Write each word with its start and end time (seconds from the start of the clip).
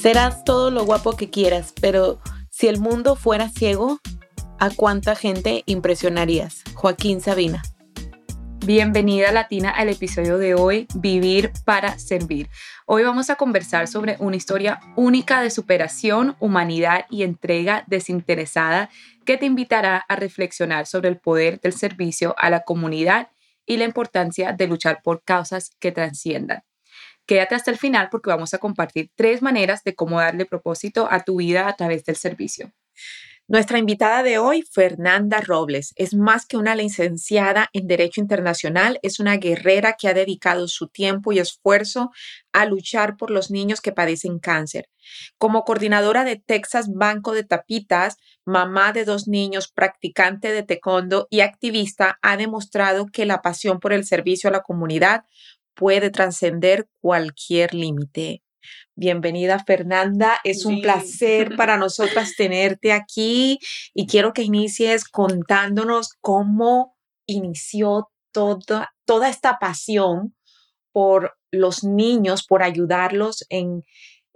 Serás 0.00 0.44
todo 0.44 0.70
lo 0.70 0.84
guapo 0.84 1.16
que 1.16 1.28
quieras, 1.28 1.74
pero 1.80 2.20
si 2.50 2.68
el 2.68 2.78
mundo 2.78 3.16
fuera 3.16 3.48
ciego, 3.48 3.98
¿a 4.60 4.70
cuánta 4.70 5.16
gente 5.16 5.64
impresionarías? 5.66 6.62
Joaquín 6.74 7.20
Sabina. 7.20 7.64
Bienvenida 8.64 9.32
Latina 9.32 9.70
al 9.70 9.88
episodio 9.88 10.38
de 10.38 10.54
hoy, 10.54 10.86
Vivir 10.94 11.50
para 11.64 11.98
Servir. 11.98 12.48
Hoy 12.86 13.02
vamos 13.02 13.28
a 13.28 13.34
conversar 13.34 13.88
sobre 13.88 14.16
una 14.20 14.36
historia 14.36 14.78
única 14.94 15.42
de 15.42 15.50
superación, 15.50 16.36
humanidad 16.38 17.06
y 17.10 17.24
entrega 17.24 17.82
desinteresada 17.88 18.90
que 19.24 19.36
te 19.36 19.46
invitará 19.46 19.96
a 20.08 20.14
reflexionar 20.14 20.86
sobre 20.86 21.08
el 21.08 21.18
poder 21.18 21.58
del 21.58 21.72
servicio 21.72 22.36
a 22.38 22.50
la 22.50 22.60
comunidad 22.60 23.30
y 23.66 23.78
la 23.78 23.84
importancia 23.84 24.52
de 24.52 24.68
luchar 24.68 25.02
por 25.02 25.24
causas 25.24 25.70
que 25.80 25.90
trasciendan. 25.90 26.62
Quédate 27.28 27.54
hasta 27.54 27.70
el 27.70 27.76
final 27.76 28.08
porque 28.10 28.30
vamos 28.30 28.54
a 28.54 28.58
compartir 28.58 29.10
tres 29.14 29.42
maneras 29.42 29.84
de 29.84 29.94
cómo 29.94 30.18
darle 30.18 30.46
propósito 30.46 31.08
a 31.10 31.24
tu 31.24 31.36
vida 31.36 31.68
a 31.68 31.76
través 31.76 32.06
del 32.06 32.16
servicio. 32.16 32.72
Nuestra 33.50 33.78
invitada 33.78 34.22
de 34.22 34.38
hoy, 34.38 34.62
Fernanda 34.62 35.42
Robles, 35.42 35.92
es 35.96 36.14
más 36.14 36.46
que 36.46 36.56
una 36.56 36.74
licenciada 36.74 37.68
en 37.74 37.86
Derecho 37.86 38.22
Internacional, 38.22 38.98
es 39.02 39.20
una 39.20 39.36
guerrera 39.36 39.96
que 39.98 40.08
ha 40.08 40.14
dedicado 40.14 40.68
su 40.68 40.88
tiempo 40.88 41.32
y 41.32 41.38
esfuerzo 41.38 42.10
a 42.52 42.64
luchar 42.64 43.18
por 43.18 43.30
los 43.30 43.50
niños 43.50 43.82
que 43.82 43.92
padecen 43.92 44.38
cáncer. 44.38 44.88
Como 45.36 45.64
coordinadora 45.64 46.24
de 46.24 46.36
Texas 46.36 46.88
Banco 46.92 47.32
de 47.32 47.44
Tapitas, 47.44 48.16
mamá 48.44 48.92
de 48.92 49.04
dos 49.04 49.28
niños, 49.28 49.68
practicante 49.68 50.52
de 50.52 50.62
taekwondo 50.62 51.26
y 51.30 51.40
activista, 51.40 52.18
ha 52.22 52.38
demostrado 52.38 53.06
que 53.06 53.26
la 53.26 53.42
pasión 53.42 53.80
por 53.80 53.92
el 53.92 54.04
servicio 54.04 54.48
a 54.48 54.52
la 54.52 54.62
comunidad 54.62 55.24
puede 55.78 56.10
trascender 56.10 56.88
cualquier 57.00 57.72
límite. 57.72 58.42
Bienvenida 58.96 59.62
Fernanda, 59.64 60.40
es 60.42 60.66
un 60.66 60.82
placer 60.82 61.54
para 61.56 61.76
nosotras 61.76 62.34
tenerte 62.36 62.92
aquí 62.92 63.60
y 63.94 64.08
quiero 64.08 64.32
que 64.32 64.42
inicies 64.42 65.04
contándonos 65.04 66.14
cómo 66.20 66.96
inició 67.26 68.10
toda, 68.32 68.92
toda 69.04 69.28
esta 69.28 69.58
pasión 69.60 70.34
por 70.90 71.38
los 71.52 71.84
niños, 71.84 72.44
por 72.44 72.64
ayudarlos 72.64 73.46
en, 73.48 73.84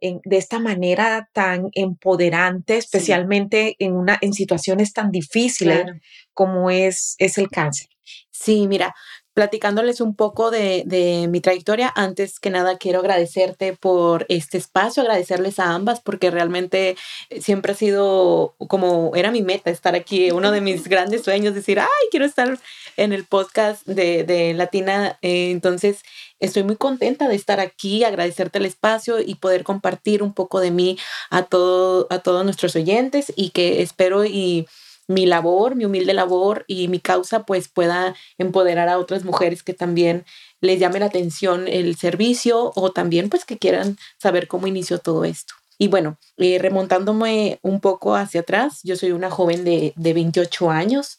de 0.01 0.37
esta 0.37 0.61
manera 0.61 1.29
tan 1.33 1.71
empoderante, 1.73 2.77
especialmente 2.77 3.75
en, 3.81 3.95
una, 3.95 4.17
en 4.21 4.33
situaciones 4.33 4.93
tan 4.93 5.11
difíciles 5.11 5.87
como 6.33 6.71
es, 6.71 7.17
es 7.19 7.37
el 7.37 7.49
cáncer. 7.49 7.89
Sí, 8.31 8.67
mira, 8.69 8.95
platicándoles 9.35 10.01
un 10.01 10.15
poco 10.15 10.51
de, 10.51 10.85
mi 11.31 11.41
trayectoria, 11.41 11.93
antes 11.95 12.39
que 12.39 12.51
nada 12.51 12.77
quiero 12.77 13.01
agradecerte 13.01 13.75
por 13.75 14.27
este 14.29 14.59
espacio, 14.59 15.03
agradecerles 15.03 15.59
a 15.59 15.75
ambas 15.75 16.01
porque 16.01 16.31
realmente 16.31 16.97
siempre 17.41 17.73
ha 17.73 17.75
sido 17.75 18.55
como 18.69 19.13
era 19.15 19.31
mi 19.31 19.43
meta 19.43 19.71
estar 19.71 19.95
aquí, 19.95 20.31
uno 20.31 20.51
de 20.51 20.61
mis 20.61 20.87
grandes 20.89 21.23
sueños, 21.23 21.55
decir, 21.55 21.81
ay, 21.81 21.87
quiero 22.11 22.27
estar 22.27 22.59
en 22.97 23.13
el 23.13 23.25
podcast 23.25 23.87
de, 23.87 24.53
Latina. 24.55 25.19
Eh, 25.23 25.51
entonces, 25.51 26.03
estoy 26.41 26.63
muy 26.65 26.77
contenta 26.77 27.29
de 27.29 27.35
estar 27.35 27.61
aquí, 27.61 28.05
agradecerte 28.05 28.59
el 28.59 28.67
espacio 28.67 29.21
y 29.21 29.37
poder 29.37 29.65
compartir 29.65 30.23
un 30.23 30.35
poco 30.35 30.61
de 30.61 30.71
mí 30.71 30.99
a, 31.31 31.45
todo, 31.45 32.07
a 32.11 32.19
todos 32.19 32.45
nuestros 32.45 32.77
oyentes 32.77 33.33
y 33.35 33.51
que 33.51 33.83
espero 33.83 34.25
y 34.25 34.67
mi 35.13 35.27
labor, 35.27 35.77
mi 35.77 35.85
humilde 35.85 36.15
labor 36.15 36.65
y 36.67 36.89
mi 36.89 37.01
causa 37.01 37.45
pues 37.45 37.69
pueda 37.69 38.15
empoderar 38.39 38.89
a 38.89 38.99
otras 38.99 39.25
mujeres 39.25 39.63
que 39.63 39.75
también 39.75 40.25
les 40.61 40.79
llame 40.79 41.01
la 41.01 41.07
atención 41.07 41.69
el 41.69 41.97
servicio 41.97 42.73
o 42.75 42.93
también 42.93 43.29
pues 43.29 43.45
que 43.45 43.59
quieran 43.59 43.99
saber 44.19 44.49
cómo 44.49 44.67
inició 44.67 44.99
todo 44.99 45.25
esto. 45.25 45.55
Y 45.79 45.89
bueno, 45.89 46.19
eh, 46.37 46.59
remontándome 46.61 47.59
un 47.63 47.81
poco 47.81 48.15
hacia 48.15 48.43
atrás, 48.43 48.81
yo 48.85 48.97
soy 48.97 49.13
una 49.13 49.31
joven 49.31 49.65
de, 49.65 49.93
de 49.97 50.13
28 50.13 50.71
años 50.71 51.19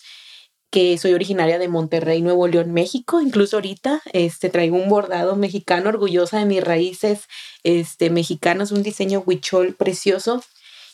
que 0.74 0.98
soy 0.98 1.14
originaria 1.14 1.60
de 1.60 1.68
Monterrey, 1.68 2.24
Nuevo 2.24 2.48
León, 2.48 2.72
México. 2.72 3.22
Incluso 3.22 3.58
ahorita 3.58 4.02
este, 4.12 4.50
traigo 4.50 4.76
un 4.76 4.90
bordado 4.90 5.36
mexicano, 5.36 5.90
orgullosa 5.90 6.40
de 6.40 6.46
mis 6.46 6.64
raíces 6.64 7.28
este, 7.64 8.10
mexicanas, 8.10 8.72
un 8.72 8.82
diseño 8.82 9.22
huichol 9.24 9.76
precioso 9.76 10.44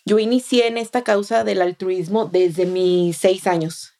yo 0.09 0.17
inicié 0.17 0.65
en 0.65 0.79
esta 0.79 1.03
causa 1.03 1.43
del 1.43 1.61
altruismo 1.61 2.25
desde 2.25 2.65
mis 2.65 3.15
seis 3.15 3.45
años. 3.45 3.93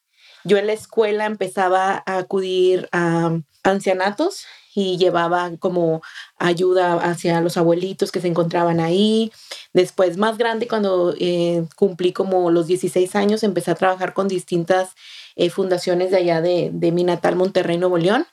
Yo 0.43 0.57
en 0.57 0.65
la 0.65 0.73
escuela 0.73 1.27
empezaba 1.27 2.01
a 2.03 2.17
acudir 2.17 2.89
a 2.91 3.39
ancianatos 3.61 4.45
y 4.73 4.97
llevaba 4.97 5.51
como 5.59 6.01
ayuda 6.39 6.95
hacia 6.95 7.41
los 7.41 7.57
abuelitos 7.57 8.11
que 8.11 8.21
se 8.21 8.27
encontraban 8.27 8.79
ahí. 8.79 9.31
Después, 9.73 10.17
más 10.17 10.39
grande, 10.39 10.67
cuando 10.67 11.13
eh, 11.19 11.65
cumplí 11.75 12.11
como 12.11 12.49
los 12.49 12.65
16 12.65 13.15
años, 13.15 13.43
empecé 13.43 13.69
a 13.69 13.75
trabajar 13.75 14.15
con 14.15 14.27
distintas 14.27 14.95
eh, 15.35 15.51
fundaciones 15.51 16.09
de 16.09 16.17
allá 16.17 16.41
de, 16.41 16.71
mi 16.91 17.03
natal 17.03 17.35
Monterrey, 17.35 17.77
Nuevo 17.77 17.99
León. 17.99 18.25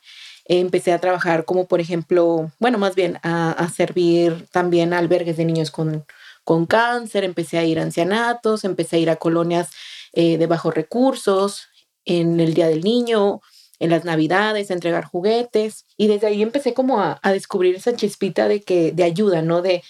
empecé 0.45 0.93
a 0.93 0.99
trabajar 0.99 1.45
como, 1.45 1.67
por 1.67 1.79
ejemplo, 1.79 2.51
bueno, 2.57 2.79
más 2.79 2.95
bien 2.95 3.19
a, 3.21 3.51
a 3.51 3.69
servir 3.69 4.47
también 4.51 4.93
a 4.93 4.97
albergues 4.97 5.37
de 5.37 5.45
niños 5.45 5.69
con, 5.69 6.05
con 6.47 6.65
cáncer, 6.65 7.25
empecé 7.25 7.57
a 7.57 7.65
ir 7.65 7.77
a 7.77 7.83
ancianatos, 7.83 8.63
empecé 8.63 8.95
a 8.95 8.99
ir 8.99 9.09
a 9.09 9.17
colonias 9.17 9.69
eh, 10.13 10.37
de 10.37 10.47
bajos 10.47 10.73
recursos, 10.73 11.67
en 12.05 12.39
el 12.39 12.53
Día 12.53 12.69
del 12.69 12.85
Niño, 12.85 13.41
en 13.79 13.89
las 13.89 14.05
Navidades, 14.05 14.71
a 14.71 14.73
entregar 14.73 15.03
juguetes. 15.03 15.83
Y 15.97 16.07
desde 16.07 16.27
ahí 16.27 16.41
empecé 16.41 16.73
como 16.73 17.01
a, 17.01 17.19
descubrir 17.21 17.75
esa 17.75 17.97
chispita 17.97 18.47
de, 18.47 18.61
que, 18.61 18.93
de 18.93 19.03
ayuda, 19.03 19.41
¿no? 19.41 19.61
De, 19.61 19.83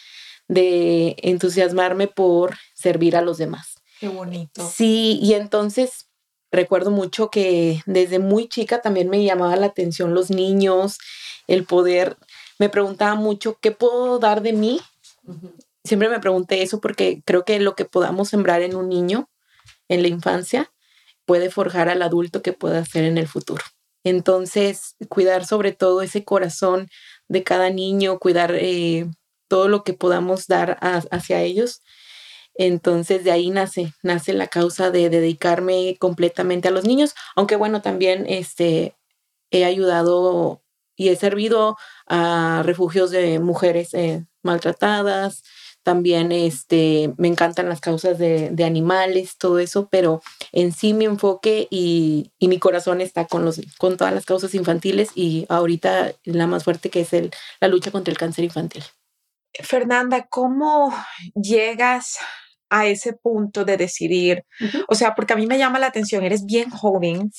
de 0.47 1.15
entusiasmarme 1.21 2.07
por 2.07 2.55
servir 2.73 3.15
a 3.15 3.21
los 3.21 3.37
demás. 3.37 3.75
Qué 3.99 4.07
bonito. 4.07 4.67
Sí, 4.67 5.19
y 5.21 5.35
entonces 5.35 6.07
recuerdo 6.51 6.89
mucho 6.89 7.29
que 7.29 7.83
desde 7.85 8.17
muy 8.17 8.49
chica 8.49 8.81
también 8.81 9.11
me 9.11 9.23
llamaba 9.23 9.55
la 9.57 9.67
atención 9.67 10.15
los 10.15 10.31
niños, 10.31 10.97
el 11.45 11.65
poder, 11.65 12.17
me 12.57 12.69
preguntaba 12.69 13.13
mucho 13.13 13.59
qué 13.61 13.69
puedo 13.69 14.17
dar 14.17 14.41
de 14.41 14.53
mí 14.53 14.81
siempre 15.87 16.09
me 16.09 16.19
pregunté 16.19 16.61
eso 16.61 16.79
porque 16.79 17.21
creo 17.25 17.45
que 17.45 17.59
lo 17.59 17.75
que 17.75 17.85
podamos 17.85 18.29
sembrar 18.29 18.61
en 18.61 18.75
un 18.75 18.89
niño 18.89 19.29
en 19.87 20.01
la 20.03 20.07
infancia 20.09 20.71
puede 21.25 21.49
forjar 21.49 21.89
al 21.89 22.01
adulto 22.01 22.41
que 22.41 22.53
pueda 22.53 22.79
hacer 22.79 23.03
en 23.03 23.17
el 23.17 23.27
futuro. 23.27 23.63
Entonces, 24.03 24.95
cuidar 25.09 25.45
sobre 25.45 25.73
todo 25.73 26.01
ese 26.01 26.23
corazón 26.23 26.89
de 27.27 27.43
cada 27.43 27.69
niño, 27.69 28.19
cuidar 28.19 28.55
eh, 28.55 29.09
todo 29.49 29.67
lo 29.67 29.83
que 29.83 29.93
podamos 29.93 30.47
dar 30.47 30.77
hacia 30.81 31.41
ellos. 31.41 31.81
Entonces, 32.55 33.23
de 33.23 33.31
ahí 33.31 33.49
nace, 33.49 33.93
nace 34.03 34.33
la 34.33 34.47
causa 34.47 34.91
de 34.91 35.09
dedicarme 35.09 35.97
completamente 35.99 36.69
a 36.69 36.71
los 36.71 36.85
niños, 36.85 37.13
aunque 37.35 37.55
bueno, 37.55 37.81
también 37.81 38.25
este, 38.27 38.95
he 39.51 39.65
ayudado 39.65 40.63
y 40.95 41.09
he 41.09 41.15
servido 41.15 41.77
a 42.07 42.63
refugios 42.65 43.11
de 43.11 43.39
mujeres 43.39 43.93
eh, 43.93 44.25
maltratadas, 44.41 45.43
también 45.87 46.33
este, 46.33 47.13
me 47.17 47.29
encantan 47.29 47.69
las 47.69 47.79
causas 47.79 48.17
de, 48.17 48.53
animales, 48.65 49.37
todo 49.37 49.57
eso, 49.57 49.87
pero 49.89 50.21
en 50.51 50.73
sí 50.73 50.93
mi 50.93 51.05
enfoque 51.05 51.69
y, 51.71 52.33
mi 52.41 52.59
corazón 52.59 52.99
está 52.99 53.23
con, 53.23 53.45
los, 53.45 53.61
con 53.77 53.95
todas 53.95 54.13
las 54.13 54.25
causas 54.25 54.53
infantiles 54.53 55.11
y 55.15 55.45
ahorita 55.47 56.11
la 56.25 56.45
más 56.45 56.65
fuerte 56.65 56.89
que 56.89 56.99
es 56.99 57.13
el, 57.13 57.31
la 57.61 57.69
lucha 57.69 57.89
contra 57.89 58.11
el 58.11 58.17
cáncer 58.17 58.43
infantil. 58.43 58.83
Fernanda, 59.53 60.27
¿cómo 60.29 60.93
llegas 61.41 62.17
a 62.69 62.85
ese 62.87 63.13
punto 63.13 63.63
de 63.63 63.77
decidir? 63.77 64.43
O 64.89 64.95
sea, 64.95 65.15
porque 65.15 65.31
a 65.31 65.37
mí 65.37 65.47
me 65.47 65.57
llama 65.57 65.79
la 65.79 65.87
atención, 65.87 66.25
eres 66.25 66.43
bien 66.43 66.69
joven 66.69 67.31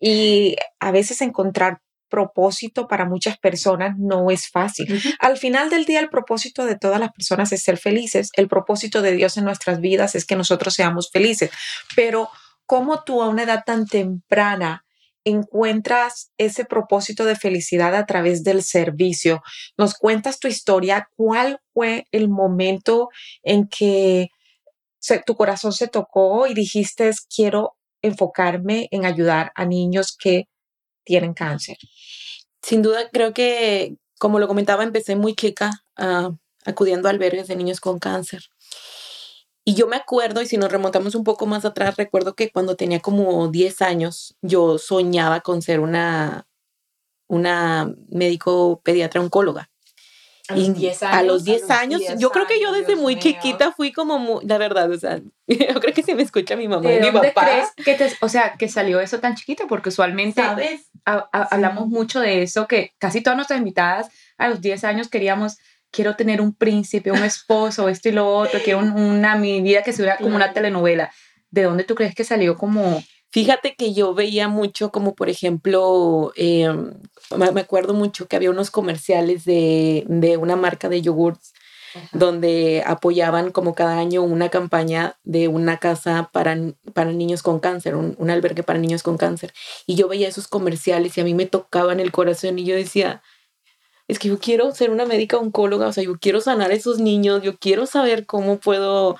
y 0.00 0.56
a 0.80 0.92
veces 0.92 1.20
encontrar 1.20 1.82
propósito 2.12 2.86
para 2.86 3.06
muchas 3.06 3.38
personas 3.38 3.96
no 3.98 4.30
es 4.30 4.46
fácil. 4.46 5.02
Al 5.18 5.38
final 5.38 5.70
del 5.70 5.86
día, 5.86 5.98
el 5.98 6.10
propósito 6.10 6.66
de 6.66 6.76
todas 6.76 7.00
las 7.00 7.10
personas 7.10 7.50
es 7.52 7.62
ser 7.62 7.78
felices. 7.78 8.28
El 8.34 8.48
propósito 8.48 9.00
de 9.00 9.12
Dios 9.12 9.38
en 9.38 9.44
nuestras 9.44 9.80
vidas 9.80 10.14
es 10.14 10.26
que 10.26 10.36
nosotros 10.36 10.74
seamos 10.74 11.10
felices. 11.10 11.50
Pero, 11.96 12.28
¿cómo 12.66 13.02
tú 13.02 13.22
a 13.22 13.30
una 13.30 13.44
edad 13.44 13.62
tan 13.64 13.86
temprana 13.86 14.84
encuentras 15.24 16.32
ese 16.36 16.66
propósito 16.66 17.24
de 17.24 17.34
felicidad 17.34 17.94
a 17.94 18.04
través 18.04 18.44
del 18.44 18.62
servicio? 18.62 19.42
Nos 19.78 19.94
cuentas 19.94 20.38
tu 20.38 20.48
historia. 20.48 21.08
¿Cuál 21.16 21.60
fue 21.72 22.04
el 22.12 22.28
momento 22.28 23.08
en 23.42 23.68
que 23.68 24.28
tu 25.24 25.34
corazón 25.34 25.72
se 25.72 25.88
tocó 25.88 26.46
y 26.46 26.52
dijiste, 26.52 27.10
quiero 27.34 27.78
enfocarme 28.02 28.88
en 28.90 29.06
ayudar 29.06 29.50
a 29.54 29.64
niños 29.64 30.14
que 30.14 30.44
tienen 31.04 31.34
cáncer? 31.34 31.76
Sin 32.62 32.82
duda, 32.82 33.10
creo 33.10 33.34
que, 33.34 33.96
como 34.18 34.38
lo 34.38 34.48
comentaba, 34.48 34.84
empecé 34.84 35.16
muy 35.16 35.34
chica 35.34 35.84
ah, 35.96 36.30
acudiendo 36.64 37.08
a 37.08 37.10
albergues 37.10 37.48
de 37.48 37.56
niños 37.56 37.80
con 37.80 37.98
cáncer. 37.98 38.42
Y 39.64 39.74
yo 39.74 39.86
me 39.86 39.96
acuerdo, 39.96 40.42
y 40.42 40.46
si 40.46 40.56
nos 40.56 40.72
remontamos 40.72 41.14
un 41.14 41.24
poco 41.24 41.46
más 41.46 41.64
atrás, 41.64 41.96
recuerdo 41.96 42.34
que 42.34 42.50
cuando 42.50 42.76
tenía 42.76 43.00
como 43.00 43.48
10 43.48 43.82
años, 43.82 44.36
yo 44.42 44.78
soñaba 44.78 45.40
con 45.40 45.62
ser 45.62 45.80
una, 45.80 46.48
una 47.28 47.94
médico 48.10 48.80
pediatra 48.84 49.20
oncóloga. 49.20 49.71
A 50.48 50.56
los 50.56 50.74
10 50.74 51.02
años. 51.04 51.16
A 51.16 51.22
los 51.22 51.44
10 51.44 51.70
años, 51.70 52.02
yo 52.18 52.30
creo 52.30 52.46
que 52.46 52.60
yo 52.60 52.72
desde 52.72 52.96
muy 52.96 53.18
chiquita 53.18 53.72
fui 53.72 53.92
como, 53.92 54.18
muy, 54.18 54.44
la 54.44 54.58
verdad, 54.58 54.90
o 54.90 54.98
sea, 54.98 55.20
yo 55.46 55.80
creo 55.80 55.94
que 55.94 56.02
si 56.02 56.14
me 56.14 56.22
escucha 56.22 56.56
mi 56.56 56.66
mamá 56.66 56.92
y 56.92 57.00
mi 57.00 57.10
papá. 57.10 57.46
crees 57.46 57.68
que 57.84 57.94
te, 57.94 58.12
o 58.20 58.28
sea, 58.28 58.54
que 58.58 58.68
salió 58.68 59.00
eso 59.00 59.20
tan 59.20 59.36
chiquita? 59.36 59.66
Porque 59.68 59.90
usualmente 59.90 60.42
hablamos 61.04 61.88
mucho 61.88 62.20
de 62.20 62.42
eso, 62.42 62.66
que 62.66 62.92
casi 62.98 63.20
todas 63.20 63.36
nuestras 63.36 63.58
invitadas 63.58 64.08
a 64.36 64.48
los 64.48 64.60
10 64.60 64.84
años 64.84 65.08
queríamos 65.08 65.58
quiero 65.92 66.16
tener 66.16 66.40
un 66.40 66.54
príncipe, 66.54 67.12
un 67.12 67.22
esposo, 67.22 67.88
esto 67.88 68.08
y 68.08 68.12
lo 68.12 68.34
otro, 68.34 68.58
quiero 68.64 68.80
una 68.80 69.36
mi 69.36 69.60
vida 69.60 69.82
que 69.82 69.92
se 69.92 70.02
vea 70.02 70.16
como 70.16 70.34
una 70.34 70.52
telenovela. 70.52 71.12
¿De 71.50 71.62
dónde 71.62 71.84
tú 71.84 71.94
crees 71.94 72.14
que 72.14 72.24
salió 72.24 72.56
como...? 72.56 73.04
Fíjate 73.32 73.74
que 73.76 73.94
yo 73.94 74.12
veía 74.12 74.46
mucho 74.46 74.90
como, 74.90 75.14
por 75.14 75.30
ejemplo, 75.30 76.32
em, 76.36 76.92
me 77.36 77.60
acuerdo 77.60 77.94
mucho 77.94 78.28
que 78.28 78.36
había 78.36 78.50
unos 78.50 78.70
comerciales 78.70 79.46
de, 79.46 80.04
de 80.06 80.36
una 80.36 80.54
marca 80.54 80.90
de 80.90 81.00
yogurts 81.00 81.54
donde 82.12 82.82
apoyaban 82.86 83.50
como 83.50 83.74
cada 83.74 83.98
año 83.98 84.22
una 84.22 84.50
campaña 84.50 85.16
de 85.24 85.48
una 85.48 85.78
casa 85.78 86.30
para, 86.32 86.56
para 86.92 87.12
niños 87.12 87.42
con 87.42 87.58
cáncer, 87.58 87.96
un, 87.96 88.14
un, 88.18 88.30
albergue 88.30 88.62
para 88.62 88.78
niños 88.78 89.02
con 89.02 89.16
cáncer. 89.16 89.54
Y 89.86 89.94
yo 89.94 90.08
veía 90.08 90.28
esos 90.28 90.46
comerciales 90.46 91.16
y 91.16 91.22
a 91.22 91.24
mí 91.24 91.34
me 91.34 91.46
tocaban 91.46 92.00
el 92.00 92.12
corazón 92.12 92.58
y 92.58 92.64
yo 92.64 92.74
decía, 92.74 93.22
es 94.08 94.18
que 94.18 94.28
yo 94.28 94.38
quiero 94.38 94.70
ser 94.72 94.90
una 94.90 95.06
médica 95.06 95.38
oncóloga, 95.38 95.86
o 95.86 95.92
sea, 95.92 96.04
yo 96.04 96.18
quiero 96.18 96.40
sanar 96.40 96.70
a 96.70 96.74
esos 96.74 96.98
niños, 96.98 97.42
yo 97.42 97.56
quiero 97.58 97.86
saber 97.86 98.26
cómo 98.26 98.58
puedo 98.58 99.16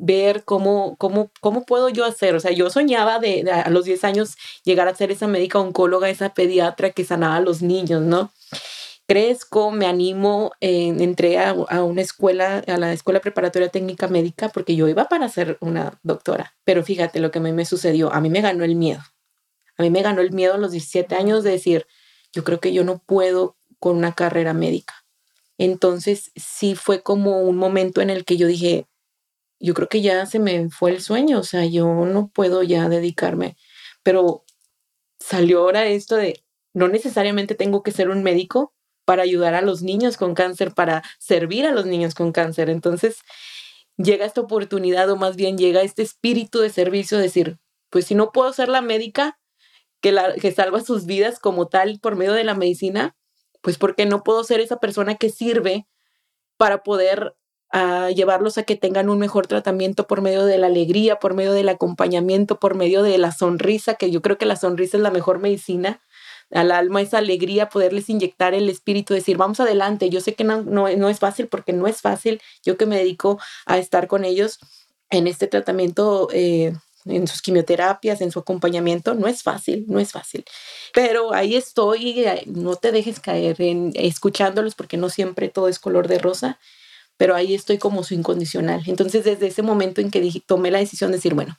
ver 0.00 0.44
cómo, 0.44 0.96
cómo, 0.96 1.30
cómo 1.40 1.64
puedo 1.64 1.88
yo 1.88 2.04
hacer. 2.04 2.34
O 2.34 2.40
sea, 2.40 2.52
yo 2.52 2.70
soñaba 2.70 3.18
de, 3.18 3.50
a 3.50 3.70
los 3.70 3.84
10 3.84 4.04
años 4.04 4.36
llegar 4.64 4.88
a 4.88 4.94
ser 4.94 5.10
esa 5.10 5.26
médica 5.26 5.58
oncóloga, 5.58 6.08
esa 6.08 6.34
pediatra 6.34 6.90
que 6.90 7.04
sanaba 7.04 7.36
a 7.36 7.40
los 7.40 7.62
niños, 7.62 8.02
¿no? 8.02 8.32
Crezco, 9.06 9.70
me 9.70 9.86
animo, 9.86 10.52
eh, 10.60 10.94
entré 10.98 11.38
a, 11.38 11.50
a, 11.50 11.82
una 11.82 12.02
escuela, 12.02 12.62
a 12.66 12.76
la 12.76 12.92
escuela 12.92 13.20
preparatoria 13.20 13.70
técnica 13.70 14.06
médica, 14.06 14.50
porque 14.50 14.76
yo 14.76 14.86
iba 14.86 15.08
para 15.08 15.28
ser 15.28 15.56
una 15.60 15.98
doctora. 16.02 16.54
Pero 16.64 16.84
fíjate 16.84 17.18
lo 17.20 17.30
que 17.30 17.38
a 17.38 17.42
mí 17.42 17.52
me 17.52 17.64
sucedió, 17.64 18.12
a 18.12 18.20
mí 18.20 18.28
me 18.28 18.42
ganó 18.42 18.64
el 18.64 18.74
miedo. 18.74 19.00
A 19.78 19.82
mí 19.82 19.90
me 19.90 20.02
ganó 20.02 20.20
el 20.20 20.32
miedo 20.32 20.54
a 20.54 20.58
los 20.58 20.72
17 20.72 21.14
años 21.14 21.44
de 21.44 21.52
decir, 21.52 21.86
yo 22.32 22.44
creo 22.44 22.60
que 22.60 22.72
yo 22.72 22.84
no 22.84 22.98
puedo 22.98 23.56
con 23.78 23.96
una 23.96 24.14
carrera 24.14 24.52
médica. 24.52 24.94
Entonces 25.56 26.32
sí 26.36 26.74
fue 26.74 27.02
como 27.02 27.42
un 27.42 27.56
momento 27.56 28.00
en 28.00 28.10
el 28.10 28.24
que 28.24 28.36
yo 28.36 28.46
dije, 28.46 28.86
yo 29.60 29.74
creo 29.74 29.88
que 29.88 30.02
ya 30.02 30.26
se 30.26 30.38
me 30.38 30.70
fue 30.70 30.90
el 30.90 31.00
sueño, 31.00 31.40
o 31.40 31.42
sea, 31.44 31.64
yo 31.64 31.86
no 32.06 32.28
puedo 32.28 32.62
ya 32.62 32.88
dedicarme, 32.88 33.56
pero 34.02 34.44
salió 35.18 35.60
ahora 35.60 35.86
esto 35.86 36.16
de, 36.16 36.44
no 36.74 36.88
necesariamente 36.88 37.54
tengo 37.54 37.82
que 37.82 37.92
ser 37.92 38.08
un 38.08 38.22
médico 38.22 38.74
para 39.04 39.22
ayudar 39.22 39.54
a 39.54 39.62
los 39.62 39.82
niños 39.82 40.16
con 40.16 40.34
cáncer, 40.34 40.74
para 40.74 41.02
servir 41.18 41.66
a 41.66 41.72
los 41.72 41.86
niños 41.86 42.14
con 42.14 42.30
cáncer. 42.30 42.68
Entonces 42.70 43.18
llega 43.96 44.26
esta 44.26 44.42
oportunidad 44.42 45.10
o 45.10 45.16
más 45.16 45.34
bien 45.34 45.58
llega 45.58 45.82
este 45.82 46.02
espíritu 46.02 46.60
de 46.60 46.70
servicio, 46.70 47.18
decir, 47.18 47.58
pues 47.90 48.04
si 48.06 48.14
no 48.14 48.32
puedo 48.32 48.52
ser 48.52 48.68
la 48.68 48.82
médica 48.82 49.38
que, 50.00 50.12
la, 50.12 50.34
que 50.34 50.52
salva 50.52 50.82
sus 50.82 51.06
vidas 51.06 51.40
como 51.40 51.68
tal 51.68 51.98
por 52.00 52.16
medio 52.16 52.34
de 52.34 52.44
la 52.44 52.54
medicina, 52.54 53.16
pues 53.62 53.78
porque 53.78 54.06
no 54.06 54.22
puedo 54.22 54.44
ser 54.44 54.60
esa 54.60 54.78
persona 54.78 55.16
que 55.16 55.30
sirve 55.30 55.86
para 56.56 56.82
poder 56.82 57.34
ah, 57.72 58.10
llevarlos 58.10 58.58
a 58.58 58.62
que 58.62 58.76
tengan 58.76 59.08
un 59.08 59.18
mejor 59.18 59.46
tratamiento 59.46 60.06
por 60.06 60.20
medio 60.22 60.44
de 60.44 60.58
la 60.58 60.68
alegría, 60.68 61.18
por 61.18 61.34
medio 61.34 61.52
del 61.52 61.68
acompañamiento, 61.68 62.58
por 62.58 62.74
medio 62.74 63.02
de 63.02 63.18
la 63.18 63.32
sonrisa, 63.32 63.94
que 63.94 64.10
yo 64.10 64.22
creo 64.22 64.38
que 64.38 64.46
la 64.46 64.56
sonrisa 64.56 64.96
es 64.96 65.02
la 65.02 65.10
mejor 65.10 65.38
medicina 65.38 66.00
al 66.50 66.72
alma, 66.72 67.02
esa 67.02 67.18
alegría, 67.18 67.68
poderles 67.68 68.08
inyectar 68.08 68.54
el 68.54 68.68
espíritu, 68.70 69.14
decir, 69.14 69.36
vamos 69.36 69.60
adelante, 69.60 70.08
yo 70.08 70.20
sé 70.20 70.34
que 70.34 70.44
no, 70.44 70.62
no, 70.62 70.88
no 70.88 71.08
es 71.08 71.18
fácil 71.18 71.46
porque 71.48 71.72
no 71.72 71.86
es 71.86 72.00
fácil, 72.00 72.40
yo 72.64 72.76
que 72.76 72.86
me 72.86 72.96
dedico 72.96 73.38
a 73.66 73.78
estar 73.78 74.06
con 74.06 74.24
ellos 74.24 74.58
en 75.10 75.26
este 75.26 75.46
tratamiento 75.46 76.28
eh, 76.32 76.72
en 77.04 77.26
sus 77.26 77.42
quimioterapias, 77.42 78.20
en 78.20 78.30
su 78.30 78.38
acompañamiento, 78.38 79.14
no 79.14 79.28
es 79.28 79.42
fácil, 79.42 79.84
no 79.88 79.98
es 79.98 80.12
fácil. 80.12 80.44
Pero 80.92 81.32
ahí 81.32 81.56
estoy, 81.56 82.20
eh, 82.20 82.42
no 82.46 82.76
te 82.76 82.92
dejes 82.92 83.20
caer 83.20 83.60
en 83.60 83.92
escuchándolos 83.94 84.74
porque 84.74 84.96
no 84.96 85.08
siempre 85.08 85.48
todo 85.48 85.68
es 85.68 85.78
color 85.78 86.08
de 86.08 86.18
rosa, 86.18 86.58
pero 87.18 87.34
ahí 87.34 87.54
estoy 87.54 87.76
como 87.76 88.04
su 88.04 88.14
incondicional. 88.14 88.82
Entonces, 88.86 89.24
desde 89.24 89.48
ese 89.48 89.62
momento 89.62 90.00
en 90.00 90.10
que 90.10 90.22
dije, 90.22 90.40
tomé 90.40 90.70
la 90.70 90.78
decisión 90.78 91.10
de 91.10 91.18
decir, 91.18 91.34
bueno, 91.34 91.58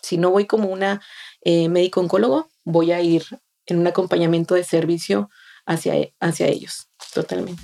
si 0.00 0.16
no 0.16 0.30
voy 0.30 0.46
como 0.46 0.68
una 0.68 1.02
eh, 1.42 1.68
médico 1.68 2.00
oncólogo, 2.00 2.48
voy 2.64 2.92
a 2.92 3.02
ir 3.02 3.24
en 3.66 3.78
un 3.78 3.86
acompañamiento 3.86 4.54
de 4.54 4.64
servicio 4.64 5.28
hacia, 5.66 5.94
hacia 6.20 6.46
ellos, 6.46 6.88
totalmente. 7.12 7.62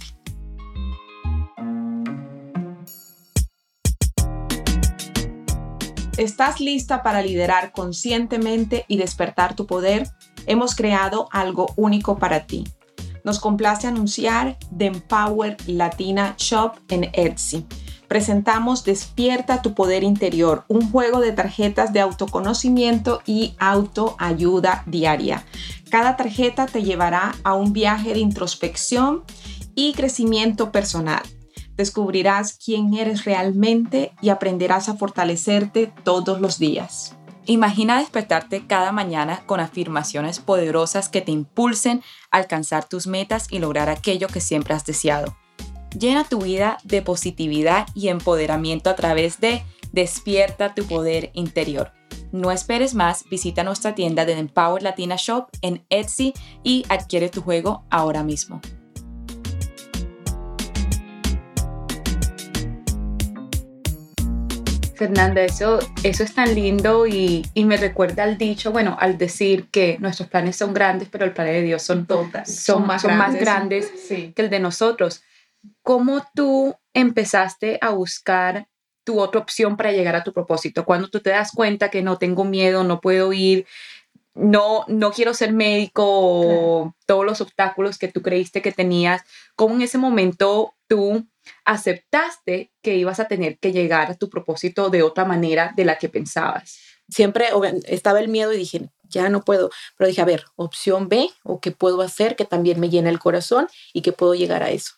¿Estás 6.18 6.60
lista 6.60 7.02
para 7.02 7.22
liderar 7.22 7.72
conscientemente 7.72 8.86
y 8.88 8.96
despertar 8.96 9.54
tu 9.54 9.66
poder? 9.66 10.08
Hemos 10.46 10.74
creado 10.74 11.28
algo 11.30 11.72
único 11.76 12.18
para 12.18 12.46
ti. 12.46 12.64
Nos 13.26 13.40
complace 13.40 13.88
anunciar 13.88 14.56
The 14.76 14.86
Empower 14.86 15.56
Latina 15.66 16.34
Shop 16.38 16.74
en 16.88 17.10
Etsy. 17.12 17.66
Presentamos 18.06 18.84
Despierta 18.84 19.60
tu 19.60 19.74
poder 19.74 20.04
interior, 20.04 20.64
un 20.68 20.90
juego 20.90 21.20
de 21.20 21.32
tarjetas 21.32 21.92
de 21.92 22.00
autoconocimiento 22.00 23.20
y 23.26 23.54
autoayuda 23.58 24.84
diaria. 24.86 25.44
Cada 25.90 26.16
tarjeta 26.16 26.66
te 26.66 26.84
llevará 26.84 27.34
a 27.42 27.54
un 27.54 27.72
viaje 27.72 28.14
de 28.14 28.20
introspección 28.20 29.24
y 29.74 29.92
crecimiento 29.92 30.70
personal 30.70 31.22
descubrirás 31.76 32.54
quién 32.54 32.94
eres 32.94 33.24
realmente 33.24 34.12
y 34.22 34.30
aprenderás 34.30 34.88
a 34.88 34.96
fortalecerte 34.96 35.92
todos 36.04 36.40
los 36.40 36.58
días. 36.58 37.14
Imagina 37.48 38.00
despertarte 38.00 38.66
cada 38.66 38.90
mañana 38.90 39.42
con 39.46 39.60
afirmaciones 39.60 40.40
poderosas 40.40 41.08
que 41.08 41.20
te 41.20 41.30
impulsen 41.30 42.02
a 42.32 42.38
alcanzar 42.38 42.88
tus 42.88 43.06
metas 43.06 43.46
y 43.50 43.60
lograr 43.60 43.88
aquello 43.88 44.26
que 44.26 44.40
siempre 44.40 44.74
has 44.74 44.84
deseado. 44.84 45.36
Llena 45.96 46.24
tu 46.24 46.40
vida 46.40 46.78
de 46.82 47.02
positividad 47.02 47.86
y 47.94 48.08
empoderamiento 48.08 48.90
a 48.90 48.96
través 48.96 49.40
de 49.40 49.62
Despierta 49.92 50.74
tu 50.74 50.84
poder 50.84 51.30
interior. 51.32 51.92
No 52.32 52.50
esperes 52.50 52.94
más, 52.94 53.24
visita 53.30 53.62
nuestra 53.62 53.94
tienda 53.94 54.26
de 54.26 54.32
Empower 54.32 54.82
Latina 54.82 55.14
Shop 55.16 55.46
en 55.62 55.86
Etsy 55.88 56.34
y 56.64 56.84
adquiere 56.88 57.28
tu 57.28 57.40
juego 57.40 57.84
ahora 57.88 58.22
mismo. 58.22 58.60
Fernanda, 64.96 65.42
eso, 65.42 65.78
eso 66.02 66.24
es 66.24 66.34
tan 66.34 66.54
lindo 66.54 67.06
y, 67.06 67.44
me 67.54 67.76
recuerda 67.76 68.24
al 68.24 68.38
dicho, 68.38 68.72
bueno, 68.72 68.96
al 68.98 69.18
decir 69.18 69.68
que 69.70 69.98
nuestros 69.98 70.28
planes 70.28 70.56
son 70.56 70.74
grandes, 70.74 71.08
pero 71.10 71.24
el 71.24 71.32
plan 71.32 71.48
de 71.48 71.62
Dios 71.62 71.82
son, 71.82 72.06
todas, 72.06 72.54
son, 72.54 72.86
más 72.86 73.02
grandes, 73.04 73.90
que 74.08 74.32
el 74.36 74.50
de 74.50 74.60
nosotros. 74.60 75.22
¿Cómo 75.82 76.24
tú 76.34 76.74
empezaste 76.94 77.78
a 77.80 77.90
buscar 77.90 78.68
tu 79.04 79.20
otra 79.20 79.40
opción 79.40 79.76
para 79.76 79.92
llegar 79.92 80.16
a 80.16 80.24
tu 80.24 80.32
propósito? 80.32 80.84
Cuando 80.84 81.08
tú 81.08 81.20
te 81.20 81.30
das 81.30 81.52
cuenta 81.52 81.90
que 81.90 82.02
no 82.02 82.18
tengo 82.18 82.44
miedo, 82.44 82.84
no 82.84 83.00
puedo 83.00 83.32
ir, 83.32 83.66
no, 84.34 84.84
no 84.88 85.12
quiero 85.12 85.34
ser 85.34 85.52
médico, 85.52 86.04
o 86.06 86.94
todos 87.06 87.24
los 87.24 87.40
obstáculos 87.40 87.98
que 87.98 88.08
tú 88.08 88.22
creíste 88.22 88.62
que 88.62 88.72
tenías, 88.72 89.22
¿cómo 89.56 89.74
en 89.74 89.82
ese 89.82 89.98
momento 89.98 90.74
tú 90.86 91.26
aceptaste 91.64 92.72
que 92.82 92.96
ibas 92.96 93.20
a 93.20 93.28
tener 93.28 93.58
que 93.58 93.72
llegar 93.72 94.10
a 94.10 94.14
tu 94.14 94.28
propósito 94.28 94.90
de 94.90 95.02
otra 95.02 95.24
manera 95.24 95.72
de 95.76 95.84
la 95.84 95.98
que 95.98 96.08
pensabas. 96.08 96.78
Siempre 97.08 97.46
estaba 97.86 98.20
el 98.20 98.28
miedo 98.28 98.52
y 98.52 98.56
dije, 98.56 98.88
ya 99.08 99.28
no 99.28 99.42
puedo, 99.42 99.70
pero 99.96 100.08
dije, 100.08 100.20
a 100.20 100.24
ver, 100.24 100.44
opción 100.56 101.08
B 101.08 101.30
o 101.44 101.60
qué 101.60 101.70
puedo 101.70 102.02
hacer 102.02 102.36
que 102.36 102.44
también 102.44 102.80
me 102.80 102.90
llena 102.90 103.10
el 103.10 103.18
corazón 103.18 103.68
y 103.92 104.02
que 104.02 104.12
puedo 104.12 104.34
llegar 104.34 104.62
a 104.62 104.70
eso. 104.70 104.94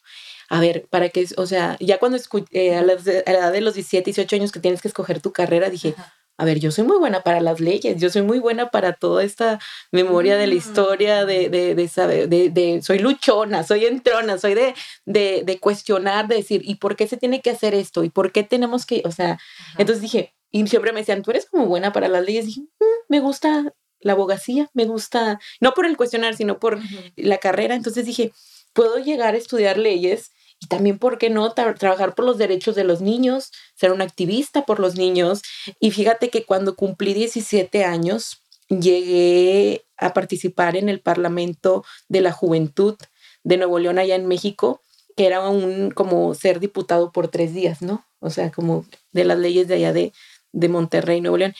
A 0.51 0.61
ver, 0.61 0.87
para 0.89 1.11
que, 1.11 1.27
o 1.37 1.47
sea, 1.47 1.77
ya 1.79 1.99
cuando 1.99 2.19
eh, 2.53 2.75
a, 2.77 2.83
la, 2.83 2.95
edad 2.95 3.53
de 3.53 3.61
los 3.61 3.75
17, 3.75 4.05
18 4.07 4.37
años 4.37 4.53
que 4.53 4.61
tienes 4.61 4.81
que 4.81 4.89
escoger 4.89 5.21
tu 5.21 5.31
carrera, 5.31 5.69
dije, 5.69 5.95
a 6.39 6.45
ver, 6.45 6.61
yo 6.61 6.71
soy 6.71 6.85
muy 6.85 6.99
buena 6.99 7.23
para 7.23 7.41
las 7.41 7.59
leyes, 7.61 8.01
yo 8.01 8.11
soy 8.11 8.23
muy 8.23 8.39
buena 8.39 8.71
para 8.71 8.93
toda 8.93 9.25
esta 9.25 9.59
memoria 9.91 10.37
de 10.37 10.47
la 10.47 10.55
mm. 10.55 10.57
historia, 10.57 11.25
de, 11.25 11.49
de, 11.49 11.75
de 11.75 11.89
saber, 11.89 12.29
de, 12.29 12.49
de, 12.51 12.81
soy 12.81 13.01
luchona, 13.01 13.65
soy 13.65 13.87
entrona, 13.87 14.39
soy 14.39 14.55
de, 14.55 14.75
de, 15.05 15.43
de 15.45 15.59
cuestionar, 15.59 16.29
de 16.29 16.37
decir, 16.37 16.63
¿y 16.65 16.77
por 16.77 16.95
qué 16.95 17.09
se 17.09 17.17
tiene 17.17 17.43
que 17.43 17.51
hacer 17.51 17.75
esto? 17.75 18.05
¿Y 18.05 18.11
por 18.11 18.31
qué 18.31 18.45
tenemos 18.45 18.87
que, 18.87 19.03
o 19.05 19.11
sea, 19.11 19.39
entonces 19.79 20.01
dije, 20.01 20.33
y 20.51 20.67
siempre 20.69 20.93
me 20.93 21.01
decían, 21.01 21.23
tú 21.23 21.33
eres 21.33 21.47
como 21.47 21.67
buena 21.67 21.93
para 21.93 22.09
las 22.09 22.25
leyes. 22.25 22.47
dije, 22.47 22.61
mm, 22.61 22.85
me 23.09 23.21
gusta 23.21 23.75
la 24.01 24.13
abogacía, 24.13 24.71
me 24.75 24.85
gusta, 24.85 25.41
no 25.61 25.73
por 25.75 25.87
el 25.87 25.97
cuestionar, 25.97 26.37
sino 26.37 26.59
por 26.59 26.79
la 27.17 27.39
carrera. 27.39 27.75
Entonces 27.75 28.07
dije, 28.07 28.33
puedo 28.73 28.99
llegar 28.99 29.35
a 29.35 29.39
estudiar 29.39 29.77
leyes 29.77 30.31
y 30.61 30.67
también, 30.67 30.99
¿por 30.99 31.19
qué 31.19 31.31
no 31.31 31.53
trabajar 31.53 32.15
por 32.15 32.25
los 32.25 32.39
derechos 32.39 32.75
de 32.75 32.85
los 32.85 33.01
niños, 33.01 33.53
ser 33.75 33.93
un 33.93 34.03
activista 34.03 34.65
por 34.65 34.81
los 34.81 34.97
niños? 34.97 35.43
Y 35.79 35.93
fíjate 35.93 36.31
que 36.31 36.45
cuando 36.45 36.75
cumplí 36.75 37.15
17 37.15 37.85
años, 37.85 38.43
llegué 38.69 39.87
a 39.97 40.13
participar 40.13 40.77
en 40.77 40.89
el 40.89 41.01
Parlamento 41.01 41.85
de 42.09 42.21
la 42.21 42.33
Juventud 42.33 42.97
de 43.45 43.57
Nuevo 43.57 43.79
León 43.79 43.99
allá 43.99 44.17
en 44.17 44.27
México, 44.27 44.83
que 45.17 45.27
era 45.27 45.49
un 45.49 45.91
como 45.91 46.35
ser 46.35 46.61
diputado 46.61 47.13
por 47.13 47.29
tres 47.29 47.55
días, 47.55 47.83
¿no? 47.83 48.07
O 48.21 48.31
sea, 48.31 48.51
como 48.51 48.85
de 49.13 49.25
las 49.25 49.39
leyes 49.39 49.69
de 49.69 49.75
allá 49.75 49.93
de, 49.93 50.13
de 50.53 50.69
Monterrey, 50.69 51.21
Nuevo 51.21 51.39
León. 51.39 51.55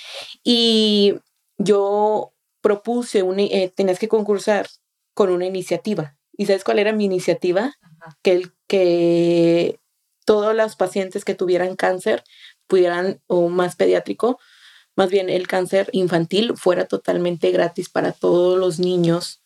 Y 0.45 1.15
yo 1.57 2.33
propuse, 2.61 3.23
un, 3.23 3.39
eh, 3.41 3.73
tenías 3.75 3.99
que 3.99 4.09
concursar 4.09 4.67
con 5.15 5.31
una 5.31 5.47
iniciativa. 5.47 6.18
¿Y 6.39 6.47
sabes 6.47 6.65
cuál 6.65 6.79
era 6.79 6.93
mi 6.93 7.05
iniciativa? 7.05 7.75
Que, 8.23 8.33
el, 8.33 8.53
que 8.69 9.81
todos 10.25 10.55
los 10.55 10.77
pacientes 10.77 11.25
que 11.25 11.35
tuvieran 11.35 11.77
cáncer 11.77 12.25
pudieran, 12.69 13.21
o 13.27 13.49
más 13.49 13.77
pediátrico, 13.77 14.39
más 14.95 15.11
bien 15.11 15.29
el 15.31 15.49
cáncer 15.49 15.91
infantil 15.93 16.55
fuera 16.57 16.87
totalmente 16.87 17.51
gratis 17.51 17.89
para 17.89 18.13
todos 18.13 18.59
los 18.59 18.79
niños 18.79 19.43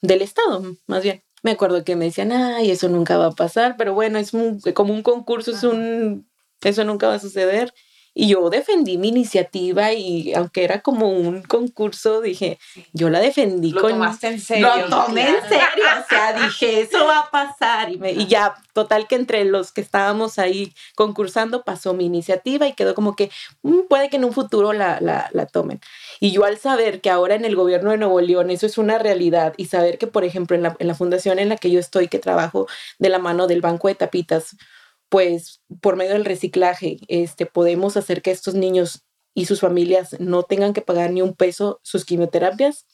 del 0.00 0.22
estado, 0.22 0.62
más 0.86 1.02
bien. 1.02 1.22
Me 1.42 1.50
acuerdo 1.50 1.82
que 1.82 1.96
me 1.96 2.04
decían, 2.04 2.30
ay, 2.30 2.70
eso 2.70 2.88
nunca 2.88 3.18
va 3.18 3.26
a 3.26 3.32
pasar, 3.32 3.74
pero 3.76 3.94
bueno, 3.94 4.18
es 4.20 4.30
como 4.74 4.94
un 4.94 5.02
concurso, 5.02 5.50
es 5.50 5.64
un, 5.64 6.30
eso 6.60 6.84
nunca 6.84 7.08
va 7.08 7.14
a 7.14 7.18
suceder. 7.18 7.74
Y 8.14 8.28
yo 8.28 8.50
defendí 8.50 8.98
mi 8.98 9.08
iniciativa 9.08 9.92
y 9.92 10.34
aunque 10.34 10.64
era 10.64 10.80
como 10.82 11.08
un 11.08 11.42
concurso, 11.42 12.20
dije, 12.20 12.58
yo 12.92 13.08
la 13.08 13.20
defendí 13.20 13.70
lo 13.70 13.80
con... 13.80 13.92
Tomaste 13.92 14.28
en 14.28 14.40
serio. 14.40 14.68
Lo 14.76 14.88
tomé 14.88 15.28
en 15.28 15.42
serio, 15.48 15.84
o 15.98 16.08
sea, 16.08 16.32
dije, 16.34 16.80
eso 16.82 17.06
va 17.06 17.20
a 17.20 17.30
pasar. 17.30 17.90
Y, 17.90 17.96
me, 17.96 18.12
y, 18.12 18.26
ya, 18.26 18.54
total 18.74 19.08
que 19.08 19.14
entre 19.14 19.46
los 19.46 19.72
que 19.72 19.80
estábamos 19.80 20.38
ahí 20.38 20.74
concursando 20.94 21.64
pasó 21.64 21.94
mi 21.94 22.04
iniciativa 22.04 22.66
y 22.66 22.74
quedó 22.74 22.94
como 22.94 23.16
que 23.16 23.30
mm, 23.62 23.80
puede 23.88 24.10
que 24.10 24.16
en 24.16 24.26
un 24.26 24.34
futuro 24.34 24.74
la, 24.74 25.00
la, 25.00 25.30
la 25.32 25.46
tomen. 25.46 25.80
Y 26.20 26.32
yo 26.32 26.44
al 26.44 26.58
saber 26.58 27.00
que 27.00 27.08
ahora 27.08 27.34
en 27.34 27.46
el 27.46 27.56
gobierno 27.56 27.92
de 27.92 27.96
Nuevo 27.96 28.20
León 28.20 28.50
eso 28.50 28.66
es 28.66 28.76
una 28.76 28.98
realidad 28.98 29.54
y 29.56 29.66
saber 29.66 29.96
que, 29.96 30.06
por 30.06 30.24
ejemplo, 30.24 30.54
en 30.54 30.62
la, 30.64 30.76
en 30.78 30.86
la 30.86 30.94
fundación 30.94 31.38
en 31.38 31.48
la 31.48 31.56
que 31.56 31.70
yo 31.70 31.80
estoy, 31.80 32.08
que 32.08 32.18
trabajo 32.18 32.66
de 32.98 33.08
la 33.08 33.18
mano 33.18 33.46
del 33.46 33.62
Banco 33.62 33.88
de 33.88 33.94
Tapitas, 33.94 34.56
pues 35.12 35.60
por 35.82 35.96
medio 35.96 36.14
del 36.14 36.24
reciclaje 36.24 36.96
este, 37.06 37.44
podemos 37.44 37.98
hacer 37.98 38.22
que 38.22 38.30
estos 38.30 38.54
niños 38.54 39.04
y 39.34 39.44
sus 39.44 39.60
familias 39.60 40.16
no 40.20 40.42
tengan 40.42 40.72
que 40.72 40.80
pagar 40.80 41.10
ni 41.10 41.20
un 41.20 41.34
peso 41.34 41.80
sus 41.82 42.06
quimioterapias. 42.06 42.86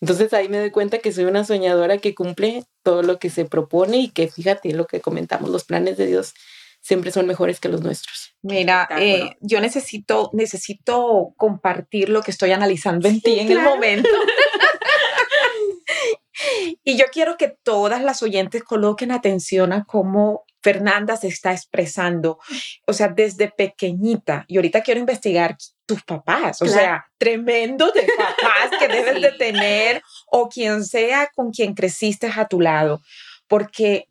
Entonces 0.00 0.32
ahí 0.32 0.48
me 0.48 0.58
doy 0.58 0.70
cuenta 0.70 1.00
que 1.00 1.12
soy 1.12 1.24
una 1.24 1.44
soñadora 1.44 1.98
que 1.98 2.14
cumple 2.14 2.64
todo 2.82 3.02
lo 3.02 3.18
que 3.18 3.28
se 3.28 3.44
propone 3.44 3.98
y 3.98 4.08
que 4.08 4.28
fíjate 4.28 4.72
lo 4.72 4.86
que 4.86 5.02
comentamos, 5.02 5.50
los 5.50 5.64
planes 5.64 5.98
de 5.98 6.06
Dios 6.06 6.32
siempre 6.80 7.10
son 7.10 7.26
mejores 7.26 7.60
que 7.60 7.68
los 7.68 7.82
nuestros. 7.82 8.34
Mira, 8.40 8.88
eh, 8.98 9.36
yo 9.40 9.60
necesito, 9.60 10.30
necesito 10.32 11.34
compartir 11.36 12.08
lo 12.08 12.22
que 12.22 12.30
estoy 12.30 12.52
analizando 12.52 13.06
en 13.06 13.20
ti 13.20 13.38
en 13.38 13.52
el 13.52 13.60
momento. 13.60 14.08
y 16.84 16.96
yo 16.96 17.04
quiero 17.12 17.36
que 17.36 17.48
todas 17.48 18.02
las 18.02 18.22
oyentes 18.22 18.64
coloquen 18.64 19.12
atención 19.12 19.74
a 19.74 19.84
cómo 19.84 20.44
Fernanda 20.64 21.18
se 21.18 21.28
está 21.28 21.52
expresando, 21.52 22.38
o 22.86 22.94
sea, 22.94 23.08
desde 23.08 23.50
pequeñita. 23.50 24.46
Y 24.48 24.56
ahorita 24.56 24.80
quiero 24.80 24.98
investigar 24.98 25.58
tus 25.84 26.02
papás, 26.02 26.62
o 26.62 26.66
sea, 26.66 27.04
tremendo 27.18 27.92
de 27.92 28.06
papás 28.16 28.70
que 28.78 28.88
debes 28.96 29.20
de 29.20 29.32
tener 29.32 30.02
o 30.26 30.48
quien 30.48 30.82
sea 30.82 31.28
con 31.34 31.50
quien 31.50 31.74
creciste 31.74 32.30
a 32.34 32.48
tu 32.48 32.62
lado, 32.62 33.02
porque 33.46 34.08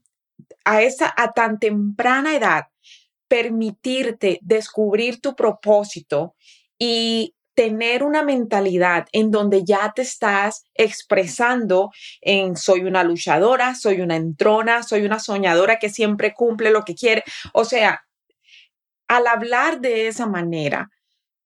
a 0.63 0.83
esa 0.83 1.11
a 1.17 1.33
tan 1.33 1.57
temprana 1.57 2.35
edad 2.35 2.65
permitirte 3.27 4.37
descubrir 4.43 5.19
tu 5.19 5.35
propósito 5.35 6.35
y 6.77 7.33
tener 7.55 8.03
una 8.03 8.23
mentalidad 8.23 9.05
en 9.11 9.31
donde 9.31 9.63
ya 9.63 9.91
te 9.95 10.01
estás 10.01 10.63
expresando 10.73 11.91
en 12.21 12.55
soy 12.55 12.81
una 12.81 13.03
luchadora, 13.03 13.75
soy 13.75 14.01
una 14.01 14.15
entrona, 14.15 14.83
soy 14.83 15.05
una 15.05 15.19
soñadora 15.19 15.77
que 15.77 15.89
siempre 15.89 16.33
cumple 16.33 16.71
lo 16.71 16.83
que 16.83 16.95
quiere. 16.95 17.23
O 17.53 17.65
sea, 17.65 18.03
al 19.07 19.27
hablar 19.27 19.79
de 19.81 20.07
esa 20.07 20.25
manera, 20.25 20.89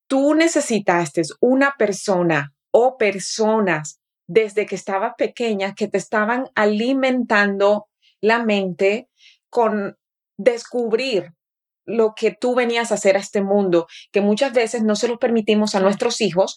tú 0.08 0.34
necesitaste 0.34 1.24
una 1.42 1.76
persona 1.78 2.54
o 2.72 2.98
personas 2.98 4.00
desde 4.28 4.66
que 4.66 4.76
estabas 4.76 5.14
pequeña 5.18 5.74
que 5.74 5.88
te 5.88 5.98
estaban 5.98 6.46
alimentando 6.56 7.88
la 8.22 8.44
mente 8.44 9.10
con 9.50 9.98
descubrir 10.38 11.34
lo 11.88 12.14
que 12.16 12.32
tú 12.32 12.54
venías 12.54 12.92
a 12.92 12.96
hacer 12.96 13.16
a 13.16 13.20
este 13.20 13.42
mundo, 13.42 13.88
que 14.12 14.22
muchas 14.22 14.54
veces 14.54 14.84
no 14.84 14.96
se 14.96 15.08
lo 15.08 15.18
permitimos 15.18 15.74
a 15.74 15.80
nuestros 15.80 16.22
hijos 16.22 16.56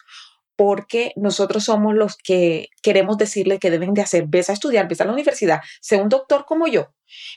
porque 0.57 1.13
nosotros 1.17 1.65
somos 1.65 1.95
los 1.95 2.17
que 2.17 2.67
queremos 2.83 3.17
decirle 3.17 3.59
que 3.59 3.71
deben 3.71 3.95
de 3.95 4.03
hacer, 4.03 4.27
ves 4.29 4.51
a 4.51 4.53
estudiar, 4.53 4.89
ves 4.89 5.01
a 5.01 5.07
la 5.07 5.13
universidad, 5.13 5.61
sé 5.81 5.97
un 5.97 6.11
doctor 6.11 6.45
como 6.45 6.67
yo. 6.67 6.89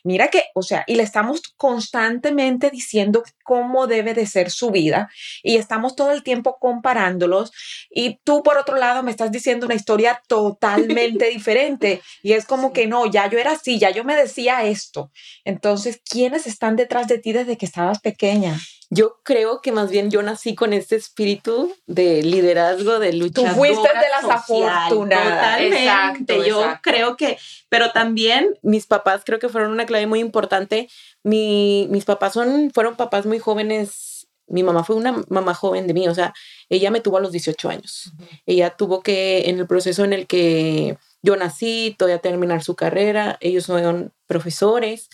Mira 0.04 0.28
que, 0.28 0.44
o 0.54 0.62
sea, 0.62 0.84
y 0.88 0.96
le 0.96 1.04
estamos 1.04 1.42
constantemente 1.58 2.70
diciendo 2.70 3.24
cómo 3.44 3.88
debe 3.88 4.14
de 4.14 4.26
ser 4.26 4.52
su 4.52 4.72
vida 4.72 5.10
y 5.42 5.58
estamos 5.58 5.96
todo 5.96 6.12
el 6.12 6.24
tiempo 6.24 6.58
comparándolos 6.60 7.52
y 7.90 8.20
tú 8.24 8.44
por 8.44 8.58
otro 8.58 8.78
lado 8.78 9.04
me 9.04 9.12
estás 9.12 9.32
diciendo 9.32 9.66
una 9.66 9.76
historia 9.76 10.22
totalmente 10.28 11.26
diferente 11.30 12.02
y 12.22 12.34
es 12.34 12.46
como 12.46 12.74
que 12.74 12.88
no, 12.88 13.06
ya 13.06 13.30
yo 13.30 13.38
era 13.38 13.52
así, 13.52 13.80
ya 13.80 13.90
yo 13.92 14.04
me 14.04 14.16
decía 14.16 14.64
esto. 14.64 15.12
Entonces, 15.46 16.02
¿quiénes 16.10 16.48
están 16.48 16.76
detrás 16.76 17.08
de 17.08 17.20
ti 17.20 17.34
desde 17.34 17.58
que 17.58 17.66
estabas 17.66 18.00
pequeña? 18.00 18.60
Yo 18.90 19.20
creo 19.24 19.60
que 19.62 19.72
más 19.72 19.90
bien 19.90 20.12
yo 20.12 20.22
nací 20.22 20.54
con 20.54 20.72
este 20.72 20.96
espíritu 20.96 21.74
de 21.88 22.22
liderazgo, 22.22 23.00
de 23.00 23.14
lucha. 23.14 23.42
Tú 23.42 23.48
fuiste 23.48 23.88
de 23.88 24.10
las 24.10 24.36
afortunadas. 24.36 25.58
Totalmente. 25.58 26.48
yo 26.48 26.64
creo 26.84 27.18
que, 27.18 27.40
pero 27.70 27.92
también 27.92 28.56
mis 28.62 28.86
papás 28.86 29.24
creo 29.26 29.40
que 29.40 29.50
fueron 29.50 29.63
una 29.72 29.86
clave 29.86 30.08
muy 30.08 30.20
importante. 30.20 30.90
Mi, 31.24 31.88
mis 31.90 32.06
papás 32.06 32.34
son, 32.34 32.72
fueron 32.74 32.96
papás 32.96 33.26
muy 33.26 33.40
jóvenes. 33.40 34.28
Mi 34.48 34.64
mamá 34.64 34.84
fue 34.84 34.96
una 34.96 35.24
mamá 35.30 35.54
joven 35.54 35.88
de 35.88 35.94
mí, 35.94 36.08
o 36.08 36.14
sea, 36.14 36.34
ella 36.70 36.92
me 36.92 37.00
tuvo 37.00 37.18
a 37.18 37.22
los 37.22 37.32
18 37.32 37.70
años. 37.70 38.12
Ella 38.46 38.76
tuvo 38.76 39.02
que, 39.02 39.50
en 39.50 39.58
el 39.60 39.68
proceso 39.68 40.04
en 40.04 40.14
el 40.14 40.28
que 40.28 40.98
yo 41.22 41.38
nací, 41.38 41.96
todavía 41.98 42.20
terminar 42.20 42.62
su 42.62 42.76
carrera, 42.76 43.38
ellos 43.40 43.64
son 43.64 44.12
profesores. 44.28 45.10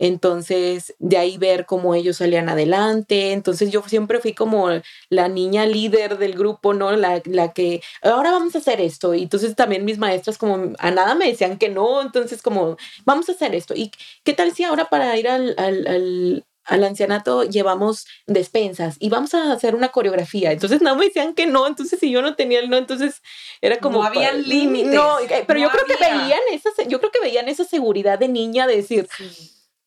Entonces, 0.00 0.94
de 0.98 1.18
ahí 1.18 1.36
ver 1.36 1.66
cómo 1.66 1.94
ellos 1.94 2.16
salían 2.16 2.48
adelante. 2.48 3.32
Entonces, 3.32 3.70
yo 3.70 3.82
siempre 3.86 4.18
fui 4.18 4.32
como 4.32 4.68
la 5.10 5.28
niña 5.28 5.66
líder 5.66 6.16
del 6.16 6.32
grupo, 6.32 6.72
¿no? 6.72 6.90
La, 6.96 7.20
la 7.26 7.52
que, 7.52 7.82
ahora 8.02 8.32
vamos 8.32 8.54
a 8.54 8.58
hacer 8.58 8.80
esto. 8.80 9.14
Y 9.14 9.24
entonces 9.24 9.54
también 9.54 9.84
mis 9.84 9.98
maestras 9.98 10.38
como 10.38 10.72
a 10.78 10.90
nada 10.90 11.14
me 11.14 11.26
decían 11.26 11.58
que 11.58 11.68
no. 11.68 12.00
Entonces, 12.00 12.40
como, 12.40 12.78
vamos 13.04 13.28
a 13.28 13.32
hacer 13.32 13.54
esto. 13.54 13.74
¿Y 13.76 13.92
qué 14.24 14.32
tal 14.32 14.52
si 14.52 14.64
ahora 14.64 14.86
para 14.86 15.16
ir 15.18 15.28
al, 15.28 15.54
al, 15.58 15.86
al 15.86 16.44
al 16.64 16.84
ancianato 16.84 17.42
llevamos 17.44 18.06
despensas 18.26 18.96
y 19.00 19.08
vamos 19.08 19.34
a 19.34 19.52
hacer 19.52 19.74
una 19.74 19.88
coreografía. 19.88 20.52
Entonces 20.52 20.80
no 20.80 20.94
me 20.94 21.06
decían 21.06 21.34
que 21.34 21.46
no, 21.46 21.66
entonces 21.66 21.98
si 21.98 22.10
yo 22.10 22.22
no 22.22 22.36
tenía 22.36 22.60
el 22.60 22.70
no, 22.70 22.76
entonces 22.76 23.22
era 23.60 23.78
como... 23.78 23.98
No 23.98 24.04
había 24.04 24.32
límites. 24.32 24.94
No, 24.94 25.18
eh, 25.18 25.44
pero 25.46 25.58
yo 25.58 25.68
creo 25.70 25.84
que 25.84 25.96
veían 25.96 26.40
esa, 26.52 26.70
yo 26.86 27.00
creo 27.00 27.10
que 27.10 27.20
veían 27.20 27.48
esa 27.48 27.64
seguridad 27.64 28.18
de 28.18 28.28
niña 28.28 28.68
de 28.68 28.76
decir, 28.76 29.08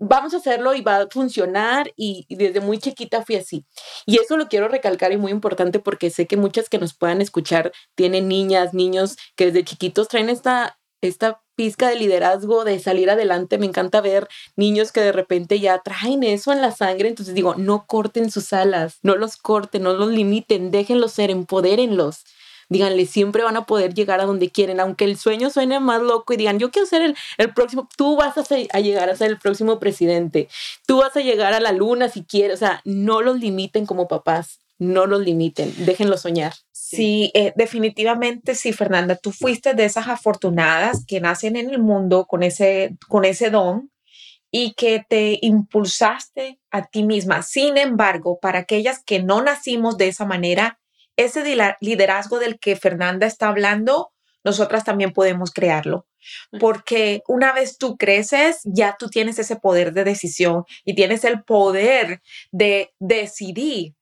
vamos 0.04 0.34
a 0.34 0.38
hacerlo 0.38 0.76
y 0.76 0.82
va 0.82 0.98
a 0.98 1.08
funcionar 1.10 1.92
y, 1.96 2.26
desde 2.30 2.60
muy 2.60 2.78
chiquita 2.78 3.24
fui 3.24 3.36
así. 3.36 3.66
Y 4.06 4.20
eso 4.20 4.38
lo 4.38 4.48
quiero 4.48 4.68
recalcar 4.68 5.12
y 5.12 5.18
muy 5.18 5.32
importante 5.32 5.80
porque 5.80 6.10
sé 6.10 6.28
que 6.28 6.38
muchas 6.38 6.70
que 6.70 6.78
nos 6.78 6.94
puedan 6.94 7.22
escuchar 7.22 7.72
tienen 7.96 8.28
niñas, 8.28 8.74
niños 8.74 9.18
que 9.36 9.46
desde 9.46 9.64
chiquitos 9.64 10.08
traen 10.10 10.30
esta, 10.30 10.78
esta 11.02 11.42
pizca 11.56 11.88
de 11.88 11.96
liderazgo, 11.96 12.66
de 12.66 12.80
salir 12.80 13.10
adelante. 13.10 13.58
Me 13.58 13.66
encanta 13.66 14.02
ver 14.02 14.28
niños 14.56 14.92
que 14.92 15.02
de 15.02 15.12
repente 15.12 15.60
ya 15.60 15.82
traen 15.82 16.24
eso 16.24 16.52
en 16.52 16.62
la 16.62 16.72
sangre. 16.72 17.08
Entonces 17.08 17.34
digo, 17.34 17.56
no 17.56 17.86
corten 17.86 18.30
sus 18.30 18.52
alas, 18.54 19.00
no 19.04 19.16
los 19.16 19.38
corten, 19.38 19.84
no 19.84 19.94
los 19.94 20.10
limiten, 20.10 20.72
déjenlos 20.72 21.14
ser, 21.14 21.32
empodérenlos 21.32 22.24
díganle, 22.70 23.06
siempre 23.06 23.44
van 23.44 23.58
a 23.58 23.66
poder 23.66 23.94
llegar 23.94 24.20
a 24.20 24.26
donde 24.26 24.50
quieren, 24.50 24.80
aunque 24.80 25.06
el 25.06 25.18
sueño 25.18 25.50
suene 25.50 25.80
más 25.80 26.02
loco 26.02 26.34
y 26.34 26.38
digan, 26.38 26.60
yo 26.60 26.72
quiero 26.72 26.88
ser 26.88 27.02
el, 27.02 27.16
el 27.38 27.54
próximo, 27.54 27.88
tú 27.98 28.16
vas 28.16 28.36
a, 28.38 28.80
llegar 28.80 29.10
a 29.10 29.16
ser 29.16 29.30
el 29.32 29.40
próximo 29.40 29.80
presidente, 29.80 30.48
tú 30.86 30.98
vas 30.98 31.16
a 31.16 31.22
llegar 31.22 31.54
a 31.54 31.60
la 31.60 31.72
luna 31.72 32.10
si 32.10 32.24
quieres, 32.24 32.56
o 32.56 32.60
sea, 32.60 32.82
no 32.86 33.22
los 33.22 33.40
limiten 33.40 33.86
como 33.86 34.08
papás, 34.08 34.60
no 34.80 35.06
los 35.06 35.22
limiten, 35.22 35.74
déjenlos 35.86 36.22
soñar. 36.22 36.54
Sí, 36.72 37.32
eh, 37.34 37.54
definitivamente 37.56 38.54
sí, 38.54 38.72
Fernanda, 38.72 39.16
tú 39.16 39.32
fuiste 39.32 39.74
de 39.74 39.86
esas 39.86 40.08
afortunadas 40.08 41.06
que 41.08 41.22
nacen 41.22 41.56
en 41.56 41.70
el 41.70 41.80
mundo 41.80 42.26
con 42.26 42.44
ese, 42.44 42.96
con 43.08 43.26
ese 43.26 43.50
don 43.50 43.90
y 44.52 44.74
que 44.74 45.04
te 45.10 45.40
impulsaste 45.42 46.60
a 46.70 46.86
ti 46.86 47.02
misma. 47.02 47.42
Sin 47.42 47.78
embargo, 47.78 48.38
para 48.40 48.60
aquellas 48.60 49.04
que 49.04 49.24
no 49.24 49.42
nacimos 49.42 49.98
de 49.98 50.10
esa 50.10 50.26
manera, 50.26 50.80
ese 51.18 51.44
liderazgo 51.80 52.40
del 52.40 52.60
que 52.60 52.76
Fernanda 52.76 53.28
está 53.28 53.50
hablando, 53.50 54.12
nosotras 54.44 54.84
también 54.84 55.12
podemos 55.14 55.52
crearlo. 55.52 56.08
Porque 56.60 57.22
una 57.28 57.54
vez 57.54 57.78
tú 57.78 57.98
creces, 57.98 58.62
ya 58.64 58.96
tú 58.98 59.10
tienes 59.10 59.40
ese 59.40 59.56
poder 59.58 59.94
de 59.94 60.04
decisión 60.04 60.64
y 60.86 60.96
tienes 60.96 61.24
el 61.24 61.44
poder 61.44 62.22
de 62.52 62.94
decidir 63.00 63.96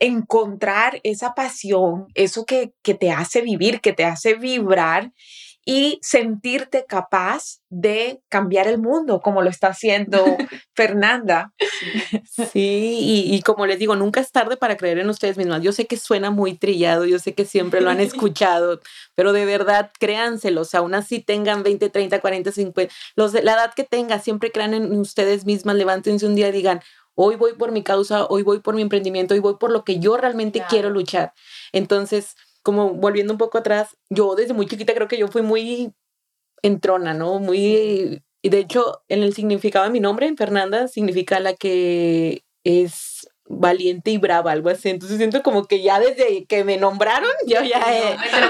encontrar 0.00 1.00
esa 1.04 1.34
pasión, 1.34 2.06
eso 2.14 2.44
que, 2.44 2.72
que 2.82 2.94
te 2.94 3.10
hace 3.10 3.42
vivir, 3.42 3.80
que 3.80 3.92
te 3.92 4.04
hace 4.04 4.34
vibrar 4.34 5.12
y 5.64 5.98
sentirte 6.02 6.86
capaz 6.88 7.60
de 7.68 8.22
cambiar 8.28 8.66
el 8.66 8.78
mundo 8.78 9.20
como 9.20 9.42
lo 9.42 9.50
está 9.50 9.68
haciendo 9.68 10.24
Fernanda. 10.74 11.52
Sí, 12.52 12.98
y, 13.00 13.34
y, 13.34 13.42
como 13.42 13.66
les 13.66 13.78
digo, 13.78 13.96
nunca 13.96 14.20
es 14.20 14.32
tarde 14.32 14.56
para 14.56 14.76
creer 14.76 14.98
en 14.98 15.10
ustedes 15.10 15.36
mismas. 15.36 15.62
Yo 15.62 15.72
sé 15.72 15.86
que 15.86 15.96
suena 15.96 16.30
muy 16.30 16.56
trillado, 16.56 17.04
yo 17.04 17.18
sé 17.18 17.34
que 17.34 17.44
siempre 17.44 17.80
lo 17.80 17.90
han 17.90 18.00
escuchado, 18.00 18.80
pero 19.14 19.32
de 19.32 19.44
verdad 19.44 19.90
créanselo, 19.98 20.62
o 20.62 20.64
sea, 20.64 20.80
aún 20.80 20.94
así 20.94 21.20
tengan 21.20 21.62
20, 21.62 21.90
30, 21.90 22.20
40, 22.20 22.52
50, 22.52 22.94
los 23.16 23.32
de 23.32 23.42
la 23.42 23.54
edad 23.54 23.74
que 23.74 23.84
tengan, 23.84 24.22
siempre 24.22 24.52
crean 24.52 24.74
en 24.74 24.92
ustedes 24.98 25.44
mismas, 25.44 25.76
levántense 25.76 26.26
un 26.26 26.34
día 26.34 26.48
y 26.48 26.52
digan, 26.52 26.80
hoy 27.14 27.36
voy 27.36 27.52
por 27.54 27.72
mi 27.72 27.82
causa, 27.82 28.26
hoy 28.26 28.42
voy 28.42 28.60
por 28.60 28.74
mi 28.74 28.82
emprendimiento, 28.82 29.34
hoy 29.34 29.40
voy 29.40 29.56
por 29.58 29.70
lo 29.70 29.84
que 29.84 29.98
yo 29.98 30.16
realmente 30.16 30.64
quiero 30.68 30.90
luchar. 30.90 31.32
Entonces, 31.72 32.36
como 32.62 32.94
volviendo 32.94 33.32
un 33.32 33.38
poco 33.38 33.58
atrás, 33.58 33.96
yo 34.10 34.34
desde 34.34 34.54
muy 34.54 34.66
chiquita 34.66 34.94
creo 34.94 35.08
que 35.08 35.18
yo 35.18 35.28
fui 35.28 35.42
muy 35.42 35.92
entrona, 36.62 37.14
¿no? 37.14 37.38
Muy... 37.38 38.22
Y 38.42 38.48
de 38.48 38.58
hecho, 38.58 39.02
en 39.08 39.22
el 39.22 39.34
significado 39.34 39.84
de 39.84 39.90
mi 39.90 40.00
nombre, 40.00 40.32
Fernanda, 40.36 40.88
significa 40.88 41.40
la 41.40 41.54
que 41.54 42.42
es 42.64 43.28
valiente 43.46 44.12
y 44.12 44.18
brava, 44.18 44.52
algo 44.52 44.70
así. 44.70 44.88
Entonces 44.88 45.18
siento 45.18 45.42
como 45.42 45.66
que 45.66 45.82
ya 45.82 46.00
desde 46.00 46.46
que 46.46 46.64
me 46.64 46.76
nombraron, 46.76 47.30
yo 47.46 47.62
ya, 47.62 47.82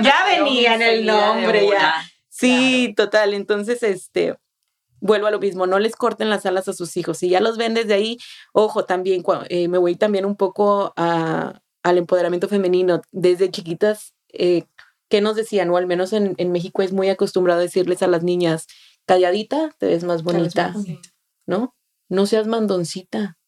ya 0.02 0.14
venía 0.26 0.74
en 0.74 0.82
el 0.82 1.06
nombre, 1.06 1.66
ya. 1.66 1.94
Sí, 2.28 2.94
total. 2.96 3.34
Entonces, 3.34 3.82
este, 3.82 4.36
vuelvo 5.00 5.26
a 5.26 5.30
lo 5.30 5.40
mismo, 5.40 5.66
no 5.66 5.78
les 5.78 5.96
corten 5.96 6.30
las 6.30 6.46
alas 6.46 6.68
a 6.68 6.72
sus 6.72 6.96
hijos. 6.96 7.18
Si 7.18 7.28
ya 7.28 7.40
los 7.40 7.56
ven 7.56 7.74
desde 7.74 7.94
ahí, 7.94 8.18
ojo, 8.52 8.84
también 8.84 9.24
eh, 9.48 9.68
me 9.68 9.78
voy 9.78 9.96
también 9.96 10.24
un 10.24 10.36
poco 10.36 10.92
a, 10.96 11.60
al 11.82 11.98
empoderamiento 11.98 12.48
femenino. 12.48 13.02
Desde 13.12 13.50
chiquitas, 13.50 14.14
eh, 14.32 14.64
¿qué 15.08 15.20
nos 15.20 15.36
decían? 15.36 15.70
O 15.70 15.76
al 15.76 15.86
menos 15.86 16.12
en, 16.12 16.34
en, 16.38 16.52
México 16.52 16.82
es 16.82 16.92
muy 16.92 17.08
acostumbrado 17.08 17.60
decirles 17.60 18.02
a 18.02 18.06
las 18.06 18.22
niñas, 18.22 18.66
calladita, 19.06 19.74
te 19.78 19.86
ves 19.86 20.04
más 20.04 20.22
bonita, 20.22 20.74
¿no? 21.46 21.74
No 22.08 22.26
seas 22.26 22.46
mandoncita. 22.46 23.38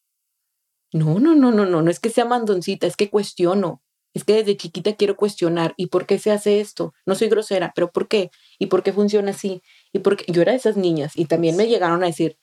No, 0.93 1.19
no, 1.19 1.35
no, 1.35 1.53
no, 1.53 1.65
no, 1.65 1.83
no 1.83 1.91
es 1.91 2.01
que 2.01 2.11
sea 2.11 2.25
mandoncita, 2.25 2.87
es 2.87 2.97
que 2.97 3.11
cuestiono. 3.11 3.83
Es 4.15 4.25
que 4.25 4.35
desde 4.35 4.59
chiquita 4.59 4.95
quiero 4.95 5.17
cuestionar. 5.17 5.73
¿Y 5.77 5.87
por 5.87 6.07
qué 6.07 6.19
se 6.19 6.31
hace 6.31 6.61
esto? 6.61 6.93
No 7.07 7.15
soy 7.15 7.29
grosera, 7.29 7.73
pero 7.75 7.91
¿por 7.91 8.09
qué? 8.09 8.31
¿Y 8.59 8.67
por 8.67 8.83
qué 8.83 8.93
funciona 8.93 9.31
así? 9.31 9.63
Y 9.93 10.01
porque 10.01 10.31
yo 10.31 10.43
era 10.43 10.53
de 10.53 10.59
esas 10.59 10.77
niñas 10.77 11.13
y 11.15 11.25
también 11.25 11.57
me 11.57 11.67
llegaron 11.67 12.03
a 12.03 12.07
decir, 12.07 12.37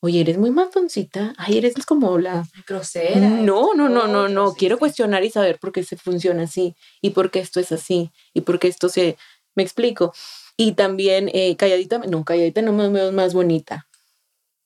oye, 0.00 0.20
eres 0.20 0.38
muy 0.38 0.50
matoncita, 0.50 1.34
ay, 1.36 1.58
eres 1.58 1.74
como 1.86 2.18
la... 2.18 2.46
Grosera. 2.66 3.28
No, 3.28 3.74
no, 3.74 3.88
no, 3.88 4.06
no, 4.06 4.28
no, 4.28 4.54
quiero 4.54 4.78
cuestionar 4.78 5.24
y 5.24 5.30
saber 5.30 5.58
por 5.58 5.72
qué 5.72 5.82
se 5.82 5.96
funciona 5.96 6.44
así 6.44 6.76
y 7.00 7.10
por 7.10 7.30
qué 7.30 7.40
esto 7.40 7.60
es 7.60 7.72
así 7.72 8.12
y 8.34 8.42
por 8.42 8.58
qué 8.58 8.68
esto 8.68 8.88
se... 8.88 9.16
Me 9.54 9.62
explico. 9.62 10.12
Y 10.56 10.72
también, 10.72 11.30
eh, 11.32 11.56
calladita, 11.56 11.98
no, 11.98 12.24
calladita 12.24 12.62
no 12.62 12.72
me 12.72 12.88
veo 12.88 13.12
más 13.12 13.32
bonita. 13.32 13.88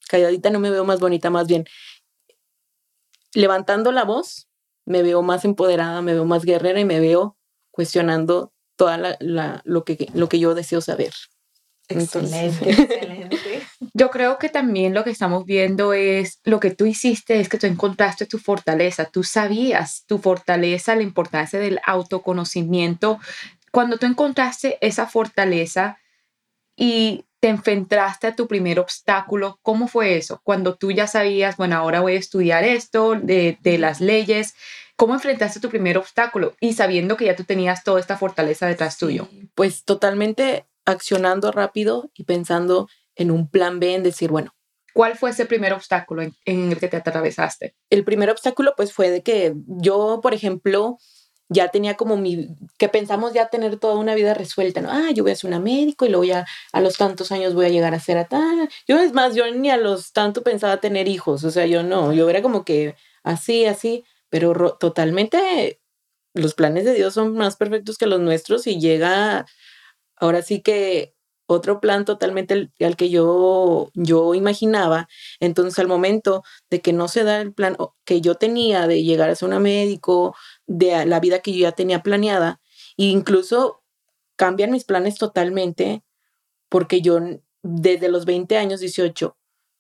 Calladita 0.08 0.50
no 0.50 0.58
me 0.58 0.70
veo 0.70 0.84
más 0.84 0.98
bonita, 0.98 1.30
más 1.30 1.46
bien. 1.46 1.64
Levantando 3.32 3.92
la 3.92 4.04
voz, 4.04 4.48
me 4.84 5.02
veo 5.02 5.22
más 5.22 5.44
empoderada, 5.44 6.02
me 6.02 6.14
veo 6.14 6.24
más 6.24 6.44
guerrera 6.44 6.80
y 6.80 6.84
me 6.84 6.98
veo 6.98 7.36
cuestionando 7.70 8.52
toda 8.76 9.16
la, 9.20 9.62
lo, 9.64 9.84
que, 9.84 10.08
lo 10.14 10.28
que 10.28 10.38
yo 10.40 10.54
deseo 10.54 10.80
saber. 10.80 11.12
Excelente, 11.88 12.70
excelente. 12.70 13.36
Yo 13.94 14.10
creo 14.10 14.38
que 14.38 14.48
también 14.48 14.94
lo 14.94 15.04
que 15.04 15.10
estamos 15.10 15.44
viendo 15.44 15.92
es 15.92 16.40
lo 16.44 16.60
que 16.60 16.70
tú 16.70 16.86
hiciste 16.86 17.40
es 17.40 17.48
que 17.48 17.58
tú 17.58 17.66
encontraste 17.66 18.26
tu 18.26 18.38
fortaleza, 18.38 19.06
tú 19.06 19.22
sabías 19.22 20.04
tu 20.06 20.18
fortaleza, 20.18 20.96
la 20.96 21.02
importancia 21.02 21.58
del 21.58 21.80
autoconocimiento. 21.86 23.18
Cuando 23.72 23.98
tú 23.98 24.06
encontraste 24.06 24.78
esa 24.80 25.06
fortaleza 25.06 25.98
y 26.76 27.24
te 27.40 27.48
enfrentaste 27.48 28.26
a 28.26 28.36
tu 28.36 28.46
primer 28.46 28.78
obstáculo, 28.78 29.58
¿cómo 29.62 29.88
fue 29.88 30.16
eso? 30.16 30.40
Cuando 30.44 30.74
tú 30.74 30.92
ya 30.92 31.06
sabías, 31.06 31.56
bueno, 31.56 31.76
ahora 31.76 32.00
voy 32.00 32.14
a 32.14 32.18
estudiar 32.18 32.64
esto 32.64 33.14
de, 33.14 33.58
de 33.62 33.78
las 33.78 34.00
leyes, 34.00 34.54
¿cómo 34.96 35.14
enfrentaste 35.14 35.60
tu 35.60 35.70
primer 35.70 35.96
obstáculo? 35.96 36.54
Y 36.60 36.74
sabiendo 36.74 37.16
que 37.16 37.24
ya 37.24 37.36
tú 37.36 37.44
tenías 37.44 37.82
toda 37.82 37.98
esta 37.98 38.18
fortaleza 38.18 38.66
detrás 38.66 38.98
tuyo. 38.98 39.28
Pues 39.54 39.84
totalmente 39.84 40.66
accionando 40.84 41.52
rápido 41.52 42.10
y 42.14 42.24
pensando 42.24 42.88
en 43.20 43.30
un 43.30 43.48
plan 43.48 43.80
B, 43.80 43.94
en 43.94 44.02
decir, 44.02 44.30
bueno. 44.30 44.54
¿Cuál 44.94 45.16
fue 45.16 45.30
ese 45.30 45.46
primer 45.46 45.72
obstáculo 45.72 46.22
en, 46.22 46.72
el 46.72 46.78
que 46.78 46.88
te 46.88 46.96
atravesaste? 46.96 47.76
El 47.90 48.02
primer 48.02 48.30
obstáculo 48.30 48.74
pues 48.76 48.92
fue 48.92 49.10
de 49.10 49.22
que 49.22 49.54
yo, 49.66 50.20
por 50.20 50.34
ejemplo, 50.34 50.98
ya 51.48 51.68
tenía 51.68 51.96
como 51.96 52.16
mi, 52.16 52.48
que 52.76 52.88
pensamos 52.88 53.32
ya 53.32 53.48
tener 53.48 53.76
toda 53.76 53.94
una 53.96 54.14
vida 54.14 54.34
resuelta, 54.34 54.80
¿no? 54.80 54.90
Ah, 54.90 55.10
yo 55.12 55.22
voy 55.22 55.32
a 55.32 55.36
ser 55.36 55.48
una 55.48 55.60
médico 55.60 56.06
y 56.06 56.08
luego 56.08 56.24
ya 56.24 56.46
a 56.72 56.80
los 56.80 56.96
tantos 56.96 57.30
años 57.30 57.54
voy 57.54 57.66
a 57.66 57.70
llegar 57.70 57.94
a 57.94 58.00
ser 58.00 58.18
a 58.18 58.26
tal. 58.26 58.68
Yo 58.88 58.98
es 58.98 59.12
más, 59.12 59.34
yo 59.34 59.48
ni 59.52 59.70
a 59.70 59.76
los 59.76 60.12
tanto 60.12 60.42
pensaba 60.42 60.78
tener 60.78 61.06
hijos, 61.06 61.44
o 61.44 61.50
sea, 61.50 61.66
yo 61.66 61.82
no, 61.82 62.12
yo 62.12 62.28
era 62.28 62.42
como 62.42 62.64
que 62.64 62.96
así, 63.22 63.66
así, 63.66 64.04
pero 64.28 64.76
totalmente 64.80 65.80
los 66.34 66.54
planes 66.54 66.84
de 66.84 66.94
Dios 66.94 67.14
son 67.14 67.34
más 67.34 67.56
perfectos 67.56 67.98
que 67.98 68.06
los 68.06 68.20
nuestros 68.20 68.66
y 68.66 68.80
llega 68.80 69.46
ahora 70.16 70.42
sí 70.42 70.60
que 70.62 71.14
otro 71.54 71.80
plan 71.80 72.04
totalmente 72.04 72.70
al, 72.80 72.96
que 72.96 73.10
yo, 73.10 73.90
yo 73.94 74.34
imaginaba. 74.34 75.08
Entonces, 75.40 75.78
al 75.78 75.88
momento 75.88 76.42
de 76.70 76.80
que 76.80 76.92
no 76.92 77.08
se 77.08 77.24
da 77.24 77.40
el 77.40 77.52
plan 77.52 77.76
que 78.04 78.20
yo 78.20 78.36
tenía 78.36 78.86
de 78.86 79.02
llegar 79.02 79.30
a 79.30 79.34
ser 79.34 79.48
una 79.48 79.60
médico, 79.60 80.36
de 80.66 81.04
la 81.06 81.20
vida 81.20 81.40
que 81.40 81.52
yo 81.52 81.60
ya 81.60 81.72
tenía 81.72 82.02
planeada, 82.02 82.60
e 82.96 83.04
incluso 83.04 83.82
cambian 84.36 84.70
mis 84.70 84.84
planes 84.84 85.18
totalmente, 85.18 86.02
porque 86.68 87.02
yo 87.02 87.18
desde 87.62 88.08
los 88.08 88.24
20 88.24 88.56
años, 88.56 88.80
18, 88.80 89.36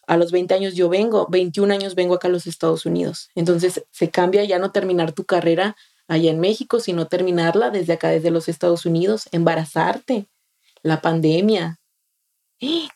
a 0.06 0.16
los 0.16 0.32
20 0.32 0.54
años 0.54 0.74
yo 0.74 0.88
vengo, 0.88 1.28
21 1.30 1.72
años 1.72 1.94
vengo 1.94 2.14
acá 2.14 2.28
a 2.28 2.32
los 2.32 2.46
Estados 2.46 2.84
Unidos. 2.84 3.30
Entonces, 3.36 3.84
se 3.92 4.10
cambia 4.10 4.44
ya 4.44 4.58
no 4.58 4.72
terminar 4.72 5.12
tu 5.12 5.24
carrera 5.24 5.76
allá 6.08 6.32
en 6.32 6.40
México, 6.40 6.80
sino 6.80 7.06
terminarla 7.06 7.70
desde 7.70 7.92
acá, 7.92 8.08
desde 8.08 8.32
los 8.32 8.48
Estados 8.48 8.84
Unidos, 8.84 9.28
embarazarte, 9.30 10.28
la 10.82 11.00
pandemia. 11.00 11.78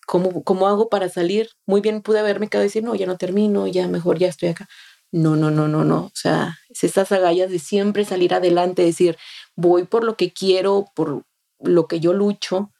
¿Cómo, 0.07 0.44
¿Cómo 0.44 0.66
hago 0.66 0.88
para 0.88 1.09
salir? 1.09 1.49
Muy 1.66 1.81
bien 1.81 2.03
pude 2.03 2.18
haberme 2.18 2.49
quedado 2.49 2.64
y 2.64 2.68
decir, 2.68 2.85
no, 2.85 2.94
ya 2.94 3.07
no 3.07 3.16
termino, 3.16 3.66
ya 3.66 3.88
mejor 3.88 4.18
ya 4.18 4.29
estoy 4.29 4.51
acá. 4.51 4.68
No, 5.11 5.37
no, 5.37 5.51
no, 5.51 5.68
no, 5.68 5.85
no. 5.85 6.07
O 6.07 6.12
sea, 6.14 6.59
es 6.68 6.85
estas 6.85 7.12
agallas 7.12 7.51
de 7.51 7.59
siempre 7.59 8.05
salir 8.05 8.35
adelante, 8.35 8.83
decir, 8.83 9.16
voy 9.55 9.85
por 9.85 10.05
lo 10.05 10.16
que 10.16 10.33
quiero, 10.33 10.87
por 10.94 11.25
lo 11.61 11.87
que 11.87 12.01
yo 12.01 12.12
lucho 12.12 12.73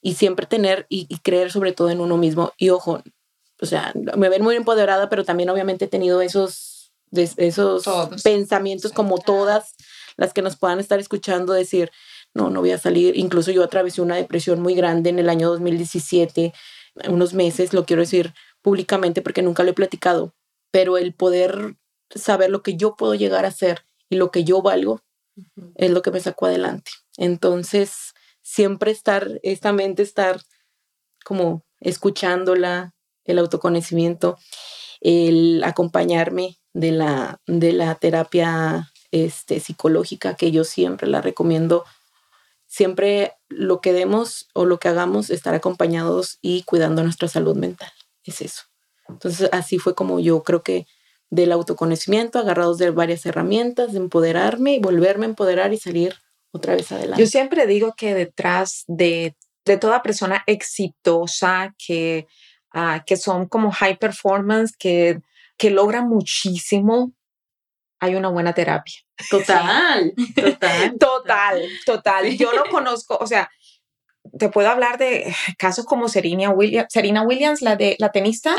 y 0.00 0.14
siempre 0.14 0.46
tener 0.46 0.86
y, 0.88 1.06
creer 1.18 1.52
sobre 1.52 1.72
todo 1.72 1.90
en 1.90 2.00
uno 2.00 2.16
mismo. 2.16 2.52
Y 2.56 2.70
ojo, 2.70 3.02
o 3.60 3.66
sea, 3.66 3.92
me 4.16 4.28
ven 4.28 4.42
muy 4.42 4.56
empoderada, 4.56 5.08
pero 5.08 5.24
también 5.24 5.50
obviamente 5.50 5.84
he 5.84 5.88
tenido 5.88 6.20
esos 6.20 6.92
de 7.10 7.30
esos 7.36 7.84
pensamientos 8.24 8.92
como 8.92 9.18
todas 9.18 9.74
las 10.16 10.32
que 10.32 10.42
nos 10.42 10.56
puedan 10.56 10.80
estar 10.80 10.98
escuchando 10.98 11.52
decir, 11.52 11.90
no, 12.34 12.50
no 12.50 12.60
voy 12.60 12.72
a 12.72 12.78
salir. 12.78 13.16
Incluso 13.16 13.50
yo 13.50 13.62
atravesé 13.62 14.02
una 14.02 14.16
depresión 14.16 14.60
muy 14.60 14.74
grande 14.74 15.10
en 15.10 15.18
el 15.18 15.28
año 15.28 15.48
2017, 15.48 16.52
unos 17.08 17.34
meses, 17.34 17.72
lo 17.72 17.86
quiero 17.86 18.02
decir 18.02 18.34
públicamente 18.62 19.22
porque 19.22 19.42
nunca 19.42 19.62
lo 19.62 19.70
he 19.70 19.74
platicado, 19.74 20.34
pero 20.70 20.96
el 20.96 21.12
poder 21.12 21.76
saber 22.14 22.50
lo 22.50 22.62
que 22.62 22.76
yo 22.76 22.96
puedo 22.96 23.14
llegar 23.14 23.44
a 23.44 23.50
ser 23.50 23.84
y 24.08 24.16
lo 24.16 24.30
que 24.30 24.44
yo 24.44 24.62
valgo 24.62 25.02
es 25.74 25.90
lo 25.90 26.02
que 26.02 26.10
me 26.10 26.20
sacó 26.20 26.46
adelante. 26.46 26.92
Entonces, 27.16 28.14
siempre 28.42 28.90
estar, 28.90 29.40
esta 29.42 29.72
mente 29.72 30.02
estar 30.02 30.40
como 31.24 31.64
escuchándola, 31.80 32.94
el 33.24 33.38
autoconocimiento, 33.38 34.38
el 35.00 35.62
acompañarme 35.64 36.58
de 36.72 36.92
la, 36.92 37.40
de 37.46 37.72
la 37.72 37.94
terapia 37.96 38.92
este, 39.10 39.60
psicológica, 39.60 40.34
que 40.34 40.50
yo 40.50 40.64
siempre 40.64 41.08
la 41.08 41.20
recomiendo. 41.20 41.84
Siempre 42.74 43.34
lo 43.48 43.80
que 43.80 43.92
demos 43.92 44.48
o 44.52 44.64
lo 44.64 44.80
que 44.80 44.88
hagamos, 44.88 45.30
estar 45.30 45.54
acompañados 45.54 46.38
y 46.42 46.64
cuidando 46.64 47.04
nuestra 47.04 47.28
salud 47.28 47.54
mental. 47.54 47.92
Es 48.24 48.40
eso. 48.40 48.62
Entonces, 49.08 49.48
así 49.52 49.78
fue 49.78 49.94
como 49.94 50.18
yo 50.18 50.42
creo 50.42 50.64
que 50.64 50.88
del 51.30 51.52
autoconocimiento, 51.52 52.40
agarrados 52.40 52.78
de 52.78 52.90
varias 52.90 53.24
herramientas, 53.26 53.92
de 53.92 53.98
empoderarme 53.98 54.74
y 54.74 54.80
volverme 54.80 55.26
a 55.26 55.28
empoderar 55.28 55.72
y 55.72 55.78
salir 55.78 56.16
otra 56.50 56.74
vez 56.74 56.90
adelante. 56.90 57.22
Yo 57.22 57.28
siempre 57.28 57.64
digo 57.68 57.94
que 57.96 58.12
detrás 58.12 58.82
de, 58.88 59.36
de 59.64 59.76
toda 59.76 60.02
persona 60.02 60.42
exitosa 60.48 61.76
que 61.78 62.26
ah, 62.72 63.04
que 63.06 63.16
son 63.16 63.46
como 63.46 63.70
high 63.70 63.98
performance, 63.98 64.74
que, 64.76 65.20
que 65.56 65.70
logran 65.70 66.08
muchísimo, 66.08 67.12
hay 68.00 68.16
una 68.16 68.30
buena 68.30 68.52
terapia. 68.52 68.96
Total, 69.30 70.12
total. 70.34 70.98
total, 70.98 71.62
total. 71.86 72.36
Yo 72.36 72.52
lo 72.52 72.64
conozco, 72.64 73.16
o 73.20 73.26
sea, 73.26 73.48
te 74.38 74.48
puedo 74.48 74.68
hablar 74.68 74.98
de 74.98 75.34
casos 75.58 75.84
como 75.84 76.08
Serena 76.08 76.50
Williams, 76.50 76.88
Serena 76.90 77.22
Williams 77.22 77.62
la 77.62 77.76
de 77.76 77.96
la 77.98 78.10
tenista, 78.10 78.54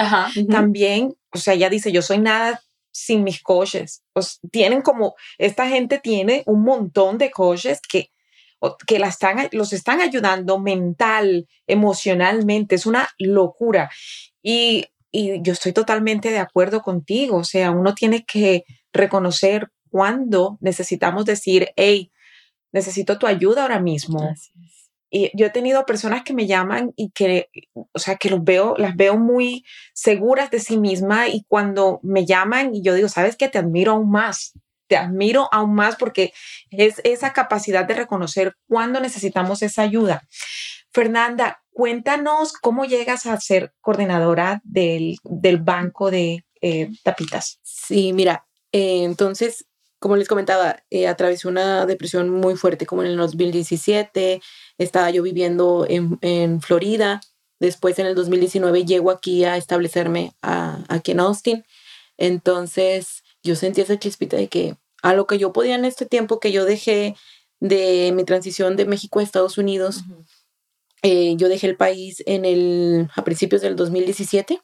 también, 0.49 1.15
o 1.33 1.37
sea, 1.37 1.55
ella 1.55 1.69
dice, 1.69 1.91
yo 1.91 2.01
soy 2.01 2.19
nada 2.19 2.61
sin 2.91 3.23
mis 3.23 3.41
coaches. 3.41 4.03
Pues 4.13 4.39
tienen 4.51 4.81
como, 4.81 5.15
esta 5.37 5.67
gente 5.67 5.99
tiene 5.99 6.43
un 6.45 6.63
montón 6.63 7.17
de 7.17 7.31
coaches 7.31 7.81
que, 7.81 8.11
que 8.87 8.99
la 8.99 9.07
están, 9.07 9.49
los 9.51 9.73
están 9.73 9.99
ayudando 9.99 10.59
mental, 10.59 11.47
emocionalmente, 11.67 12.75
es 12.75 12.85
una 12.85 13.09
locura. 13.17 13.89
Y, 14.41 14.85
y 15.11 15.41
yo 15.41 15.53
estoy 15.53 15.73
totalmente 15.73 16.31
de 16.31 16.39
acuerdo 16.39 16.81
contigo, 16.81 17.37
o 17.37 17.43
sea, 17.43 17.71
uno 17.71 17.95
tiene 17.95 18.23
que 18.23 18.63
reconocer 18.93 19.69
cuando 19.95 20.57
necesitamos 20.59 21.23
decir, 21.23 21.69
hey, 21.77 22.11
necesito 22.73 23.17
tu 23.17 23.27
ayuda 23.27 23.61
ahora 23.61 23.79
mismo. 23.79 24.35
Y 25.09 25.31
yo 25.33 25.45
he 25.45 25.51
tenido 25.51 25.85
personas 25.85 26.23
que 26.23 26.33
me 26.33 26.47
llaman 26.47 26.91
y 26.97 27.11
que, 27.11 27.47
o 27.93 27.97
sea, 27.97 28.17
que 28.17 28.29
los 28.29 28.43
veo, 28.43 28.75
las 28.77 28.97
veo 28.97 29.17
muy 29.17 29.63
seguras 29.93 30.51
de 30.51 30.59
sí 30.59 30.75
misma 30.77 31.29
y 31.29 31.45
cuando 31.47 32.01
me 32.03 32.25
llaman 32.25 32.75
y 32.75 32.81
yo 32.81 32.93
digo, 32.93 33.07
sabes 33.07 33.37
que 33.37 33.47
te 33.47 33.57
admiro 33.57 33.93
aún 33.93 34.11
más, 34.11 34.51
te 34.87 34.97
admiro 34.97 35.47
aún 35.53 35.73
más 35.73 35.95
porque 35.95 36.33
es 36.71 36.99
esa 37.05 37.31
capacidad 37.31 37.85
de 37.85 37.93
reconocer 37.93 38.57
cuando 38.67 38.99
necesitamos 38.99 39.61
esa 39.61 39.83
ayuda. 39.83 40.27
Fernanda, 40.91 41.63
cuéntanos 41.71 42.51
cómo 42.51 42.83
llegas 42.83 43.27
a 43.27 43.39
ser 43.39 43.73
coordinadora 43.79 44.59
del, 44.65 45.19
del 45.23 45.55
banco 45.55 46.11
de 46.11 46.43
eh, 46.59 46.89
tapitas. 47.01 47.61
Sí, 47.63 48.11
mira, 48.11 48.45
eh, 48.77 49.05
entonces, 49.05 49.65
como 50.05 50.17
les 50.17 50.27
comentaba, 50.27 50.83
eh, 50.91 51.07
atravesé 51.07 51.47
una 51.47 51.87
depresión 51.87 52.29
muy 52.29 52.55
fuerte 52.55 52.85
como 52.85 53.01
en 53.01 53.09
el 53.09 53.17
2017 53.17 54.39
estaba 54.77 55.09
yo 55.09 55.23
viviendo 55.23 55.87
en, 55.89 56.61
Florida. 56.61 57.21
Después, 57.59 57.97
en 57.97 58.05
el 58.05 58.13
2019, 58.13 58.85
llego 58.85 59.09
aquí 59.09 59.45
a 59.45 59.57
establecerme 59.57 60.35
aquí 60.43 61.13
en 61.13 61.21
Austin. 61.21 61.65
Entonces, 62.17 63.23
yo 63.41 63.55
sentí 63.55 63.81
esa 63.81 63.97
chispita 63.97 64.37
de 64.37 64.47
que 64.47 64.77
a 65.01 65.15
lo 65.15 65.25
que 65.25 65.39
yo 65.39 65.51
podía 65.51 65.73
en 65.73 65.85
este 65.85 66.05
tiempo 66.05 66.39
que 66.39 66.51
yo 66.51 66.65
dejé 66.65 67.15
de 67.59 68.11
mi 68.13 68.25
transición 68.25 68.75
de 68.75 68.85
México 68.85 69.17
a 69.17 69.23
Estados 69.23 69.57
Unidos, 69.57 70.03
eh, 71.01 71.33
yo 71.35 71.49
dejé 71.49 71.65
el 71.65 71.77
país 71.77 72.21
en 72.27 72.45
el, 72.45 73.09
a 73.15 73.23
principios 73.23 73.63
del 73.63 73.75
2017. 73.75 74.61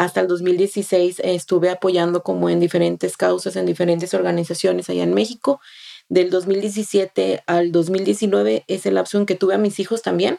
Hasta 0.00 0.22
el 0.22 0.28
2016 0.28 1.20
estuve 1.22 1.68
apoyando 1.68 2.22
como 2.22 2.48
en 2.48 2.58
diferentes 2.58 3.18
causas, 3.18 3.54
en 3.56 3.66
diferentes 3.66 4.14
organizaciones 4.14 4.88
allá 4.88 5.02
en 5.02 5.12
México 5.12 5.60
del 6.08 6.30
2017 6.30 7.42
al 7.46 7.70
2019 7.70 8.64
es 8.66 8.86
el 8.86 8.94
lapso 8.94 9.18
en 9.18 9.26
que 9.26 9.34
tuve 9.34 9.56
a 9.56 9.58
mis 9.58 9.78
hijos 9.78 10.00
también, 10.00 10.38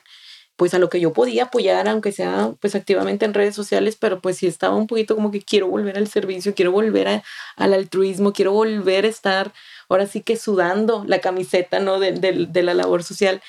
pues 0.56 0.74
a 0.74 0.80
lo 0.80 0.89
que 0.89 1.00
yo 1.00 1.13
podía 1.13 1.43
apoyar, 1.43 1.88
aunque 1.88 2.12
sea 2.12 2.56
pues 2.60 2.74
activamente 2.74 3.24
en 3.26 3.36
redes 3.36 3.54
sociales, 3.54 3.97
pero 4.02 4.19
pues 4.19 4.38
sí 4.38 4.47
estaba 4.47 4.76
un 4.76 4.88
poquito 4.88 5.13
como 5.13 5.30
que 5.30 5.43
quiero 5.43 5.67
volver 5.67 5.95
al 5.95 6.08
servicio, 6.08 6.56
quiero 6.56 6.71
volver 6.71 7.21
al 7.56 7.74
altruismo, 7.76 8.34
quiero 8.34 8.54
volver 8.54 9.06
a 9.06 9.10
estar 9.10 9.54
ahora 9.89 10.08
sí 10.08 10.21
que 10.21 10.38
sudando 10.38 11.04
la 11.06 11.21
camiseta, 11.21 11.80
¿no? 11.80 12.00
De 12.00 12.63
la 12.63 12.74
labor 12.74 13.04
social. 13.04 13.43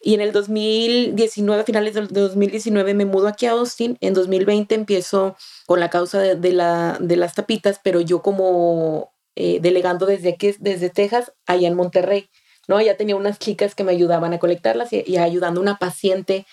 Y 0.00 0.14
en 0.14 0.20
el 0.20 0.32
2019, 0.32 1.62
a 1.62 1.64
finales 1.64 1.94
del 1.94 2.08
2019, 2.08 2.94
me 2.94 3.04
mudo 3.04 3.28
aquí 3.28 3.46
a 3.46 3.52
Austin. 3.52 3.98
En 4.00 4.14
2020 4.14 4.74
empiezo 4.74 5.36
con 5.66 5.80
la 5.80 5.90
causa 5.90 6.20
de, 6.20 6.52
la, 6.52 6.98
de 7.00 7.16
las 7.16 7.34
tapitas, 7.34 7.80
pero 7.82 8.00
yo 8.00 8.22
como 8.22 9.12
eh, 9.34 9.58
delegando 9.60 10.06
desde 10.06 10.30
aquí, 10.30 10.54
desde 10.60 10.90
Texas, 10.90 11.32
allá 11.46 11.68
en 11.68 11.74
Monterrey. 11.74 12.30
¿no? 12.68 12.80
Ya 12.80 12.96
tenía 12.96 13.16
unas 13.16 13.40
chicas 13.40 13.74
que 13.74 13.82
me 13.82 13.92
ayudaban 13.92 14.32
a 14.32 14.38
colectarlas 14.38 14.92
y, 14.92 15.16
ayudando 15.16 15.60
a 15.60 15.62
una 15.62 15.78
paciente 15.78 16.46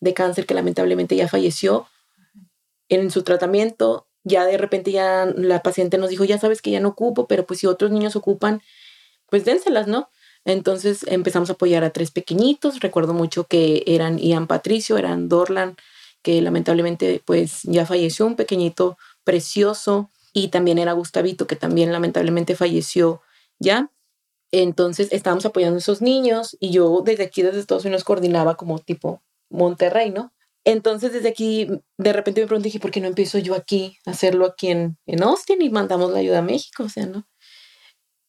de 0.00 0.14
cáncer 0.14 0.46
que 0.46 0.54
lamentablemente 0.54 1.14
ya 1.14 1.28
falleció 1.28 1.86
en 2.88 3.10
su 3.10 3.22
tratamiento. 3.22 4.08
Ya 4.24 4.44
de 4.44 4.56
repente 4.56 4.90
ya 4.90 5.26
la 5.36 5.62
paciente 5.62 5.98
nos 5.98 6.10
dijo, 6.10 6.24
ya 6.24 6.38
sabes 6.38 6.62
que 6.62 6.70
ya 6.70 6.80
no 6.80 6.88
ocupo, 6.88 7.28
pero 7.28 7.46
pues 7.46 7.60
si 7.60 7.66
otros 7.66 7.90
niños 7.90 8.16
ocupan, 8.16 8.62
pues 9.30 9.44
dénselas, 9.44 9.86
¿no? 9.86 10.10
Entonces 10.48 11.04
empezamos 11.08 11.50
a 11.50 11.52
apoyar 11.52 11.84
a 11.84 11.90
tres 11.90 12.10
pequeñitos. 12.10 12.80
Recuerdo 12.80 13.12
mucho 13.12 13.44
que 13.44 13.82
eran 13.86 14.18
Ian 14.18 14.46
Patricio, 14.46 14.96
eran 14.96 15.28
Dorlan, 15.28 15.76
que 16.22 16.40
lamentablemente 16.40 17.22
pues 17.26 17.60
ya 17.64 17.84
falleció, 17.84 18.24
un 18.24 18.34
pequeñito 18.34 18.96
precioso 19.24 20.10
y 20.32 20.48
también 20.48 20.78
era 20.78 20.94
Gustavito, 20.94 21.46
que 21.46 21.54
también 21.54 21.92
lamentablemente 21.92 22.56
falleció 22.56 23.20
ya. 23.58 23.90
Entonces 24.50 25.08
estábamos 25.10 25.44
apoyando 25.44 25.76
a 25.76 25.80
esos 25.80 26.00
niños 26.00 26.56
y 26.58 26.70
yo 26.70 27.02
desde 27.04 27.24
aquí, 27.24 27.42
desde 27.42 27.60
Estados 27.60 27.84
Unidos, 27.84 28.04
coordinaba 28.04 28.56
como 28.56 28.78
tipo 28.78 29.20
Monterrey, 29.50 30.10
¿no? 30.10 30.32
Entonces 30.64 31.12
desde 31.12 31.28
aquí, 31.28 31.68
de 31.98 32.12
repente 32.14 32.40
me 32.40 32.46
pregunté, 32.46 32.68
dije, 32.68 32.80
¿por 32.80 32.90
qué 32.90 33.02
no 33.02 33.08
empiezo 33.08 33.36
yo 33.36 33.54
aquí 33.54 33.98
a 34.06 34.12
hacerlo 34.12 34.46
aquí 34.46 34.68
en, 34.68 34.96
en 35.04 35.22
Austin 35.22 35.60
y 35.60 35.68
mandamos 35.68 36.10
la 36.10 36.20
ayuda 36.20 36.38
a 36.38 36.42
México? 36.42 36.84
O 36.84 36.88
sea, 36.88 37.04
¿no? 37.04 37.26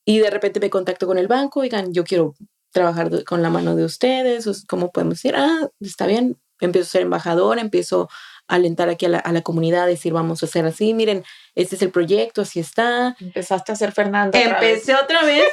Y 0.10 0.18
de 0.18 0.32
repente 0.32 0.60
me 0.60 0.72
contacto 0.72 1.06
con 1.06 1.20
el 1.20 1.28
banco, 1.28 1.62
digan, 1.62 1.94
yo 1.94 2.04
quiero 2.04 2.34
trabajar 2.72 3.24
con 3.26 3.44
la 3.44 3.52
mano 3.52 3.76
de 3.76 3.86
ustedes, 3.86 4.66
¿cómo 4.68 4.92
podemos 4.92 5.18
decir? 5.18 5.36
Ah, 5.36 5.70
está 5.82 6.08
bien, 6.08 6.36
empiezo 6.60 6.88
a 6.88 6.90
ser 6.90 7.02
embajador, 7.04 7.60
empiezo 7.60 8.10
alentar 8.48 8.90
aquí 8.90 9.06
a 9.06 9.10
la, 9.10 9.20
a 9.20 9.32
la, 9.32 9.44
comunidad, 9.44 9.86
decir, 9.86 10.12
vamos 10.12 10.42
a 10.42 10.48
hacer 10.48 10.66
así, 10.66 10.96
miren, 10.96 11.24
este 11.54 11.76
es 11.76 11.84
el 11.84 11.92
proyecto, 11.92 12.42
así 12.42 12.60
está. 12.60 13.16
Empezaste 13.20 13.72
a 13.72 13.76
ser 13.76 13.92
Fernando. 13.92 14.36
Empecé 14.36 14.96
otra 14.96 15.24
vez 15.24 15.48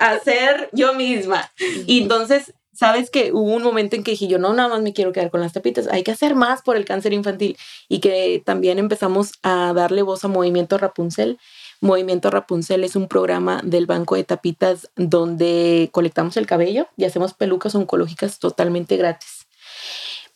a 0.00 0.18
ser 0.22 0.68
yo 0.74 0.92
misma. 0.92 1.50
Y 1.86 2.02
entonces, 2.02 2.52
sabes 2.74 3.08
que 3.08 3.32
hubo 3.32 3.54
un 3.54 3.62
momento 3.62 3.96
en 3.96 4.04
que 4.04 4.10
dije, 4.10 4.26
yo 4.26 4.38
no, 4.38 4.52
nada 4.52 4.68
más 4.68 4.82
me 4.82 4.92
quiero 4.92 5.12
quedar 5.12 5.30
con 5.30 5.40
las 5.40 5.54
tapitas, 5.54 5.88
hay 5.88 6.02
que 6.02 6.10
hacer 6.10 6.34
más 6.34 6.60
por 6.60 6.76
el 6.76 6.84
cáncer 6.84 7.14
infantil. 7.14 7.56
Y 7.88 8.00
que 8.00 8.42
también 8.44 8.78
empezamos 8.78 9.32
a 9.42 9.72
darle 9.74 10.02
voz 10.02 10.24
a 10.24 10.28
Movimiento 10.28 10.76
Rapunzel. 10.76 11.38
Movimiento 11.80 12.30
Rapunzel 12.30 12.84
es 12.84 12.96
un 12.96 13.08
programa 13.08 13.60
del 13.64 13.86
Banco 13.86 14.16
de 14.16 14.24
Tapitas 14.24 14.90
donde 14.96 15.90
colectamos 15.92 16.36
el 16.36 16.46
cabello 16.46 16.88
y 16.96 17.04
hacemos 17.04 17.34
pelucas 17.34 17.74
oncológicas 17.74 18.38
totalmente 18.38 18.96
gratis 18.96 19.44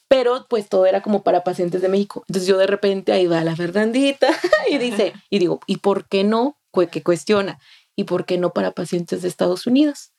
pero 0.09 0.47
pues 0.49 0.69
todo 0.69 0.87
era 0.87 1.03
como 1.03 1.23
para 1.23 1.45
pacientes 1.45 1.83
de 1.83 1.89
México. 1.89 2.25
Entonces 2.29 2.49
yo 2.49 2.57
de 2.57 2.67
repente 2.67 3.13
ahí 3.13 3.27
va 3.27 3.45
la 3.45 3.55
Fernandita 3.55 4.29
y 4.71 4.79
dice, 4.79 5.13
y 5.31 5.39
digo, 5.39 5.61
¿y 5.67 5.77
por 5.77 6.09
qué 6.09 6.25
no? 6.25 6.59
Que 6.93 7.03
cuestiona, 7.03 7.59
¿y 7.97 8.05
por 8.05 8.25
qué 8.25 8.39
no 8.39 8.53
para 8.53 8.71
pacientes 8.71 9.23
de 9.23 9.29
Estados 9.29 9.67
Unidos? 9.67 10.13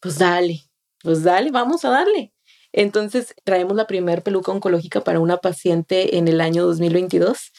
Pues 0.00 0.18
dale, 0.18 0.62
pues 1.02 1.22
dale, 1.22 1.50
vamos 1.50 1.84
a 1.84 1.90
darle. 1.90 2.32
Entonces 2.72 3.34
traemos 3.44 3.76
la 3.76 3.86
primera 3.86 4.22
peluca 4.22 4.50
oncológica 4.50 5.02
para 5.02 5.20
una 5.20 5.36
paciente 5.36 6.16
en 6.16 6.26
el 6.26 6.40
año 6.40 6.64
2022, 6.64 7.52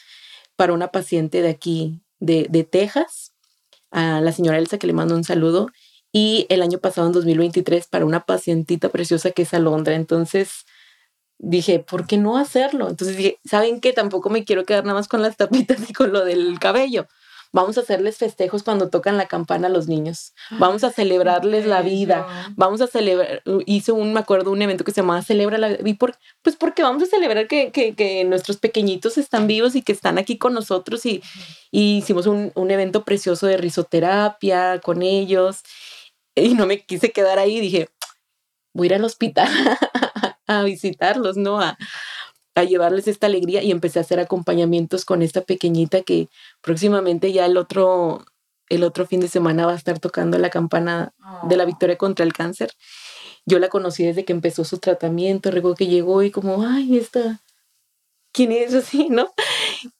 para 0.56 0.72
una 0.72 0.90
paciente 0.90 1.40
de 1.40 1.50
aquí, 1.50 2.02
de, 2.20 2.46
de 2.48 2.64
Texas, 2.64 3.32
a 3.90 4.20
la 4.20 4.32
señora 4.32 4.58
Elsa 4.58 4.78
que 4.78 4.86
le 4.86 4.92
mando 4.92 5.16
un 5.16 5.24
saludo, 5.24 5.68
y 6.12 6.46
el 6.48 6.62
año 6.62 6.78
pasado 6.78 7.06
en 7.06 7.12
2023 7.12 7.86
para 7.88 8.04
una 8.04 8.24
pacientita 8.24 8.88
preciosa 8.88 9.30
que 9.30 9.42
es 9.42 9.54
Alondra. 9.54 9.94
Entonces, 9.94 10.64
dije, 11.38 11.80
¿por 11.80 12.06
qué 12.06 12.18
no 12.18 12.36
hacerlo? 12.36 12.88
Entonces 12.88 13.16
dije, 13.16 13.38
¿saben 13.44 13.80
qué? 13.80 13.92
Tampoco 13.92 14.30
me 14.30 14.44
quiero 14.44 14.64
quedar 14.64 14.84
nada 14.84 14.98
más 14.98 15.08
con 15.08 15.22
las 15.22 15.36
tapitas 15.36 15.78
y 15.88 15.92
con 15.92 16.12
lo 16.12 16.24
del 16.24 16.58
cabello. 16.58 17.06
Vamos 17.52 17.76
a 17.78 17.80
hacerles 17.80 18.16
festejos 18.16 18.62
cuando 18.62 18.90
tocan 18.90 19.16
la 19.16 19.26
campana 19.26 19.66
a 19.66 19.70
los 19.70 19.88
niños. 19.88 20.34
Vamos 20.52 20.84
a 20.84 20.90
celebrarles 20.90 21.66
la 21.66 21.82
vida. 21.82 22.52
Vamos 22.54 22.80
a 22.80 22.86
celebrar. 22.86 23.42
Hice 23.66 23.90
un, 23.90 24.12
me 24.12 24.20
acuerdo, 24.20 24.52
un 24.52 24.62
evento 24.62 24.84
que 24.84 24.92
se 24.92 25.00
llamaba 25.00 25.22
Celebra 25.22 25.58
la 25.58 25.68
vida. 25.68 25.98
Por, 25.98 26.16
pues 26.42 26.54
porque 26.54 26.82
vamos 26.82 27.02
a 27.02 27.06
celebrar 27.06 27.48
que, 27.48 27.72
que, 27.72 27.94
que, 27.96 28.24
nuestros 28.24 28.58
pequeñitos 28.58 29.18
están 29.18 29.48
vivos 29.48 29.74
y 29.74 29.82
que 29.82 29.90
están 29.90 30.16
aquí 30.16 30.38
con 30.38 30.54
nosotros. 30.54 31.04
Y, 31.06 31.22
y 31.72 31.98
hicimos 31.98 32.26
un, 32.26 32.52
un 32.54 32.70
evento 32.70 33.04
precioso 33.04 33.48
de 33.48 33.56
risoterapia 33.56 34.80
con 34.80 35.02
ellos. 35.02 35.62
Y 36.36 36.54
no 36.54 36.66
me 36.66 36.84
quise 36.84 37.10
quedar 37.10 37.40
ahí. 37.40 37.58
Dije, 37.58 37.88
voy 38.72 38.86
a 38.86 38.90
ir 38.90 38.94
al 38.94 39.04
hospital 39.04 39.48
a 40.46 40.62
visitarlos, 40.62 41.36
¿no? 41.36 41.60
A, 41.60 41.76
a 42.54 42.64
llevarles 42.64 43.08
esta 43.08 43.26
alegría 43.26 43.62
y 43.62 43.70
empecé 43.70 43.98
a 43.98 44.02
hacer 44.02 44.20
acompañamientos 44.20 45.04
con 45.04 45.22
esta 45.22 45.42
pequeñita 45.42 46.02
que 46.02 46.28
próximamente 46.60 47.32
ya 47.32 47.46
el 47.46 47.56
otro, 47.56 48.24
el 48.68 48.84
otro 48.84 49.06
fin 49.06 49.20
de 49.20 49.28
semana 49.28 49.66
va 49.66 49.72
a 49.72 49.76
estar 49.76 49.98
tocando 49.98 50.38
la 50.38 50.50
campana 50.50 51.12
de 51.44 51.56
la 51.56 51.64
oh. 51.64 51.66
victoria 51.66 51.96
contra 51.96 52.24
el 52.24 52.32
cáncer. 52.32 52.72
Yo 53.46 53.58
la 53.58 53.68
conocí 53.68 54.04
desde 54.04 54.24
que 54.24 54.32
empezó 54.32 54.64
su 54.64 54.78
tratamiento, 54.78 55.50
recuerdo 55.50 55.76
que 55.76 55.86
llegó 55.86 56.22
y 56.22 56.30
como, 56.30 56.66
ay, 56.66 56.98
esta, 56.98 57.40
¿quién 58.32 58.52
es 58.52 58.74
así, 58.74 59.08
no? 59.08 59.32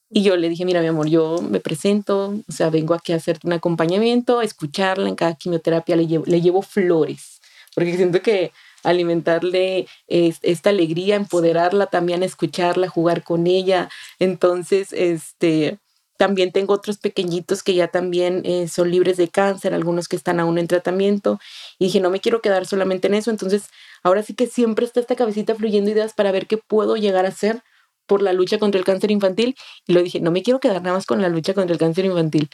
Y 0.09 0.23
yo 0.23 0.35
le 0.35 0.49
dije, 0.49 0.65
mira, 0.65 0.81
mi 0.81 0.87
amor, 0.87 1.07
yo 1.07 1.41
me 1.41 1.61
presento, 1.61 2.35
o 2.47 2.51
sea, 2.51 2.69
vengo 2.69 2.93
aquí 2.93 3.13
a 3.13 3.15
hacerte 3.15 3.47
un 3.47 3.53
acompañamiento, 3.53 4.39
a 4.39 4.43
escucharla 4.43 5.07
en 5.07 5.15
cada 5.15 5.35
quimioterapia, 5.35 5.95
le 5.95 6.05
llevo, 6.05 6.25
le 6.27 6.41
llevo 6.41 6.61
flores, 6.61 7.39
porque 7.73 7.95
siento 7.95 8.21
que 8.21 8.51
alimentarle 8.83 9.87
esta 10.07 10.69
alegría, 10.69 11.15
empoderarla, 11.15 11.87
también 11.87 12.23
escucharla, 12.23 12.87
jugar 12.87 13.23
con 13.23 13.47
ella. 13.47 13.89
Entonces, 14.19 14.93
este, 14.93 15.79
también 16.21 16.51
tengo 16.51 16.75
otros 16.75 16.99
pequeñitos 16.99 17.63
que 17.63 17.73
ya 17.73 17.87
también 17.87 18.43
eh, 18.45 18.67
son 18.67 18.91
libres 18.91 19.17
de 19.17 19.27
cáncer, 19.27 19.73
algunos 19.73 20.07
que 20.07 20.15
están 20.15 20.39
aún 20.39 20.59
en 20.59 20.67
tratamiento. 20.67 21.39
Y 21.79 21.85
dije, 21.85 21.99
no 21.99 22.11
me 22.11 22.19
quiero 22.19 22.41
quedar 22.41 22.67
solamente 22.67 23.07
en 23.07 23.15
eso. 23.15 23.31
Entonces, 23.31 23.69
ahora 24.03 24.21
sí 24.21 24.35
que 24.35 24.45
siempre 24.45 24.85
está 24.85 24.99
esta 24.99 25.15
cabecita 25.15 25.55
fluyendo 25.55 25.89
ideas 25.89 26.13
para 26.13 26.31
ver 26.31 26.45
qué 26.45 26.57
puedo 26.57 26.95
llegar 26.95 27.25
a 27.25 27.29
hacer 27.29 27.63
por 28.05 28.21
la 28.21 28.33
lucha 28.33 28.59
contra 28.59 28.77
el 28.77 28.85
cáncer 28.85 29.09
infantil. 29.09 29.55
Y 29.87 29.93
lo 29.93 30.03
dije, 30.03 30.19
no 30.19 30.29
me 30.29 30.43
quiero 30.43 30.59
quedar 30.59 30.83
nada 30.83 30.95
más 30.95 31.07
con 31.07 31.23
la 31.23 31.29
lucha 31.29 31.55
contra 31.55 31.73
el 31.73 31.79
cáncer 31.79 32.05
infantil. 32.05 32.49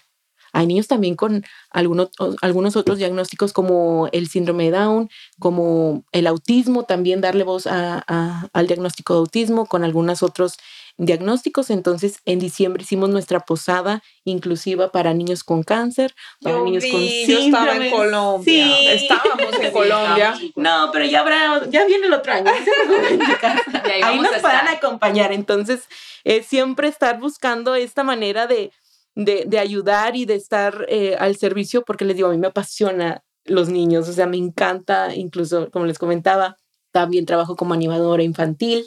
Hay 0.53 0.67
niños 0.67 0.87
también 0.87 1.15
con 1.15 1.45
algunos, 1.71 2.09
algunos 2.41 2.75
otros 2.75 2.97
diagnósticos 2.97 3.53
como 3.53 4.09
el 4.11 4.27
síndrome 4.27 4.65
de 4.65 4.77
Down, 4.77 5.09
como 5.39 6.03
el 6.11 6.27
autismo, 6.27 6.83
también 6.83 7.21
darle 7.21 7.43
voz 7.43 7.67
al 7.67 8.67
diagnóstico 8.67 9.13
de 9.13 9.19
autismo, 9.19 9.65
con 9.65 9.83
algunos 9.83 10.23
otros 10.23 10.57
diagnósticos. 10.97 11.69
Entonces, 11.69 12.19
en 12.25 12.39
diciembre 12.39 12.83
hicimos 12.83 13.09
nuestra 13.09 13.39
posada 13.41 14.03
inclusiva 14.23 14.91
para 14.91 15.13
niños 15.13 15.43
con 15.43 15.63
cáncer, 15.63 16.13
para 16.41 16.59
niños 16.61 16.83
con 16.91 16.99
síndrome. 16.99 17.27
Yo 17.27 17.39
estaba 17.39 17.85
en 17.85 17.91
Colombia. 17.91 18.53
Sí. 18.53 18.87
Estábamos 18.87 19.59
en 19.61 19.71
Colombia. 19.71 20.39
No, 20.55 20.89
pero 20.91 21.05
ya 21.05 21.21
habrá, 21.21 21.65
ya 21.69 21.85
viene 21.85 22.07
el 22.07 22.13
otro 22.13 22.33
año. 22.33 22.51
ahí, 24.03 24.19
nos 24.19 24.41
puedan 24.41 24.67
acompañar. 24.67 25.31
Entonces, 25.31 25.87
eh, 26.23 26.43
siempre 26.43 26.87
estar 26.87 27.19
buscando 27.19 27.75
esta 27.75 28.03
manera 28.03 28.47
de, 28.47 28.71
de, 29.17 29.57
ayudar 29.57 30.15
y 30.15 30.25
de 30.25 30.35
estar 30.35 30.85
eh, 30.89 31.15
al 31.17 31.35
servicio, 31.37 31.83
porque 31.83 32.05
les 32.05 32.15
digo, 32.15 32.27
a 32.27 32.31
mí 32.31 32.37
me 32.37 32.47
apasiona 32.47 33.23
los 33.45 33.69
niños, 33.69 34.07
o 34.07 34.13
sea, 34.13 34.27
me 34.27 34.37
encanta, 34.37 35.15
incluso, 35.15 35.71
como 35.71 35.85
les 35.85 35.97
comentaba, 35.97 36.57
también 36.91 37.25
trabajo 37.25 37.55
como 37.55 37.73
animadora 37.73 38.21
infantil, 38.21 38.85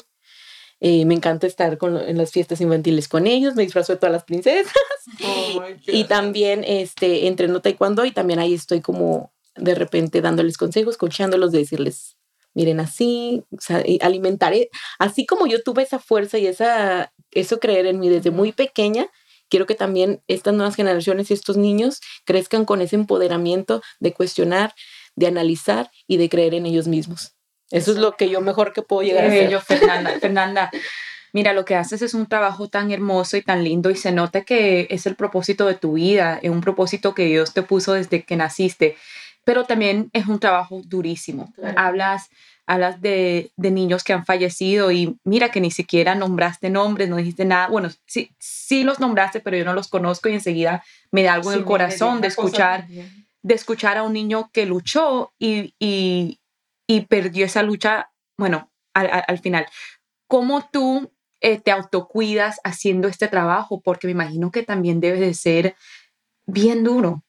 eh, 0.78 1.04
me 1.04 1.14
encanta 1.14 1.46
estar 1.46 1.78
con, 1.78 1.96
en 1.96 2.16
las 2.16 2.30
fiestas 2.30 2.60
infantiles 2.60 3.08
con 3.08 3.26
ellos, 3.26 3.56
me 3.56 3.64
disfrazo 3.64 3.92
de 3.92 3.98
todas 3.98 4.12
las 4.12 4.24
princesas. 4.24 4.72
y 5.86 6.04
también 6.04 6.62
este, 6.64 7.26
entreno 7.26 7.60
taekwondo 7.60 8.04
y 8.04 8.12
también 8.12 8.38
ahí 8.38 8.54
estoy 8.54 8.80
como 8.80 9.32
de 9.56 9.74
repente 9.74 10.20
dándoles 10.20 10.56
consejos, 10.56 10.96
coachándolos, 10.96 11.50
de 11.50 11.58
decirles, 11.58 12.16
miren 12.54 12.78
así, 12.78 13.42
o 13.50 13.60
sea, 13.60 13.82
alimentaré, 14.00 14.70
así 14.98 15.26
como 15.26 15.46
yo 15.48 15.62
tuve 15.62 15.82
esa 15.82 15.98
fuerza 15.98 16.38
y 16.38 16.46
esa, 16.46 17.12
eso 17.32 17.58
creer 17.58 17.86
en 17.86 17.98
mí 17.98 18.08
desde 18.08 18.30
muy 18.30 18.52
pequeña, 18.52 19.08
quiero 19.50 19.66
que 19.66 19.74
también 19.74 20.22
estas 20.28 20.54
nuevas 20.54 20.76
generaciones 20.76 21.30
y 21.30 21.34
estos 21.34 21.58
niños 21.58 22.00
crezcan 22.24 22.64
con 22.64 22.80
ese 22.80 22.96
empoderamiento 22.96 23.82
de 23.98 24.14
cuestionar, 24.14 24.74
de 25.16 25.26
analizar 25.26 25.90
y 26.06 26.16
de 26.16 26.28
creer 26.30 26.54
en 26.54 26.64
ellos 26.64 26.88
mismos. 26.88 27.34
Eso 27.70 27.92
es 27.92 27.98
lo 27.98 28.16
que 28.16 28.30
yo 28.30 28.40
mejor 28.40 28.72
que 28.72 28.82
puedo 28.82 29.02
llegar 29.02 29.24
a 29.24 29.28
hacer. 29.28 29.60
Fernanda, 29.60 30.18
Fernanda, 30.20 30.70
mira, 31.32 31.52
lo 31.52 31.64
que 31.64 31.76
haces 31.76 32.02
es 32.02 32.14
un 32.14 32.26
trabajo 32.26 32.68
tan 32.68 32.90
hermoso 32.90 33.36
y 33.36 33.42
tan 33.42 33.62
lindo 33.62 33.90
y 33.90 33.96
se 33.96 34.12
nota 34.12 34.42
que 34.42 34.86
es 34.90 35.06
el 35.06 35.16
propósito 35.16 35.66
de 35.66 35.74
tu 35.74 35.94
vida, 35.94 36.38
es 36.42 36.50
un 36.50 36.60
propósito 36.60 37.14
que 37.14 37.26
Dios 37.26 37.52
te 37.52 37.62
puso 37.62 37.92
desde 37.92 38.24
que 38.24 38.36
naciste, 38.36 38.96
pero 39.50 39.64
también 39.64 40.10
es 40.12 40.28
un 40.28 40.38
trabajo 40.38 40.80
durísimo. 40.84 41.52
Hablas 41.74 42.30
hablas 42.66 43.00
de, 43.00 43.50
de, 43.56 43.72
niños 43.72 44.04
que 44.04 44.12
han 44.12 44.24
fallecido 44.24 44.92
y 44.92 45.18
mira 45.24 45.50
que 45.50 45.60
ni 45.60 45.72
siquiera 45.72 46.14
nombraste 46.14 46.70
nombres, 46.70 47.08
no 47.08 47.16
dijiste 47.16 47.44
nada. 47.44 47.66
Bueno, 47.66 47.88
sí, 48.06 48.30
sí 48.38 48.84
los 48.84 49.00
nombraste, 49.00 49.40
pero 49.40 49.56
yo 49.56 49.64
no 49.64 49.74
los 49.74 49.88
conozco 49.88 50.28
y 50.28 50.34
enseguida 50.34 50.84
me 51.10 51.24
da 51.24 51.34
algo 51.34 51.50
en 51.50 51.58
el 51.58 51.64
corazón 51.64 52.20
de 52.20 52.28
escuchar, 52.28 52.86
de 52.86 53.54
escuchar 53.54 53.98
a 53.98 54.04
un 54.04 54.12
niño 54.12 54.50
que 54.52 54.66
luchó 54.66 55.32
y, 55.36 55.74
y, 55.80 56.38
y 56.86 57.00
perdió 57.06 57.46
esa 57.46 57.64
lucha, 57.64 58.12
bueno, 58.38 58.70
al, 58.94 59.38
final. 59.40 59.66
¿Cómo 60.28 60.68
tú 60.70 61.10
eh, 61.40 61.58
te 61.58 61.72
autocuidas 61.72 62.60
haciendo 62.62 63.08
este 63.08 63.26
trabajo? 63.26 63.80
Porque 63.80 64.06
me 64.06 64.12
imagino 64.12 64.52
que 64.52 64.62
también 64.62 65.00
debe 65.00 65.18
de 65.18 65.34
ser 65.34 65.74
bien 66.46 66.84
duro. 66.84 67.24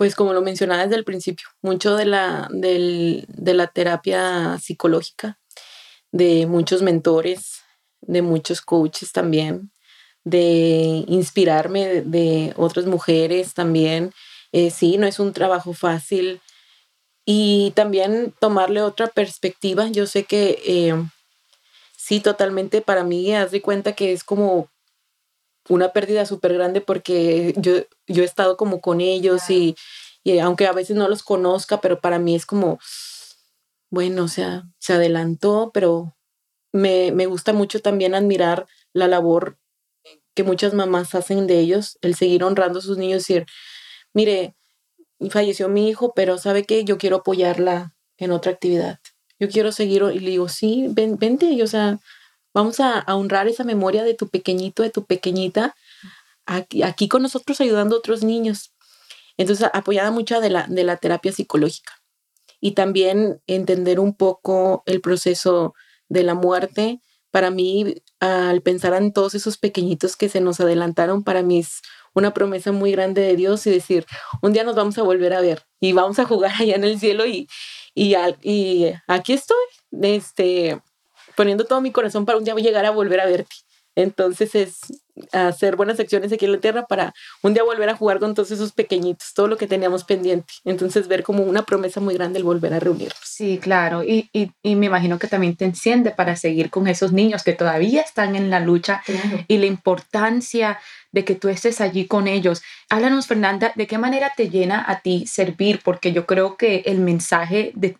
Pues 0.00 0.14
como 0.14 0.32
lo 0.32 0.40
mencionaba 0.40 0.84
desde 0.84 0.96
el 0.96 1.04
principio, 1.04 1.46
mucho 1.60 1.94
de 1.94 2.06
la, 2.06 2.48
de 2.50 3.52
la 3.52 3.66
terapia 3.66 4.56
psicológica, 4.58 5.38
de 6.10 6.46
muchos 6.46 6.80
mentores, 6.80 7.60
de 8.00 8.22
muchos 8.22 8.62
coaches 8.62 9.12
también, 9.12 9.70
de 10.24 11.04
inspirarme 11.06 12.00
de, 12.00 12.54
otras 12.56 12.86
mujeres 12.86 13.52
también. 13.52 14.14
Eh, 14.52 14.70
sí, 14.70 14.96
no 14.96 15.06
es 15.06 15.20
un 15.20 15.34
trabajo 15.34 15.74
fácil 15.74 16.40
y 17.26 17.72
también 17.72 18.32
tomarle 18.40 18.80
otra 18.80 19.06
perspectiva. 19.08 19.88
Yo 19.88 20.06
sé 20.06 20.24
que 20.24 20.62
eh, 20.64 20.94
sí, 21.98 22.20
totalmente 22.20 22.80
para 22.80 23.04
mí, 23.04 23.34
haz 23.34 23.50
de 23.50 23.60
cuenta 23.60 23.92
que 23.92 24.14
es 24.14 24.24
como 24.24 24.70
una 25.68 25.92
pérdida 25.92 26.26
súper 26.26 26.54
grande 26.54 26.80
porque 26.80 27.54
yo, 27.56 27.72
yo 28.06 28.22
he 28.22 28.26
estado 28.26 28.56
como 28.56 28.80
con 28.80 29.00
ellos 29.00 29.48
y, 29.50 29.76
aunque 30.42 30.66
a 30.66 30.72
veces 30.72 30.96
no 30.96 31.08
los 31.08 31.22
conozca, 31.22 31.80
pero 31.80 32.00
para 32.00 32.18
mí 32.18 32.34
es 32.34 32.46
como, 32.46 32.78
bueno, 33.90 34.24
o 34.24 34.28
sea, 34.28 34.64
se 34.78 34.94
adelantó, 34.94 35.70
pero 35.72 36.16
me, 36.72 37.12
me 37.12 37.26
gusta 37.26 37.52
mucho 37.52 37.80
también 37.80 38.14
admirar 38.14 38.66
la 38.92 39.08
labor 39.08 39.58
que 40.34 40.44
muchas 40.44 40.74
mamás 40.74 41.14
hacen 41.14 41.46
de 41.46 41.58
ellos, 41.58 41.98
el 42.02 42.14
seguir 42.14 42.44
honrando 42.44 42.78
a 42.78 42.82
sus 42.82 42.98
niños 42.98 43.28
y 43.28 43.34
decir, 43.34 43.46
mire, 44.12 44.54
falleció 45.30 45.68
mi 45.68 45.88
hijo, 45.88 46.14
pero 46.14 46.38
¿sabe 46.38 46.64
qué? 46.64 46.84
Yo 46.84 46.98
quiero 46.98 47.16
apoyarla 47.16 47.94
en 48.16 48.30
otra 48.30 48.52
actividad. 48.52 49.00
Yo 49.38 49.48
quiero 49.48 49.72
seguir 49.72 50.02
y 50.14 50.20
le 50.20 50.30
digo, 50.30 50.48
sí, 50.48 50.86
ven, 50.90 51.18
vente, 51.18 51.62
o 51.62 51.66
sea, 51.66 51.98
vamos 52.54 52.80
a, 52.80 53.04
honrar 53.08 53.48
esa 53.48 53.64
memoria 53.64 54.04
de 54.04 54.14
tu 54.14 54.28
pequeñito, 54.28 54.82
de 54.82 54.90
tu 54.90 55.04
pequeñita, 55.04 55.74
aquí, 56.46 56.82
aquí 56.82 57.08
con 57.08 57.22
nosotros 57.22 57.60
ayudando 57.60 57.96
a 57.96 57.98
otros 57.98 58.22
niños. 58.22 58.72
Entonces, 59.36 59.68
apoyada 59.72 60.10
mucha 60.10 60.40
de 60.40 60.50
la, 60.50 60.66
de 60.68 60.84
la 60.84 60.96
terapia 60.96 61.32
psicológica. 61.32 61.92
Y 62.60 62.72
también 62.72 63.40
entender 63.46 63.98
un 64.00 64.14
poco 64.14 64.82
el 64.86 65.00
proceso 65.00 65.74
de 66.08 66.22
la 66.24 66.34
muerte. 66.34 67.00
Para 67.30 67.50
mí, 67.50 67.94
al 68.18 68.60
pensar 68.60 68.92
en 68.94 69.12
todos 69.12 69.34
esos 69.34 69.56
pequeñitos 69.56 70.16
que 70.16 70.28
se 70.28 70.40
nos 70.40 70.60
adelantaron, 70.60 71.24
para 71.24 71.42
mí 71.42 71.60
es 71.60 71.80
una 72.12 72.34
promesa 72.34 72.72
muy 72.72 72.92
grande 72.92 73.22
de 73.22 73.36
Dios 73.36 73.66
y 73.66 73.70
decir, 73.70 74.04
un 74.42 74.52
día 74.52 74.64
nos 74.64 74.74
vamos 74.74 74.98
a 74.98 75.02
volver 75.02 75.32
a 75.32 75.40
ver 75.40 75.64
y 75.80 75.92
vamos 75.92 76.18
a 76.18 76.24
jugar 76.24 76.52
allá 76.60 76.74
en 76.74 76.84
el 76.84 76.98
cielo 76.98 77.24
y, 77.24 77.48
y, 77.94 78.14
y 78.42 78.92
aquí 79.06 79.32
estoy, 79.32 79.64
este, 80.02 80.82
poniendo 81.40 81.64
todo 81.64 81.80
mi 81.80 81.90
corazón 81.90 82.26
para 82.26 82.36
un 82.36 82.44
día 82.44 82.54
llegar 82.56 82.84
a 82.84 82.90
volver 82.90 83.18
a 83.18 83.24
verte. 83.24 83.56
Entonces 83.96 84.54
es 84.54 84.78
hacer 85.32 85.74
buenas 85.74 85.98
acciones 85.98 86.30
aquí 86.34 86.44
en 86.44 86.52
la 86.52 86.60
tierra 86.60 86.84
para 86.86 87.14
un 87.40 87.54
día 87.54 87.62
volver 87.62 87.88
a 87.88 87.96
jugar 87.96 88.18
con 88.18 88.34
todos 88.34 88.50
esos 88.50 88.72
pequeñitos, 88.72 89.32
todo 89.32 89.46
lo 89.48 89.56
que 89.56 89.66
teníamos 89.66 90.04
pendiente. 90.04 90.52
Entonces 90.66 91.08
ver 91.08 91.22
como 91.22 91.42
una 91.42 91.62
promesa 91.62 91.98
muy 91.98 92.12
grande 92.12 92.40
el 92.40 92.44
volver 92.44 92.74
a 92.74 92.78
reunirnos. 92.78 93.16
Sí, 93.24 93.56
claro. 93.56 94.04
Y, 94.04 94.28
y, 94.34 94.50
y 94.62 94.74
me 94.76 94.84
imagino 94.84 95.18
que 95.18 95.28
también 95.28 95.56
te 95.56 95.64
enciende 95.64 96.10
para 96.10 96.36
seguir 96.36 96.68
con 96.68 96.86
esos 96.88 97.10
niños 97.10 97.42
que 97.42 97.54
todavía 97.54 98.02
están 98.02 98.36
en 98.36 98.50
la 98.50 98.60
lucha 98.60 99.02
y 99.48 99.56
la 99.56 99.64
importancia 99.64 100.78
de 101.10 101.24
que 101.24 101.36
tú 101.36 101.48
estés 101.48 101.80
allí 101.80 102.06
con 102.06 102.28
ellos. 102.28 102.60
Háblanos, 102.90 103.26
Fernanda, 103.26 103.72
¿de 103.76 103.86
qué 103.86 103.96
manera 103.96 104.34
te 104.36 104.50
llena 104.50 104.84
a 104.86 105.00
ti 105.00 105.26
servir? 105.26 105.80
Porque 105.82 106.12
yo 106.12 106.26
creo 106.26 106.58
que 106.58 106.82
el 106.84 106.98
mensaje 106.98 107.72
de 107.76 107.96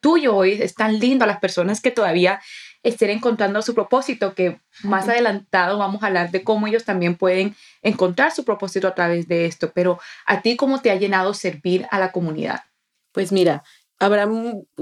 tuyo 0.00 0.34
hoy 0.34 0.52
es 0.60 0.74
tan 0.74 0.98
lindo 0.98 1.24
a 1.24 1.28
las 1.28 1.38
personas 1.38 1.80
que 1.80 1.90
todavía 1.90 2.40
estén 2.82 3.10
encontrando 3.10 3.60
su 3.62 3.74
propósito, 3.74 4.34
que 4.34 4.60
más 4.82 5.08
adelantado 5.08 5.78
vamos 5.78 6.02
a 6.02 6.06
hablar 6.06 6.30
de 6.30 6.42
cómo 6.42 6.66
ellos 6.66 6.84
también 6.84 7.16
pueden 7.16 7.54
encontrar 7.82 8.32
su 8.32 8.44
propósito 8.44 8.88
a 8.88 8.94
través 8.94 9.28
de 9.28 9.46
esto, 9.46 9.70
pero 9.74 9.98
a 10.26 10.40
ti 10.42 10.56
cómo 10.56 10.80
te 10.80 10.90
ha 10.90 10.96
llenado 10.96 11.34
servir 11.34 11.86
a 11.90 11.98
la 11.98 12.12
comunidad. 12.12 12.60
Pues 13.12 13.32
mira, 13.32 13.64
habrá 13.98 14.26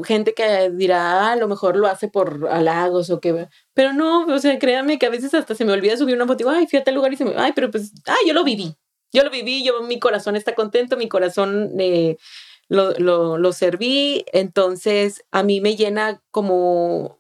gente 0.05 0.33
que 0.33 0.71
dirá, 0.71 1.29
ah, 1.29 1.33
a 1.33 1.37
lo 1.37 1.49
mejor 1.49 1.77
lo 1.77 1.89
hace 1.89 2.09
por 2.09 2.49
halagos 2.51 3.11
o 3.11 3.21
que, 3.21 3.49
pero 3.75 3.93
no, 3.93 4.27
o 4.27 4.39
sea, 4.39 4.59
créanme 4.59 4.99
que 4.99 5.07
a 5.07 5.11
veces 5.11 5.35
hasta 5.35 5.55
se 5.57 5.65
me 5.65 5.73
olvida 5.73 5.97
subir 5.97 6.15
una 6.15 6.27
foto 6.27 6.39
digo, 6.39 6.51
ay, 6.51 6.67
fíjate 6.69 6.91
al 6.91 6.97
lugar 6.97 7.13
y 7.13 7.17
se 7.17 7.25
me, 7.25 7.35
ay, 7.37 7.53
pero 7.55 7.71
pues, 7.71 7.93
ay, 8.07 8.29
yo 8.29 8.33
lo 8.33 8.45
viví, 8.45 8.77
yo 9.13 9.25
lo 9.25 9.31
viví, 9.31 9.65
yo, 9.65 9.83
mi 9.83 9.99
corazón 9.99 10.37
está 10.37 10.55
contento, 10.55 10.97
mi 10.97 11.09
corazón 11.09 11.73
eh, 11.81 12.17
lo, 12.69 12.93
lo, 12.93 13.39
lo 13.39 13.53
serví, 13.53 14.25
entonces 14.33 15.25
a 15.33 15.43
mí 15.43 15.61
me 15.61 15.75
llena 15.75 16.23
como, 16.31 17.19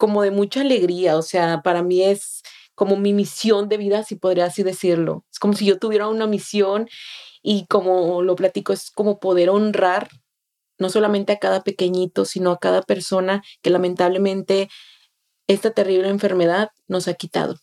como 0.00 0.22
de 0.22 0.30
mucha 0.30 0.62
alegría, 0.62 1.18
o 1.18 1.22
sea, 1.22 1.60
para 1.62 1.82
mí 1.82 2.02
es 2.02 2.42
como 2.74 2.96
mi 2.96 3.12
misión 3.12 3.68
de 3.68 3.76
vida, 3.76 4.02
si 4.02 4.16
podría 4.16 4.46
así 4.46 4.62
decirlo, 4.62 5.26
es 5.30 5.38
como 5.38 5.52
si 5.52 5.66
yo 5.66 5.78
tuviera 5.78 6.08
una 6.08 6.26
misión 6.26 6.88
y 7.42 7.66
como 7.66 8.22
lo 8.22 8.34
platico, 8.34 8.72
es 8.72 8.90
como 8.90 9.20
poder 9.20 9.50
honrar 9.50 10.08
no 10.78 10.88
solamente 10.88 11.34
a 11.34 11.38
cada 11.38 11.62
pequeñito, 11.62 12.24
sino 12.24 12.50
a 12.50 12.58
cada 12.58 12.80
persona 12.80 13.42
que 13.60 13.68
lamentablemente 13.68 14.70
esta 15.46 15.70
terrible 15.72 16.08
enfermedad 16.08 16.70
nos 16.88 17.06
ha 17.06 17.12
quitado. 17.12 17.58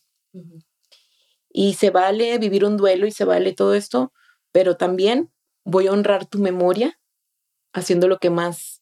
Y 1.50 1.74
se 1.74 1.90
vale 1.90 2.38
vivir 2.38 2.64
un 2.64 2.76
duelo 2.76 3.08
y 3.08 3.10
se 3.10 3.24
vale 3.24 3.52
todo 3.52 3.74
esto, 3.74 4.12
pero 4.52 4.76
también 4.76 5.32
voy 5.64 5.88
a 5.88 5.92
honrar 5.92 6.26
tu 6.26 6.38
memoria 6.38 7.00
haciendo 7.72 8.06
lo 8.06 8.18
que 8.18 8.30
más 8.30 8.80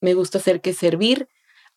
me 0.00 0.14
gusta 0.14 0.38
hacer, 0.38 0.60
que 0.60 0.72
servir 0.72 1.28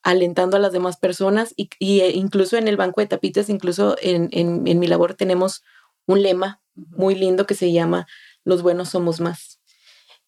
alentando 0.04 0.58
a 0.58 0.60
las 0.60 0.72
demás 0.72 0.98
personas 0.98 1.54
y, 1.56 1.70
eh, 2.02 2.12
incluso 2.16 2.58
en 2.58 2.68
el 2.68 2.78
banco 2.78 3.02
de 3.02 3.08
tapitas, 3.08 3.50
incluso 3.50 3.96
en, 4.02 4.30
en, 4.32 4.68
en 4.68 4.80
mi 4.80 4.88
labor 4.88 5.14
tenemos 5.14 5.64
un 6.06 6.24
lema 6.24 6.62
muy 6.76 7.16
lindo 7.16 7.46
que 7.46 7.56
se 7.56 7.72
llama 7.72 8.08
Los 8.44 8.62
buenos 8.62 8.90
somos 8.90 9.20
más. 9.20 9.60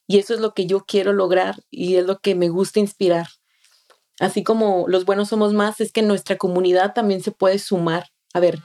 Y 0.08 0.20
eso 0.20 0.34
es 0.34 0.42
lo 0.42 0.54
que 0.54 0.66
yo 0.66 0.86
quiero 0.86 1.14
lograr 1.14 1.56
y 1.70 1.96
es 1.96 2.06
lo 2.06 2.20
que 2.20 2.36
me 2.36 2.50
gusta 2.50 2.80
inspirar. 2.80 3.28
Así 4.20 4.44
como 4.44 4.86
los 4.88 5.06
buenos 5.06 5.30
somos 5.30 5.54
más, 5.54 5.80
es 5.80 5.92
que 5.92 6.02
nuestra 6.02 6.38
comunidad 6.38 6.94
también 6.94 7.24
se 7.24 7.32
puede 7.32 7.60
sumar. 7.60 8.10
A 8.34 8.40
ver, 8.40 8.60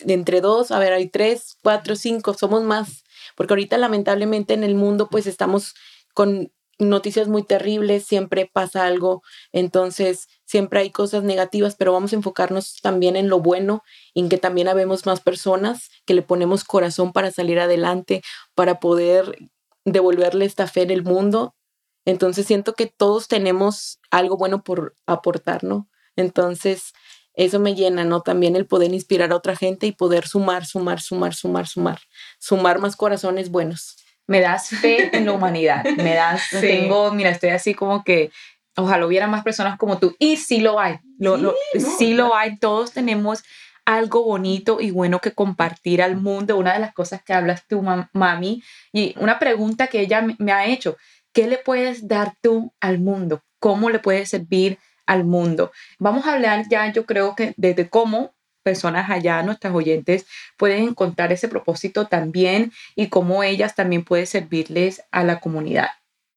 entre 0.00 0.40
dos, 0.40 0.70
a 0.70 0.78
ver, 0.78 0.92
hay 0.92 1.08
tres, 1.08 1.58
cuatro, 1.62 1.96
cinco, 1.96 2.34
somos 2.34 2.62
más. 2.62 3.04
Porque 3.36 3.54
ahorita 3.54 3.76
lamentablemente 3.76 4.54
en 4.54 4.64
el 4.64 4.76
mundo 4.76 5.08
pues 5.10 5.26
estamos 5.26 5.74
con 6.14 6.52
noticias 6.78 7.28
muy 7.28 7.42
terribles, 7.42 8.04
siempre 8.04 8.50
pasa 8.52 8.86
algo, 8.86 9.22
entonces 9.52 10.28
siempre 10.54 10.78
hay 10.78 10.90
cosas 10.90 11.24
negativas, 11.24 11.74
pero 11.74 11.92
vamos 11.92 12.12
a 12.12 12.16
enfocarnos 12.16 12.76
también 12.80 13.16
en 13.16 13.28
lo 13.28 13.40
bueno, 13.40 13.82
en 14.14 14.28
que 14.28 14.38
también 14.38 14.68
habemos 14.68 15.04
más 15.04 15.18
personas 15.18 15.90
que 16.06 16.14
le 16.14 16.22
ponemos 16.22 16.62
corazón 16.62 17.12
para 17.12 17.32
salir 17.32 17.58
adelante, 17.58 18.22
para 18.54 18.78
poder 18.78 19.36
devolverle 19.84 20.44
esta 20.44 20.68
fe 20.68 20.82
en 20.82 20.92
el 20.92 21.02
mundo. 21.02 21.56
Entonces 22.04 22.46
siento 22.46 22.74
que 22.74 22.86
todos 22.86 23.26
tenemos 23.26 23.98
algo 24.12 24.36
bueno 24.36 24.62
por 24.62 24.94
aportar, 25.06 25.64
¿no? 25.64 25.88
Entonces 26.14 26.92
eso 27.34 27.58
me 27.58 27.74
llena, 27.74 28.04
¿no? 28.04 28.20
También 28.20 28.54
el 28.54 28.68
poder 28.68 28.94
inspirar 28.94 29.32
a 29.32 29.36
otra 29.36 29.56
gente 29.56 29.88
y 29.88 29.92
poder 29.92 30.28
sumar, 30.28 30.66
sumar, 30.66 31.00
sumar, 31.00 31.34
sumar, 31.34 31.66
sumar, 31.66 31.98
sumar 32.38 32.78
más 32.78 32.94
corazones 32.94 33.50
buenos 33.50 33.96
me 34.26 34.40
das 34.40 34.68
fe 34.68 35.14
en 35.16 35.26
la 35.26 35.32
humanidad, 35.32 35.84
me 35.96 36.14
das, 36.14 36.42
tengo, 36.60 37.10
mira, 37.12 37.30
estoy 37.30 37.50
así 37.50 37.74
como 37.74 38.04
que 38.04 38.30
ojalá 38.76 39.06
hubiera 39.06 39.26
más 39.26 39.42
personas 39.42 39.78
como 39.78 39.98
tú, 39.98 40.14
y 40.18 40.36
sí 40.36 40.60
lo 40.60 40.80
hay, 40.80 40.98
lo, 41.18 41.54
sí, 41.98 42.14
lo, 42.14 42.34
hay, 42.34 42.58
todos 42.58 42.92
tenemos 42.92 43.42
algo 43.84 44.24
bonito 44.24 44.80
y 44.80 44.90
bueno 44.90 45.20
que 45.20 45.32
compartir 45.32 46.02
al 46.02 46.16
mundo, 46.16 46.56
una 46.56 46.72
de 46.72 46.78
las 46.80 46.94
cosas 46.94 47.22
que 47.22 47.32
hablas 47.32 47.66
tú, 47.68 47.82
mami, 48.12 48.62
y 48.92 49.14
una 49.18 49.38
pregunta 49.38 49.88
que 49.88 50.00
ella 50.00 50.26
me 50.38 50.52
ha 50.52 50.66
hecho, 50.66 50.96
¿qué 51.32 51.46
le 51.46 51.58
puedes 51.58 52.08
dar 52.08 52.34
tú 52.40 52.72
al 52.80 52.98
mundo? 52.98 53.42
¿Cómo 53.58 53.90
le 53.90 53.98
puedes 53.98 54.30
servir 54.30 54.78
al 55.06 55.24
mundo? 55.24 55.72
Vamos 55.98 56.26
a 56.26 56.32
hablar 56.32 56.64
ya, 56.70 56.90
yo 56.92 57.04
creo 57.06 57.34
que 57.34 57.54
desde 57.56 57.88
cómo 57.88 58.34
personas 58.62 59.10
allá, 59.10 59.42
nuestras 59.42 59.74
oyentes, 59.74 60.26
pueden 60.56 60.82
encontrar 60.88 61.32
ese 61.32 61.48
propósito 61.48 62.06
también 62.06 62.72
y 62.96 63.08
cómo 63.08 63.42
ellas 63.44 63.74
también 63.74 64.04
pueden 64.04 64.26
servirles 64.26 65.04
a 65.12 65.22
la 65.22 65.38
comunidad. 65.38 65.90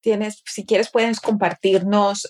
Tienes, 0.07 0.41
si 0.45 0.65
quieres, 0.65 0.89
puedes 0.89 1.19
compartirnos 1.19 2.29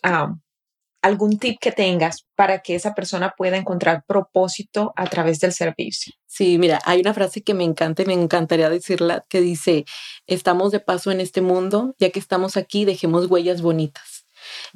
algún 1.04 1.38
tip 1.38 1.60
que 1.62 1.72
tengas 1.72 2.26
para 2.36 2.64
que 2.64 2.74
esa 2.74 2.96
persona 2.96 3.36
pueda 3.38 3.56
encontrar 3.56 4.04
propósito 4.08 4.94
a 4.96 5.06
través 5.06 5.40
del 5.42 5.54
servicio. 5.54 6.12
Sí, 6.26 6.58
mira, 6.58 6.80
hay 6.86 7.02
una 7.02 7.14
frase 7.14 7.44
que 7.44 7.54
me 7.54 7.64
encanta 7.64 8.02
y 8.02 8.08
me 8.08 8.14
encantaría 8.14 8.72
decirla 8.72 9.24
que 9.30 9.42
dice, 9.42 9.86
estamos 10.26 10.72
de 10.72 10.80
paso 10.80 11.12
en 11.12 11.22
este 11.22 11.42
mundo, 11.42 11.94
ya 12.00 12.10
que 12.10 12.18
estamos 12.18 12.58
aquí, 12.58 12.84
dejemos 12.84 13.28
huellas 13.28 13.62
bonitas. 13.62 14.26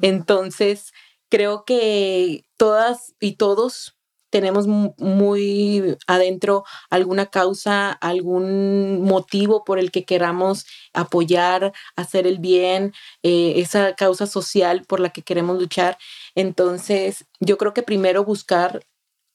Entonces, 0.00 0.92
creo 1.28 1.64
que 1.64 2.44
todas 2.56 3.16
y 3.18 3.34
todos 3.34 3.98
tenemos 4.32 4.66
muy 4.66 5.96
adentro 6.08 6.64
alguna 6.90 7.26
causa, 7.26 7.92
algún 7.92 9.02
motivo 9.02 9.62
por 9.62 9.78
el 9.78 9.92
que 9.92 10.04
queramos 10.04 10.66
apoyar, 10.94 11.72
hacer 11.96 12.26
el 12.26 12.38
bien, 12.38 12.94
eh, 13.22 13.54
esa 13.56 13.94
causa 13.94 14.26
social 14.26 14.84
por 14.88 15.00
la 15.00 15.10
que 15.10 15.22
queremos 15.22 15.58
luchar. 15.60 15.98
Entonces, 16.34 17.26
yo 17.40 17.58
creo 17.58 17.74
que 17.74 17.82
primero 17.82 18.24
buscar 18.24 18.84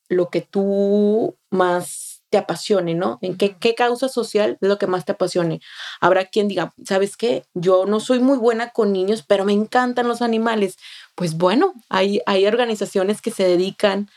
lo 0.10 0.30
que 0.30 0.42
tú 0.42 1.38
más 1.52 2.07
te 2.38 2.44
apasione, 2.44 2.94
¿no? 2.94 3.18
¿En 3.24 3.36
qué, 3.36 3.58
qué, 3.58 3.74
causa 3.74 4.10
social 4.10 4.60
es 4.62 4.68
lo 4.70 4.78
que 4.78 4.86
más 4.86 5.06
te 5.06 5.14
apasione? 5.14 5.60
Habrá 6.00 6.26
quien 6.26 6.48
diga, 6.48 6.72
¿sabes 6.86 7.18
qué? 7.18 7.46
Yo 7.56 7.88
no 7.88 8.00
soy 8.00 8.20
muy 8.20 8.38
buena 8.38 8.70
con 8.70 8.94
niños, 8.94 9.24
pero 9.28 9.44
me 9.44 9.54
encantan 9.54 10.08
los 10.08 10.22
animales. 10.22 10.78
Pues 11.16 11.36
bueno, 11.36 11.74
hay, 11.90 12.22
hay 12.28 12.46
organizaciones 12.46 13.24
que 13.24 13.32
se 13.32 13.44
dedican 13.48 14.08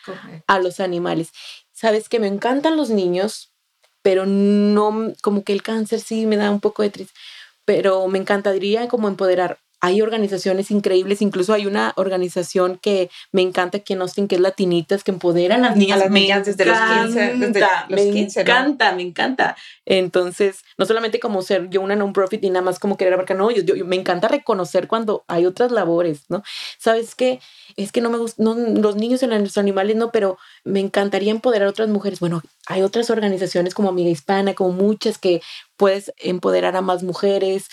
a 0.46 0.58
los 0.58 0.80
animales. 0.80 1.30
¿Sabes 1.72 2.10
que 2.10 2.20
Me 2.20 2.26
encantan 2.26 2.76
los 2.76 2.90
niños, 2.90 3.54
pero 4.02 4.26
no, 4.26 5.14
como 5.22 5.42
que 5.42 5.54
el 5.54 5.62
cáncer 5.62 6.00
sí 6.00 6.26
me 6.26 6.36
da 6.36 6.50
un 6.50 6.60
poco 6.60 6.82
de 6.82 6.90
tristeza, 6.90 7.18
pero 7.64 8.06
me 8.06 8.18
encantaría 8.18 8.86
como 8.88 9.08
empoderar 9.08 9.60
hay 9.80 10.02
organizaciones 10.02 10.70
increíbles, 10.70 11.22
incluso 11.22 11.54
hay 11.54 11.66
una 11.66 11.92
organización 11.96 12.78
que 12.80 13.10
me 13.32 13.40
encanta 13.40 13.78
aquí 13.78 13.94
en 13.94 14.02
Austin, 14.02 14.28
que 14.28 14.34
es 14.34 14.40
Latinitas, 14.40 15.02
que 15.02 15.10
empoderan 15.10 15.64
a 15.64 15.70
las 15.70 15.76
niñas. 15.76 15.98
las 15.98 16.10
niñas 16.10 16.46
desde 16.46 16.66
los 16.66 16.78
15. 16.78 17.64
me 17.88 18.02
encanta, 18.20 18.92
me 18.92 19.02
encanta. 19.02 19.56
Entonces, 19.86 20.64
no 20.76 20.84
solamente 20.84 21.18
como 21.18 21.40
ser 21.42 21.70
yo 21.70 21.80
una 21.80 21.96
non-profit 21.96 22.44
y 22.44 22.50
nada 22.50 22.62
más 22.62 22.78
como 22.78 22.96
querer 22.96 23.14
abarcar, 23.14 23.38
no, 23.38 23.50
yo, 23.50 23.62
me 23.86 23.96
encanta 23.96 24.28
reconocer 24.28 24.86
cuando 24.86 25.24
hay 25.28 25.46
otras 25.46 25.72
labores, 25.72 26.24
¿no? 26.28 26.42
¿Sabes 26.78 27.14
qué? 27.14 27.40
Es 27.76 27.90
que 27.90 28.02
no 28.02 28.10
me 28.10 28.18
gustan, 28.18 28.82
los 28.82 28.96
niños 28.96 29.22
en 29.22 29.30
los 29.30 29.56
animales 29.56 29.96
no, 29.96 30.12
pero 30.12 30.38
me 30.62 30.80
encantaría 30.80 31.30
empoderar 31.30 31.68
a 31.68 31.70
otras 31.70 31.88
mujeres. 31.88 32.20
Bueno, 32.20 32.42
hay 32.66 32.82
otras 32.82 33.08
organizaciones 33.10 33.74
como 33.74 33.88
Amiga 33.88 34.10
Hispana, 34.10 34.54
como 34.54 34.72
muchas 34.72 35.18
que 35.18 35.40
puedes 35.76 36.12
empoderar 36.18 36.76
a 36.76 36.82
más 36.82 37.02
mujeres. 37.02 37.68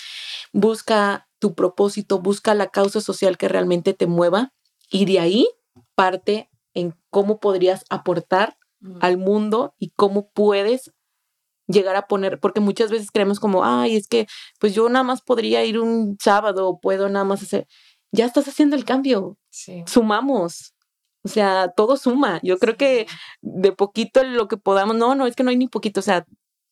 Busca 0.54 1.27
tu 1.40 1.56
propósito, 1.56 2.20
busca 2.20 2.54
la 2.54 2.68
causa 2.68 3.02
social 3.02 3.38
que 3.38 3.48
realmente 3.48 3.94
te 3.94 4.08
mueva 4.08 4.54
y 4.90 5.06
de 5.06 5.20
ahí 5.20 5.48
parte 5.96 6.50
en 6.74 6.96
cómo 7.10 7.40
podrías 7.40 7.86
aportar 7.90 8.58
al 9.02 9.18
mundo 9.18 9.74
y 9.80 9.92
cómo 9.96 10.30
puedes 10.30 10.94
llegar 11.68 11.96
a 11.96 12.08
poner, 12.08 12.40
porque 12.40 12.60
muchas 12.60 12.92
veces 12.92 13.12
creemos 13.12 13.40
como, 13.40 13.66
ay, 13.66 13.96
es 13.96 14.08
que 14.08 14.28
pues 14.60 14.74
yo 14.74 14.88
nada 14.90 15.04
más 15.04 15.22
podría 15.22 15.66
ir 15.66 15.80
un 15.80 16.18
sábado, 16.20 16.80
puedo 16.82 17.10
nada 17.10 17.26
más 17.26 17.44
hacer, 17.44 17.68
ya 18.12 18.26
estás 18.26 18.48
haciendo 18.48 18.76
el 18.76 18.86
cambio, 18.86 19.38
sumamos, 19.86 20.74
o 21.24 21.28
sea, 21.28 21.74
todo 21.76 21.98
suma, 21.98 22.40
yo 22.42 22.58
creo 22.58 22.78
que 22.78 23.08
de 23.42 23.72
poquito 23.74 24.24
lo 24.24 24.48
que 24.48 24.58
podamos, 24.58 24.96
no, 24.96 25.16
no, 25.16 25.28
es 25.28 25.36
que 25.36 25.44
no 25.44 25.50
hay 25.50 25.58
ni 25.58 25.68
poquito, 25.68 26.00
o 26.00 26.04
sea, 26.04 26.26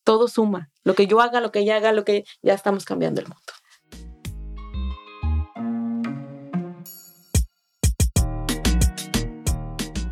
todo 0.06 0.28
suma, 0.28 0.72
lo 0.84 0.96
que 0.96 1.08
yo 1.08 1.20
haga, 1.20 1.42
lo 1.42 1.52
que 1.52 1.60
ella 1.60 1.76
haga, 1.76 1.92
lo 1.92 2.06
que 2.06 2.24
ya 2.42 2.54
estamos 2.54 2.86
cambiando 2.86 3.20
el 3.20 3.28
mundo. 3.28 3.42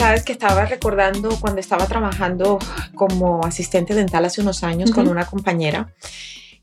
Sabes 0.00 0.24
que 0.24 0.32
estaba 0.32 0.64
recordando 0.64 1.28
cuando 1.42 1.60
estaba 1.60 1.86
trabajando 1.86 2.58
como 2.94 3.44
asistente 3.44 3.94
dental 3.94 4.24
hace 4.24 4.40
unos 4.40 4.64
años 4.64 4.92
con 4.92 5.08
una 5.08 5.26
compañera 5.26 5.94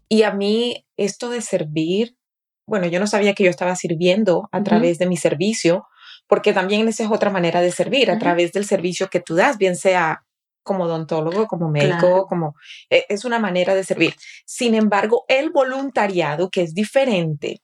y 0.09 0.23
a 0.23 0.31
mí 0.31 0.87
esto 0.97 1.29
de 1.29 1.41
servir, 1.41 2.17
bueno, 2.65 2.87
yo 2.87 2.99
no 2.99 3.05
sabía 3.05 3.35
que 3.35 3.43
yo 3.43 3.51
estaba 3.51 3.75
sirviendo 3.75 4.49
a 4.51 4.63
través 4.63 4.97
de 4.97 5.05
mi 5.05 5.17
servicio, 5.17 5.85
porque 6.25 6.51
también 6.51 6.87
esa 6.87 7.03
es 7.03 7.11
otra 7.11 7.29
manera 7.29 7.61
de 7.61 7.71
servir, 7.71 8.09
a 8.09 8.17
través 8.17 8.53
del 8.53 8.65
servicio 8.65 9.07
que 9.07 9.19
tú 9.19 9.35
das, 9.35 9.59
bien 9.59 9.75
sea 9.75 10.25
como 10.63 10.85
odontólogo, 10.85 11.45
como 11.45 11.69
médico, 11.69 12.25
como 12.25 12.55
e, 12.89 13.05
es 13.07 13.23
una 13.23 13.37
manera 13.37 13.75
de 13.75 13.83
servir. 13.83 14.15
Sin 14.47 14.73
embargo, 14.73 15.25
el 15.27 15.51
voluntariado, 15.51 16.49
que 16.49 16.63
es 16.63 16.73
diferente, 16.73 17.61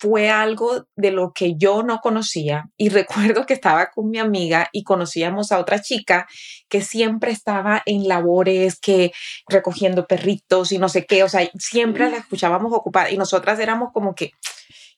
fue 0.00 0.30
algo 0.30 0.86
de 0.96 1.10
lo 1.10 1.32
que 1.34 1.56
yo 1.56 1.82
no 1.82 2.00
conocía 2.00 2.70
y 2.76 2.88
recuerdo 3.34 3.44
que 3.46 3.54
estaba 3.54 3.90
con 3.90 4.08
mi 4.08 4.18
amiga 4.18 4.68
y 4.72 4.82
conocíamos 4.82 5.52
a 5.52 5.58
otra 5.58 5.80
chica 5.80 6.26
que 6.68 6.80
siempre 6.80 7.30
estaba 7.30 7.82
en 7.84 8.08
labores, 8.08 8.80
que 8.80 9.12
recogiendo 9.46 10.06
perritos 10.06 10.72
y 10.72 10.78
no 10.78 10.88
sé 10.88 11.04
qué, 11.04 11.22
o 11.22 11.28
sea, 11.28 11.48
siempre 11.58 12.10
la 12.10 12.16
escuchábamos 12.16 12.72
ocupada 12.72 13.10
y 13.10 13.18
nosotras 13.18 13.58
éramos 13.58 13.92
como 13.92 14.14
que, 14.14 14.32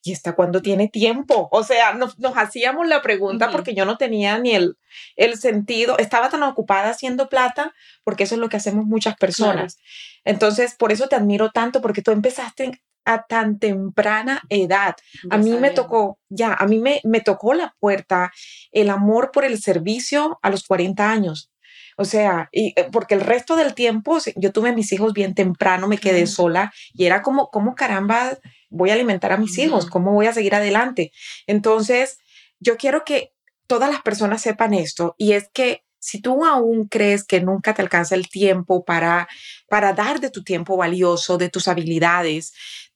¿y 0.05 0.13
esta 0.13 0.35
cuándo 0.35 0.63
tiene 0.63 0.89
tiempo? 0.89 1.49
O 1.51 1.65
sea, 1.65 1.95
nos, 1.95 2.17
hacíamos 2.37 2.87
la 2.87 3.03
pregunta 3.03 3.51
porque 3.51 3.75
yo 3.75 3.85
no 3.85 3.97
tenía 3.97 4.39
ni 4.39 4.53
el, 4.53 4.77
el 5.17 5.37
sentido, 5.37 5.99
estaba 5.99 6.29
tan 6.29 6.43
ocupada 6.45 6.91
haciendo 6.91 7.29
plata, 7.29 7.75
porque 8.05 8.25
eso 8.25 8.37
es 8.37 8.41
lo 8.41 8.49
que 8.49 8.57
hacemos 8.57 8.85
muchas 8.85 9.17
personas. 9.17 9.79
Entonces, 10.25 10.75
por 10.77 10.93
eso 10.93 11.09
te 11.09 11.17
admiro 11.17 11.51
tanto, 11.51 11.81
porque 11.81 12.03
tú 12.03 12.11
empezaste 12.11 12.81
a 13.05 13.25
tan 13.25 13.59
temprana 13.59 14.43
edad. 14.49 14.97
a 15.31 15.39
mí 15.39 15.53
me 15.53 15.71
tocó, 15.71 16.19
ya, 16.29 16.55
a 16.55 16.67
mí 16.67 16.79
me, 16.79 17.01
me 17.05 17.21
tocó 17.21 17.55
la 17.55 17.75
puerta 17.81 18.33
el 18.71 18.91
amor 18.91 19.31
por 19.33 19.45
el 19.45 19.61
servicio 19.61 20.39
a 20.43 20.51
los 20.51 20.65
40 20.65 21.11
años. 21.11 21.53
O 21.97 22.05
sea, 22.05 22.49
y, 22.53 22.73
eh, 22.77 22.89
porque 22.91 23.15
el 23.15 23.21
resto 23.21 23.57
del 23.57 23.75
tiempo 23.75 24.19
yo 24.37 24.53
tuve 24.53 24.73
mis 24.73 24.93
hijos 24.93 25.13
bien 25.13 25.35
temprano, 25.35 25.89
me 25.89 25.99
quedé 25.99 26.27
sola 26.27 26.73
y 26.95 27.05
era 27.05 27.23
como, 27.23 27.51
¿cómo 27.51 27.75
caramba 27.75 28.39
voy 28.71 28.91
a 28.91 28.95
alimentar 28.95 29.33
a 29.33 29.37
mis 29.37 29.59
hijos? 29.59 29.87
¿Cómo 29.87 30.13
voy 30.13 30.27
a 30.27 30.33
seguir 30.33 30.55
adelante? 30.55 31.13
Entonces, 31.47 32.19
yo 32.61 32.77
quiero 32.77 33.05
que 33.05 33.33
todas 33.67 33.91
las 33.91 34.03
personas 34.03 34.43
sepan 34.43 34.75
esto 34.75 35.15
y 35.19 35.33
es 35.33 35.49
que 35.53 35.85
si 35.99 36.21
tú 36.21 36.45
aún 36.45 36.89
crees 36.89 37.23
que 37.23 37.41
nunca 37.41 37.75
te 37.75 37.83
alcanza 37.83 38.17
el 38.17 38.29
tiempo 38.29 38.85
para, 38.85 39.29
para 39.69 39.93
dar 39.93 40.19
de 40.19 40.31
tu 40.31 40.43
tiempo 40.43 40.77
valioso, 40.77 41.39
de 41.39 41.49
tus 41.49 41.69
habilidades, 41.69 42.53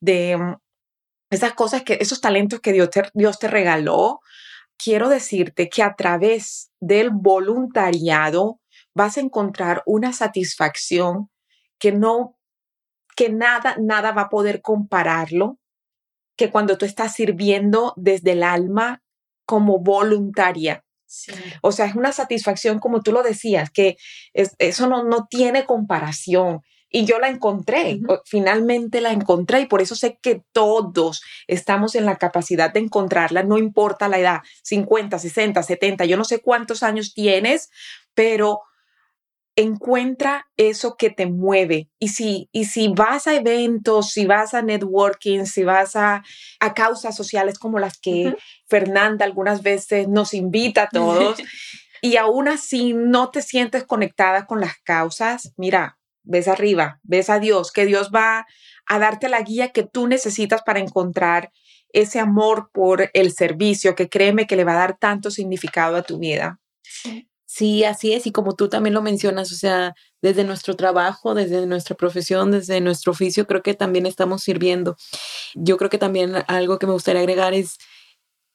de 0.07 0.37
mm, 0.39 0.57
esas 1.31 1.53
cosas 1.53 1.83
que, 1.83 1.99
esos 2.01 2.21
talentos 2.21 2.61
que 2.61 2.73
Dios 2.73 2.89
te, 2.91 3.03
Dios 3.13 3.39
te 3.39 3.49
regaló, 3.49 4.21
quiero 4.79 5.09
decirte 5.09 5.69
que 5.69 5.83
a 5.83 5.95
través 5.95 6.71
del 6.81 7.11
voluntariado 7.11 8.61
vas 8.95 9.19
a 9.19 9.21
encontrar 9.21 9.83
una 9.85 10.13
satisfacción 10.13 11.31
que 11.79 11.93
no, 11.93 12.39
que 13.15 13.29
nada, 13.29 13.77
nada 13.79 14.13
va 14.13 14.23
a 14.23 14.29
poder 14.31 14.63
compararlo, 14.63 15.59
que 16.37 16.51
cuando 16.51 16.79
tú 16.79 16.87
estás 16.87 17.15
sirviendo 17.15 17.93
desde 17.97 18.33
el 18.33 18.43
alma 18.43 19.03
como 19.45 19.81
voluntaria. 19.81 20.85
O 21.63 21.73
sea, 21.73 21.87
es 21.87 21.95
una 21.95 22.13
satisfacción, 22.13 22.79
como 22.79 23.01
tú 23.01 23.13
lo 23.13 23.23
decías, 23.23 23.71
que 23.71 23.97
eso 24.33 24.87
no, 24.89 25.05
no 25.05 25.27
tiene 25.29 25.65
comparación. 25.65 26.63
Y 26.89 27.05
yo 27.05 27.19
la 27.19 27.29
encontré, 27.29 28.01
finalmente 28.25 29.01
la 29.01 29.11
encontré 29.11 29.61
y 29.61 29.67
por 29.67 29.83
eso 29.83 29.95
sé 29.95 30.19
que 30.23 30.43
todos 30.53 31.23
estamos 31.49 31.95
en 31.95 32.07
la 32.07 32.17
capacidad 32.17 32.73
de 32.73 32.81
encontrarla, 32.81 33.43
no 33.43 33.59
importa 33.59 34.09
la 34.09 34.19
edad, 34.19 34.41
50, 34.63 35.19
60, 35.19 35.63
70, 35.63 36.05
yo 36.05 36.17
no 36.17 36.25
sé 36.25 36.41
cuántos 36.41 36.83
años 36.83 37.13
tienes, 37.13 37.71
pero 38.15 38.61
encuentra 39.57 40.47
eso 40.59 40.97
que 40.97 41.11
te 41.11 41.27
mueve. 41.27 41.89
Y 41.99 42.09
si, 42.09 42.49
y 42.53 42.67
si 42.67 42.89
vas 42.89 43.27
a 43.27 43.35
eventos, 43.35 44.13
si 44.13 44.27
vas 44.27 44.55
a 44.55 44.63
networking, 44.63 45.47
si 45.47 45.65
vas 45.65 45.97
a, 45.97 46.23
a 46.61 46.75
causas 46.75 47.17
sociales 47.17 47.59
como 47.59 47.79
las 47.79 47.99
que 47.99 48.37
Fernanda 48.69 49.25
algunas 49.25 49.63
veces 49.63 50.09
nos 50.09 50.35
invita 50.35 50.83
a 50.83 50.89
todos, 50.89 51.39
y 52.03 52.17
aún 52.17 52.49
así 52.49 52.93
no 52.93 53.31
te 53.31 53.41
sientes 53.41 53.85
conectada 53.85 54.47
con 54.47 54.61
las 54.61 54.77
causas, 54.85 55.53
mira, 55.57 55.99
ves 56.27 56.49
arriba, 56.49 57.01
ves 57.03 57.31
a 57.31 57.39
Dios, 57.39 57.73
que 57.73 57.87
Dios 57.87 58.11
va 58.15 58.47
a 58.87 58.99
darte 58.99 59.29
la 59.29 59.41
guía 59.43 59.71
que 59.71 59.83
tú 59.83 60.07
necesitas 60.07 60.63
para 60.63 60.81
encontrar 60.81 61.51
ese 61.93 62.21
amor 62.21 62.71
por 62.73 63.11
el 63.15 63.33
servicio, 63.33 63.95
que 63.95 64.09
créeme 64.09 64.47
que 64.47 64.57
le 64.57 64.65
va 64.65 64.73
a 64.73 64.81
dar 64.81 64.99
tanto 64.99 65.31
significado 65.31 65.97
a 65.97 66.03
tu 66.03 66.19
vida. 66.19 66.61
Sí. 66.83 67.85
así 67.85 68.13
es. 68.13 68.27
Y 68.27 68.33
como 68.33 68.55
tú 68.55 68.69
también 68.69 68.93
lo 68.93 69.03
mencionas, 69.03 69.51
o 69.51 69.55
sea, 69.55 69.95
desde 70.21 70.45
nuestro 70.45 70.77
trabajo, 70.77 71.35
desde 71.35 71.67
nuestra 71.67 71.97
profesión, 71.97 72.51
desde 72.51 72.81
nuestro 72.81 73.13
oficio, 73.13 73.47
creo 73.47 73.63
que 73.63 73.75
también 73.75 74.05
estamos 74.07 74.43
sirviendo. 74.43 74.97
Yo 75.55 75.79
creo 75.79 75.89
que 75.89 75.99
también 75.99 76.35
algo 76.49 76.79
que 76.79 76.87
me 76.87 76.93
gustaría 76.93 77.21
agregar 77.21 77.55
es, 77.55 77.79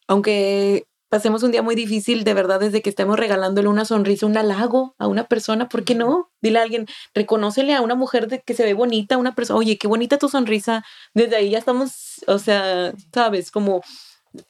aunque 0.07 0.85
pasemos 1.11 1.43
un 1.43 1.51
día 1.51 1.61
muy 1.61 1.75
difícil, 1.75 2.23
de 2.23 2.33
verdad, 2.33 2.61
desde 2.61 2.81
que 2.81 2.89
estemos 2.89 3.19
regalándole 3.19 3.67
una 3.67 3.83
sonrisa, 3.83 4.25
un 4.25 4.37
halago 4.37 4.95
a 4.97 5.07
una 5.07 5.25
persona, 5.25 5.67
¿por 5.67 5.83
qué 5.83 5.93
no? 5.93 6.31
Dile 6.41 6.59
a 6.59 6.61
alguien, 6.61 6.87
reconócele 7.13 7.75
a 7.75 7.81
una 7.81 7.95
mujer 7.95 8.29
de 8.29 8.39
que 8.39 8.53
se 8.53 8.63
ve 8.63 8.73
bonita, 8.73 9.17
una 9.17 9.35
persona, 9.35 9.59
oye, 9.59 9.77
qué 9.77 9.89
bonita 9.89 10.17
tu 10.17 10.29
sonrisa. 10.29 10.85
Desde 11.13 11.35
ahí 11.35 11.49
ya 11.49 11.57
estamos, 11.57 12.23
o 12.27 12.39
sea, 12.39 12.93
sabes, 13.13 13.51
como 13.51 13.81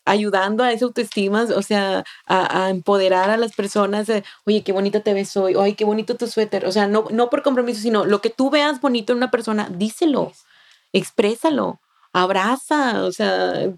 ayudando 0.06 0.64
a 0.64 0.72
esa 0.72 0.86
autoestima, 0.86 1.48
o 1.56 1.64
sea, 1.64 2.04
a, 2.28 2.70
empoderar 2.70 3.32
a 3.32 3.38
las 3.38 3.54
personas, 3.56 4.08
oye, 4.46 4.64
qué 4.64 4.72
bonita 4.72 5.00
te 5.00 5.16
ves 5.16 5.36
hoy, 5.38 5.56
oye, 5.56 5.76
qué 5.76 5.84
bonito 5.84 6.16
tu 6.16 6.28
suéter, 6.28 6.68
o 6.68 6.72
sea, 6.72 6.86
no, 6.86 7.06
no 7.10 7.32
por 7.32 7.42
compromiso, 7.42 7.82
sino 7.82 8.06
lo 8.06 8.22
que 8.22 8.30
tú 8.30 8.52
veas 8.52 8.80
bonito 8.82 9.14
en 9.14 9.18
una 9.18 9.32
persona, 9.32 9.68
díselo, 9.72 10.32
exprésalo, 10.94 11.80
abraza, 12.14 13.04
o 13.04 13.12
sea, 13.12 13.74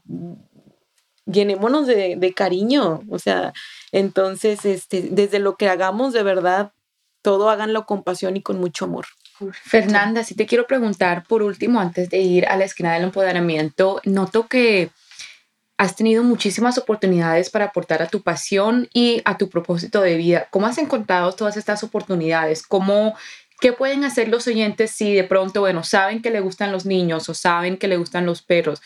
llenémonos 1.33 1.87
de, 1.87 2.15
de 2.15 2.33
cariño, 2.33 3.01
o 3.09 3.19
sea, 3.19 3.53
entonces, 3.91 4.65
este, 4.65 5.09
desde 5.11 5.39
lo 5.39 5.55
que 5.55 5.67
hagamos 5.67 6.13
de 6.13 6.23
verdad, 6.23 6.71
todo 7.21 7.49
háganlo 7.49 7.85
con 7.85 8.03
pasión 8.03 8.37
y 8.37 8.41
con 8.41 8.59
mucho 8.59 8.85
amor. 8.85 9.05
Fernanda, 9.63 10.23
si 10.23 10.35
te 10.35 10.45
quiero 10.45 10.67
preguntar 10.67 11.23
por 11.27 11.41
último, 11.41 11.79
antes 11.79 12.09
de 12.09 12.19
ir 12.19 12.45
a 12.47 12.55
la 12.55 12.65
esquina 12.65 12.93
del 12.93 13.03
empoderamiento, 13.03 13.99
noto 14.05 14.47
que 14.47 14.91
has 15.77 15.95
tenido 15.95 16.23
muchísimas 16.23 16.77
oportunidades 16.77 17.49
para 17.49 17.65
aportar 17.65 18.01
a 18.01 18.07
tu 18.07 18.21
pasión 18.21 18.87
y 18.93 19.21
a 19.25 19.37
tu 19.37 19.49
propósito 19.49 20.01
de 20.01 20.15
vida. 20.15 20.47
¿Cómo 20.51 20.67
has 20.67 20.77
encontrado 20.77 21.31
todas 21.33 21.57
estas 21.57 21.83
oportunidades? 21.83 22.61
¿Cómo, 22.65 23.15
¿Qué 23.59 23.73
pueden 23.73 24.03
hacer 24.03 24.27
los 24.27 24.47
oyentes 24.47 24.91
si 24.91 25.13
de 25.13 25.23
pronto, 25.23 25.61
bueno, 25.61 25.83
saben 25.83 26.21
que 26.21 26.29
le 26.29 26.41
gustan 26.41 26.71
los 26.71 26.85
niños 26.85 27.27
o 27.27 27.33
saben 27.33 27.77
que 27.77 27.87
le 27.87 27.97
gustan 27.97 28.25
los 28.25 28.41
perros? 28.41 28.81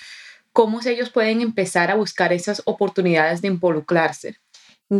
Cómo 0.57 0.79
ellos 0.83 1.11
pueden 1.11 1.41
empezar 1.41 1.91
a 1.91 1.95
buscar 1.95 2.33
esas 2.33 2.63
oportunidades 2.65 3.43
de 3.43 3.47
involucrarse. 3.47 4.37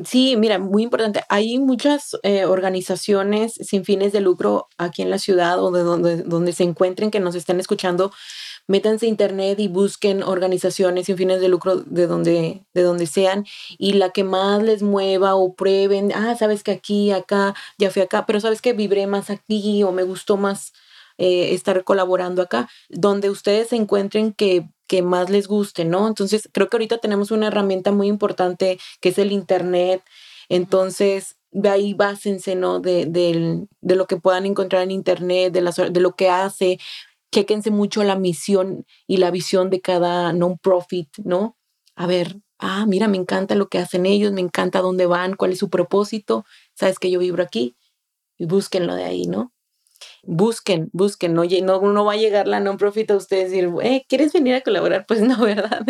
Sí, 0.05 0.35
mira, 0.37 0.59
muy 0.59 0.83
importante. 0.83 1.23
Hay 1.29 1.57
muchas 1.57 2.15
eh, 2.21 2.45
organizaciones 2.45 3.53
sin 3.53 3.83
fines 3.83 4.13
de 4.13 4.21
lucro 4.21 4.67
aquí 4.77 5.01
en 5.01 5.09
la 5.09 5.17
ciudad 5.17 5.59
o 5.59 5.71
de 5.71 5.81
donde, 5.81 6.17
donde 6.17 6.53
se 6.53 6.63
encuentren 6.63 7.09
que 7.09 7.19
nos 7.19 7.33
estén 7.33 7.59
escuchando. 7.59 8.11
Métanse 8.67 9.07
a 9.07 9.09
internet 9.09 9.59
y 9.59 9.67
busquen 9.67 10.21
organizaciones 10.21 11.07
sin 11.07 11.17
fines 11.17 11.41
de 11.41 11.49
lucro 11.49 11.77
de 11.77 12.05
donde, 12.05 12.63
de 12.75 12.81
donde 12.83 13.07
sean 13.07 13.43
y 13.79 13.93
la 13.93 14.11
que 14.11 14.23
más 14.23 14.61
les 14.61 14.83
mueva 14.83 15.33
o 15.33 15.55
prueben, 15.55 16.11
ah, 16.13 16.35
sabes 16.37 16.61
que 16.61 16.71
aquí, 16.71 17.09
acá, 17.09 17.55
ya 17.79 17.89
fui 17.89 18.03
acá, 18.03 18.27
pero 18.27 18.39
sabes 18.39 18.61
que 18.61 18.73
vibré 18.73 19.07
más 19.07 19.31
aquí 19.31 19.81
o 19.81 19.91
me 19.91 20.03
gustó 20.03 20.37
más 20.37 20.73
eh, 21.17 21.53
estar 21.53 21.83
colaborando 21.83 22.41
acá, 22.41 22.69
donde 22.89 23.29
ustedes 23.29 23.69
se 23.69 23.75
encuentren 23.75 24.33
que, 24.33 24.69
que 24.87 25.01
más 25.01 25.29
les 25.29 25.47
guste, 25.47 25.85
¿no? 25.85 26.07
Entonces, 26.07 26.49
creo 26.53 26.69
que 26.69 26.77
ahorita 26.77 26.99
tenemos 26.99 27.31
una 27.31 27.47
herramienta 27.47 27.91
muy 27.91 28.07
importante 28.07 28.79
que 29.01 29.09
es 29.09 29.17
el 29.17 29.31
Internet. 29.31 30.03
Entonces, 30.49 31.37
de 31.51 31.69
ahí 31.69 31.93
básense, 31.93 32.55
¿no? 32.55 32.79
De, 32.79 33.05
de, 33.05 33.95
lo 33.95 34.07
que 34.07 34.17
puedan 34.17 34.45
encontrar 34.45 34.83
en 34.83 34.91
Internet, 34.91 35.53
de, 35.53 35.61
las, 35.61 35.75
de 35.75 35.99
lo 35.99 36.15
que 36.15 36.29
hace. 36.29 36.79
Chequense 37.31 37.71
mucho 37.71 38.03
la 38.03 38.15
misión 38.15 38.85
y 39.07 39.17
la 39.17 39.31
visión 39.31 39.69
de 39.69 39.81
cada 39.81 40.33
non-profit, 40.33 41.09
¿no? 41.23 41.57
A 41.95 42.07
ver, 42.07 42.37
ah, 42.59 42.85
mira, 42.85 43.07
me 43.07 43.17
encanta 43.17 43.55
lo 43.55 43.69
que 43.69 43.79
hacen 43.79 44.05
ellos, 44.05 44.31
me 44.31 44.41
encanta 44.41 44.81
dónde 44.81 45.05
van, 45.07 45.35
cuál 45.35 45.51
es 45.51 45.59
su 45.59 45.69
propósito. 45.69 46.45
Sabes 46.73 46.99
que 46.99 47.11
yo 47.11 47.19
vibro 47.19 47.43
aquí 47.43 47.75
y 48.37 48.45
búsquenlo 48.45 48.95
de 48.95 49.03
ahí, 49.03 49.25
¿no? 49.27 49.51
Busquen, 50.27 50.89
busquen, 50.93 51.33
no, 51.33 51.43
no, 51.43 51.81
no 51.81 52.05
va 52.05 52.13
a 52.13 52.17
llegar 52.17 52.47
la 52.47 52.59
non-profit 52.59 53.09
a 53.11 53.15
ustedes 53.15 53.51
decir, 53.51 53.71
eh, 53.81 54.05
¿quieres 54.07 54.33
venir 54.33 54.55
a 54.55 54.61
colaborar? 54.61 55.05
Pues 55.07 55.21
no, 55.21 55.37
¿verdad? 55.41 55.81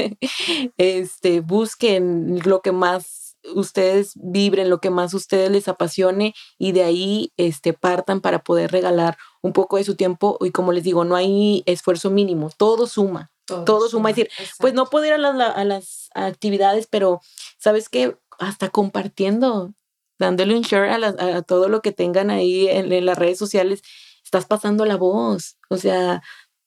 Este, 0.77 1.41
busquen 1.41 2.39
lo 2.45 2.61
que 2.61 2.71
más 2.71 3.35
ustedes 3.55 4.11
vibren, 4.15 4.69
lo 4.69 4.79
que 4.79 4.89
más 4.89 5.13
ustedes 5.13 5.49
les 5.51 5.67
apasione 5.67 6.33
y 6.57 6.71
de 6.71 6.83
ahí 6.83 7.33
este, 7.37 7.73
partan 7.73 8.21
para 8.21 8.39
poder 8.39 8.71
regalar 8.71 9.17
un 9.41 9.53
poco 9.53 9.77
de 9.77 9.83
su 9.83 9.95
tiempo 9.95 10.37
y 10.41 10.51
como 10.51 10.71
les 10.71 10.83
digo, 10.83 11.03
no 11.03 11.15
hay 11.15 11.63
esfuerzo 11.65 12.09
mínimo, 12.09 12.49
todo 12.55 12.87
suma, 12.87 13.31
todo, 13.45 13.87
suma. 13.87 14.09
Es 14.09 14.17
decir, 14.17 14.31
pues 14.59 14.73
no 14.73 14.87
puedo 14.87 15.05
ir 15.05 15.13
a 15.13 15.17
las, 15.17 15.35
a 15.39 15.63
las 15.63 16.09
actividades, 16.13 16.87
pero 16.87 17.21
¿sabes 17.57 17.89
qué? 17.89 18.17
Hasta 18.39 18.69
compartiendo, 18.69 19.73
dándole 20.19 20.55
un 20.55 20.63
share 20.63 20.89
a, 20.89 21.41
todo 21.43 21.69
lo 21.69 21.81
que 21.81 21.91
tengan 21.91 22.29
ahí 22.29 22.67
en, 22.67 23.05
las 23.05 23.17
redes 23.17 23.37
sociales, 23.37 23.81
estás 24.27 24.45
pasando 24.45 24.85
la 24.85 24.97
voz. 24.97 25.57
O 25.69 25.77
sea, 25.77 26.21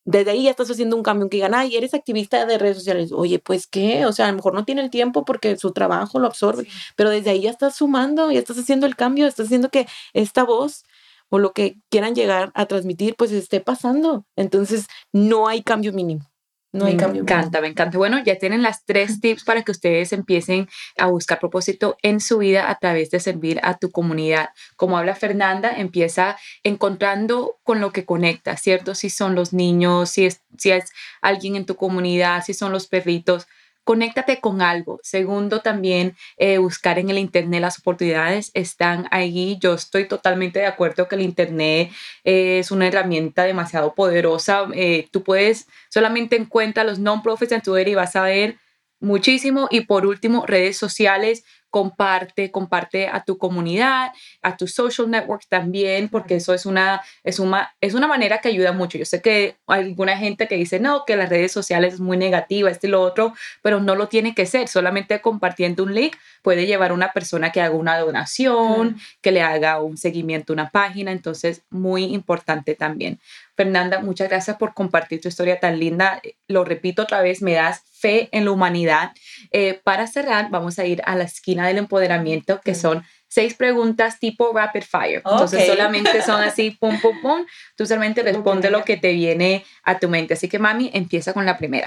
desde 0.04 0.32
ahí 0.32 0.44
ya 0.44 0.50
estás 0.50 0.70
haciendo 0.70 0.96
un 0.96 1.02
cambio 1.02 1.28
que 1.28 1.36
digan, 1.36 1.54
ay, 1.54 1.76
eres 1.76 1.94
activista 1.94 2.46
de 2.46 2.58
redes 2.58 2.78
sociales. 2.78 3.12
Oye, 3.12 3.38
pues 3.38 3.66
qué, 3.66 4.06
o 4.06 4.12
sea, 4.12 4.26
a 4.26 4.30
lo 4.30 4.36
mejor 4.36 4.54
no 4.54 4.64
tiene 4.64 4.82
el 4.82 4.90
tiempo 4.90 5.24
porque 5.24 5.56
su 5.56 5.72
trabajo 5.72 6.18
lo 6.18 6.26
absorbe, 6.26 6.66
pero 6.96 7.10
desde 7.10 7.30
ahí 7.30 7.42
ya 7.42 7.50
estás 7.50 7.76
sumando, 7.76 8.30
ya 8.30 8.38
estás 8.40 8.58
haciendo 8.58 8.86
el 8.86 8.96
cambio, 8.96 9.26
estás 9.26 9.46
haciendo 9.46 9.70
que 9.70 9.86
esta 10.14 10.44
voz 10.44 10.84
o 11.28 11.38
lo 11.38 11.52
que 11.52 11.76
quieran 11.90 12.14
llegar 12.14 12.50
a 12.54 12.66
transmitir, 12.66 13.16
pues 13.16 13.30
esté 13.32 13.60
pasando. 13.60 14.26
Entonces, 14.36 14.86
no 15.12 15.48
hay 15.48 15.62
cambio 15.62 15.92
mínimo. 15.92 16.29
No 16.72 16.86
hay 16.86 16.94
me 16.94 16.96
cambio. 16.96 17.22
encanta, 17.22 17.60
me 17.60 17.66
encanta. 17.68 17.98
Bueno, 17.98 18.22
ya 18.24 18.36
tienen 18.38 18.62
las 18.62 18.84
tres 18.84 19.20
tips 19.20 19.42
para 19.44 19.62
que 19.62 19.72
ustedes 19.72 20.12
empiecen 20.12 20.68
a 20.96 21.06
buscar 21.06 21.40
propósito 21.40 21.96
en 22.02 22.20
su 22.20 22.38
vida 22.38 22.70
a 22.70 22.78
través 22.78 23.10
de 23.10 23.18
servir 23.18 23.58
a 23.64 23.78
tu 23.78 23.90
comunidad. 23.90 24.50
Como 24.76 24.96
habla 24.96 25.16
Fernanda, 25.16 25.72
empieza 25.76 26.36
encontrando 26.62 27.58
con 27.64 27.80
lo 27.80 27.92
que 27.92 28.04
conecta, 28.04 28.56
¿cierto? 28.56 28.94
Si 28.94 29.10
son 29.10 29.34
los 29.34 29.52
niños, 29.52 30.10
si 30.10 30.26
es, 30.26 30.42
si 30.58 30.70
es 30.70 30.92
alguien 31.20 31.56
en 31.56 31.66
tu 31.66 31.74
comunidad, 31.74 32.44
si 32.44 32.54
son 32.54 32.70
los 32.70 32.86
perritos, 32.86 33.48
conéctate 33.84 34.40
con 34.40 34.62
algo. 34.62 35.00
Segundo, 35.02 35.60
también 35.60 36.16
eh, 36.36 36.58
buscar 36.58 36.98
en 36.98 37.10
el 37.10 37.18
Internet 37.18 37.60
las 37.60 37.78
oportunidades 37.78 38.50
están 38.54 39.06
ahí. 39.10 39.58
Yo 39.60 39.74
estoy 39.74 40.06
totalmente 40.06 40.60
de 40.60 40.66
acuerdo 40.66 41.08
que 41.08 41.16
el 41.16 41.22
Internet 41.22 41.90
es 42.24 42.70
una 42.70 42.86
herramienta 42.86 43.44
demasiado 43.44 43.94
poderosa. 43.94 44.66
Eh, 44.74 45.08
tú 45.10 45.22
puedes 45.22 45.66
solamente 45.88 46.36
encuentra 46.36 46.84
los 46.84 46.98
non-profits 46.98 47.52
en 47.52 47.62
Twitter 47.62 47.88
y 47.88 47.94
vas 47.94 48.16
a 48.16 48.22
ver 48.22 48.56
muchísimo. 49.00 49.68
Y 49.70 49.82
por 49.82 50.06
último, 50.06 50.46
redes 50.46 50.76
sociales 50.76 51.44
comparte, 51.70 52.50
comparte 52.50 53.08
a 53.08 53.24
tu 53.24 53.38
comunidad, 53.38 54.12
a 54.42 54.56
tu 54.56 54.66
social 54.66 55.10
network 55.10 55.46
también, 55.48 56.08
porque 56.08 56.36
eso 56.36 56.52
es 56.52 56.66
una, 56.66 57.00
es 57.24 57.38
una, 57.38 57.74
es 57.80 57.94
una 57.94 58.06
manera 58.06 58.38
que 58.38 58.48
ayuda 58.48 58.72
mucho. 58.72 58.98
Yo 58.98 59.04
sé 59.04 59.22
que 59.22 59.56
hay 59.66 59.84
alguna 59.84 60.16
gente 60.18 60.48
que 60.48 60.56
dice, 60.56 60.80
no, 60.80 61.04
que 61.04 61.16
las 61.16 61.28
redes 61.28 61.52
sociales 61.52 61.94
es 61.94 62.00
muy 62.00 62.16
negativa, 62.16 62.70
este 62.70 62.88
y 62.88 62.90
lo 62.90 63.02
otro, 63.02 63.34
pero 63.62 63.80
no 63.80 63.94
lo 63.94 64.08
tiene 64.08 64.34
que 64.34 64.46
ser. 64.46 64.68
Solamente 64.68 65.20
compartiendo 65.20 65.84
un 65.84 65.94
link 65.94 66.16
puede 66.42 66.66
llevar 66.66 66.92
una 66.92 67.12
persona 67.12 67.52
que 67.52 67.60
haga 67.60 67.74
una 67.74 67.98
donación, 67.98 68.98
que 69.20 69.32
le 69.32 69.42
haga 69.42 69.80
un 69.80 69.96
seguimiento 69.96 70.52
una 70.52 70.70
página. 70.70 71.12
Entonces, 71.12 71.62
muy 71.70 72.04
importante 72.04 72.74
también. 72.74 73.20
Fernanda, 73.56 74.00
muchas 74.00 74.28
gracias 74.28 74.56
por 74.56 74.74
compartir 74.74 75.20
tu 75.20 75.28
historia 75.28 75.60
tan 75.60 75.78
linda. 75.78 76.20
Lo 76.48 76.64
repito 76.64 77.02
otra 77.02 77.20
vez, 77.20 77.42
me 77.42 77.52
das 77.52 77.82
fe 77.92 78.28
en 78.32 78.46
la 78.46 78.52
humanidad. 78.52 79.12
Eh, 79.52 79.80
para 79.84 80.06
cerrar, 80.06 80.50
vamos 80.50 80.78
a 80.78 80.86
ir 80.86 81.02
a 81.04 81.14
la 81.14 81.24
esquina 81.24 81.66
del 81.66 81.78
empoderamiento, 81.78 82.60
que 82.60 82.74
son 82.74 83.04
seis 83.28 83.54
preguntas 83.54 84.18
tipo 84.18 84.52
rapid 84.52 84.82
fire. 84.82 85.22
Entonces 85.24 85.66
solamente 85.66 86.22
son 86.22 86.42
así, 86.42 86.70
pum, 86.80 87.00
pum, 87.00 87.20
pum. 87.20 87.46
Tú 87.76 87.86
solamente 87.86 88.22
responde 88.22 88.70
lo 88.70 88.84
que 88.84 88.96
te 88.96 89.12
viene 89.12 89.64
a 89.84 89.98
tu 89.98 90.08
mente. 90.08 90.34
Así 90.34 90.48
que, 90.48 90.58
mami, 90.58 90.90
empieza 90.92 91.32
con 91.32 91.46
la 91.46 91.58
primera. 91.58 91.86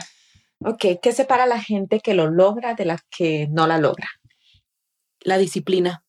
Ok, 0.66 0.86
¿qué 1.02 1.12
separa 1.12 1.44
a 1.44 1.48
la 1.48 1.62
gente 1.62 2.00
que 2.00 2.14
lo 2.14 2.30
logra 2.30 2.74
de 2.74 2.86
la 2.86 2.98
que 3.10 3.48
no 3.50 3.68
la 3.68 3.78
logra? 3.78 4.08
La 5.24 5.38
disciplina. 5.38 6.04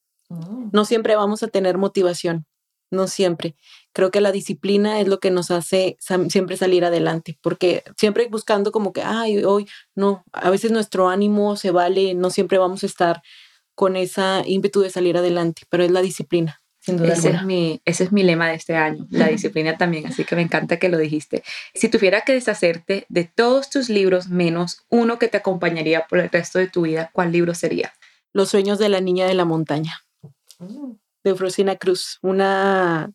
No 0.72 0.84
siempre 0.84 1.16
vamos 1.16 1.42
a 1.42 1.48
tener 1.48 1.78
motivación, 1.78 2.46
no 2.90 3.06
siempre. 3.06 3.56
Creo 3.92 4.10
que 4.10 4.20
la 4.20 4.32
disciplina 4.32 5.00
es 5.00 5.08
lo 5.08 5.20
que 5.20 5.30
nos 5.30 5.50
hace 5.50 5.96
siempre 6.28 6.56
salir 6.56 6.84
adelante, 6.84 7.38
porque 7.42 7.84
siempre 7.96 8.26
buscando 8.28 8.72
como 8.72 8.92
que, 8.92 9.02
ay, 9.02 9.44
hoy, 9.44 9.66
no, 9.94 10.24
a 10.32 10.50
veces 10.50 10.72
nuestro 10.72 11.08
ánimo 11.08 11.56
se 11.56 11.70
vale, 11.70 12.14
no 12.14 12.30
siempre 12.30 12.58
vamos 12.58 12.82
a 12.82 12.86
estar 12.86 13.22
con 13.74 13.96
esa 13.96 14.42
ímpetu 14.46 14.80
de 14.80 14.90
salir 14.90 15.16
adelante, 15.16 15.62
pero 15.68 15.84
es 15.84 15.90
la 15.90 16.00
disciplina, 16.00 16.62
sin 16.80 16.96
duda 16.96 17.14
Ese 17.14 17.30
es, 17.30 17.42
mi, 17.44 17.80
ese 17.84 18.04
es 18.04 18.12
mi 18.12 18.22
lema 18.22 18.48
de 18.48 18.54
este 18.54 18.76
año, 18.76 19.06
la 19.10 19.28
disciplina 19.28 19.76
también, 19.76 20.06
así 20.06 20.24
que 20.24 20.36
me 20.36 20.42
encanta 20.42 20.78
que 20.78 20.88
lo 20.88 20.98
dijiste. 20.98 21.42
Si 21.74 21.88
tuviera 21.88 22.20
que 22.22 22.34
deshacerte 22.34 23.06
de 23.08 23.24
todos 23.24 23.70
tus 23.70 23.88
libros 23.88 24.28
menos 24.28 24.84
uno 24.90 25.18
que 25.18 25.28
te 25.28 25.36
acompañaría 25.36 26.06
por 26.06 26.20
el 26.20 26.30
resto 26.30 26.58
de 26.58 26.68
tu 26.68 26.82
vida, 26.82 27.10
¿cuál 27.12 27.32
libro 27.32 27.54
sería? 27.54 27.92
Los 28.34 28.50
sueños 28.50 28.78
de 28.78 28.90
la 28.90 29.00
niña 29.00 29.26
de 29.26 29.34
la 29.34 29.46
montaña. 29.46 30.00
de 31.24 31.34
Frosina 31.34 31.76
Cruz, 31.76 32.18
una 32.20 33.10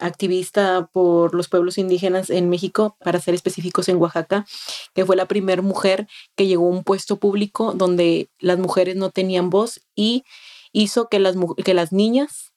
activista 0.00 0.88
por 0.92 1.34
los 1.34 1.48
pueblos 1.48 1.78
indígenas 1.78 2.30
en 2.30 2.48
México, 2.48 2.96
para 3.04 3.20
ser 3.20 3.34
específicos 3.34 3.88
en 3.88 3.98
Oaxaca, 3.98 4.44
que 4.92 5.06
fue 5.06 5.14
la 5.14 5.26
primera 5.26 5.62
mujer 5.62 6.08
que 6.34 6.46
llegó 6.46 6.66
a 6.66 6.70
un 6.70 6.82
puesto 6.82 7.18
público 7.18 7.72
donde 7.74 8.28
las 8.40 8.58
mujeres 8.58 8.96
no 8.96 9.10
tenían 9.10 9.50
voz 9.50 9.80
y 9.94 10.24
hizo 10.72 11.08
que 11.08 11.20
las, 11.20 11.36
que 11.64 11.74
las 11.74 11.92
niñas 11.92 12.52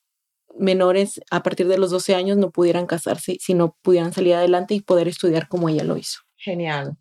menores 0.58 1.20
a 1.30 1.42
partir 1.42 1.68
de 1.68 1.78
los 1.78 1.90
12 1.90 2.14
años 2.14 2.36
no 2.38 2.50
pudieran 2.50 2.86
casarse, 2.86 3.36
sino 3.40 3.76
pudieran 3.82 4.12
salir 4.12 4.34
adelante 4.34 4.74
y 4.74 4.80
poder 4.80 5.06
estudiar 5.06 5.46
como 5.46 5.68
ella 5.68 5.84
lo 5.84 5.96
hizo. 5.96 6.20
Genial. 6.36 6.96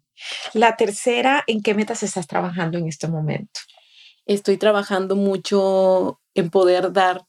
La 0.53 0.75
tercera, 0.75 1.43
¿en 1.47 1.61
qué 1.61 1.73
metas 1.73 2.03
estás 2.03 2.27
trabajando 2.27 2.77
en 2.77 2.87
este 2.87 3.07
momento? 3.07 3.59
Estoy 4.27 4.57
trabajando 4.57 5.15
mucho 5.15 6.19
en 6.35 6.49
poder 6.49 6.91
dar 6.91 7.25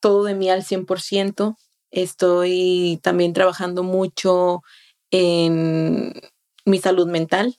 todo 0.00 0.24
de 0.24 0.34
mí 0.34 0.50
al 0.50 0.64
100%. 0.64 1.56
Estoy 1.92 2.98
también 3.02 3.32
trabajando 3.32 3.84
mucho 3.84 4.62
en 5.12 6.12
mi 6.64 6.78
salud 6.78 7.06
mental 7.06 7.56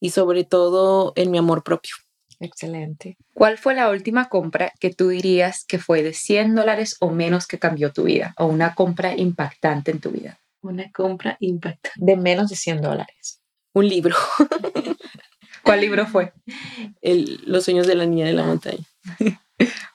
y 0.00 0.10
sobre 0.10 0.44
todo 0.44 1.14
en 1.16 1.30
mi 1.30 1.38
amor 1.38 1.62
propio. 1.62 1.94
Excelente. 2.40 3.16
¿Cuál 3.32 3.56
fue 3.56 3.74
la 3.74 3.88
última 3.90 4.28
compra 4.28 4.72
que 4.78 4.92
tú 4.92 5.08
dirías 5.08 5.64
que 5.64 5.78
fue 5.78 6.02
de 6.02 6.12
100 6.12 6.54
dólares 6.54 6.96
o 7.00 7.10
menos 7.10 7.46
que 7.46 7.58
cambió 7.58 7.90
tu 7.90 8.04
vida? 8.04 8.34
O 8.36 8.46
una 8.46 8.74
compra 8.74 9.16
impactante 9.16 9.90
en 9.90 10.00
tu 10.00 10.10
vida. 10.10 10.38
Una 10.60 10.90
compra 10.92 11.38
impacta. 11.40 11.90
De 11.96 12.16
menos 12.16 12.50
de 12.50 12.56
100 12.56 12.82
dólares. 12.82 13.40
Un 13.72 13.88
libro, 13.88 14.16
¿Cuál 15.62 15.80
libro 15.80 16.06
fue? 16.06 16.32
el- 17.02 17.40
Los 17.46 17.64
sueños 17.64 17.86
de 17.86 17.94
la 17.94 18.06
niña 18.06 18.26
de 18.26 18.32
la 18.32 18.44
montaña. 18.44 18.84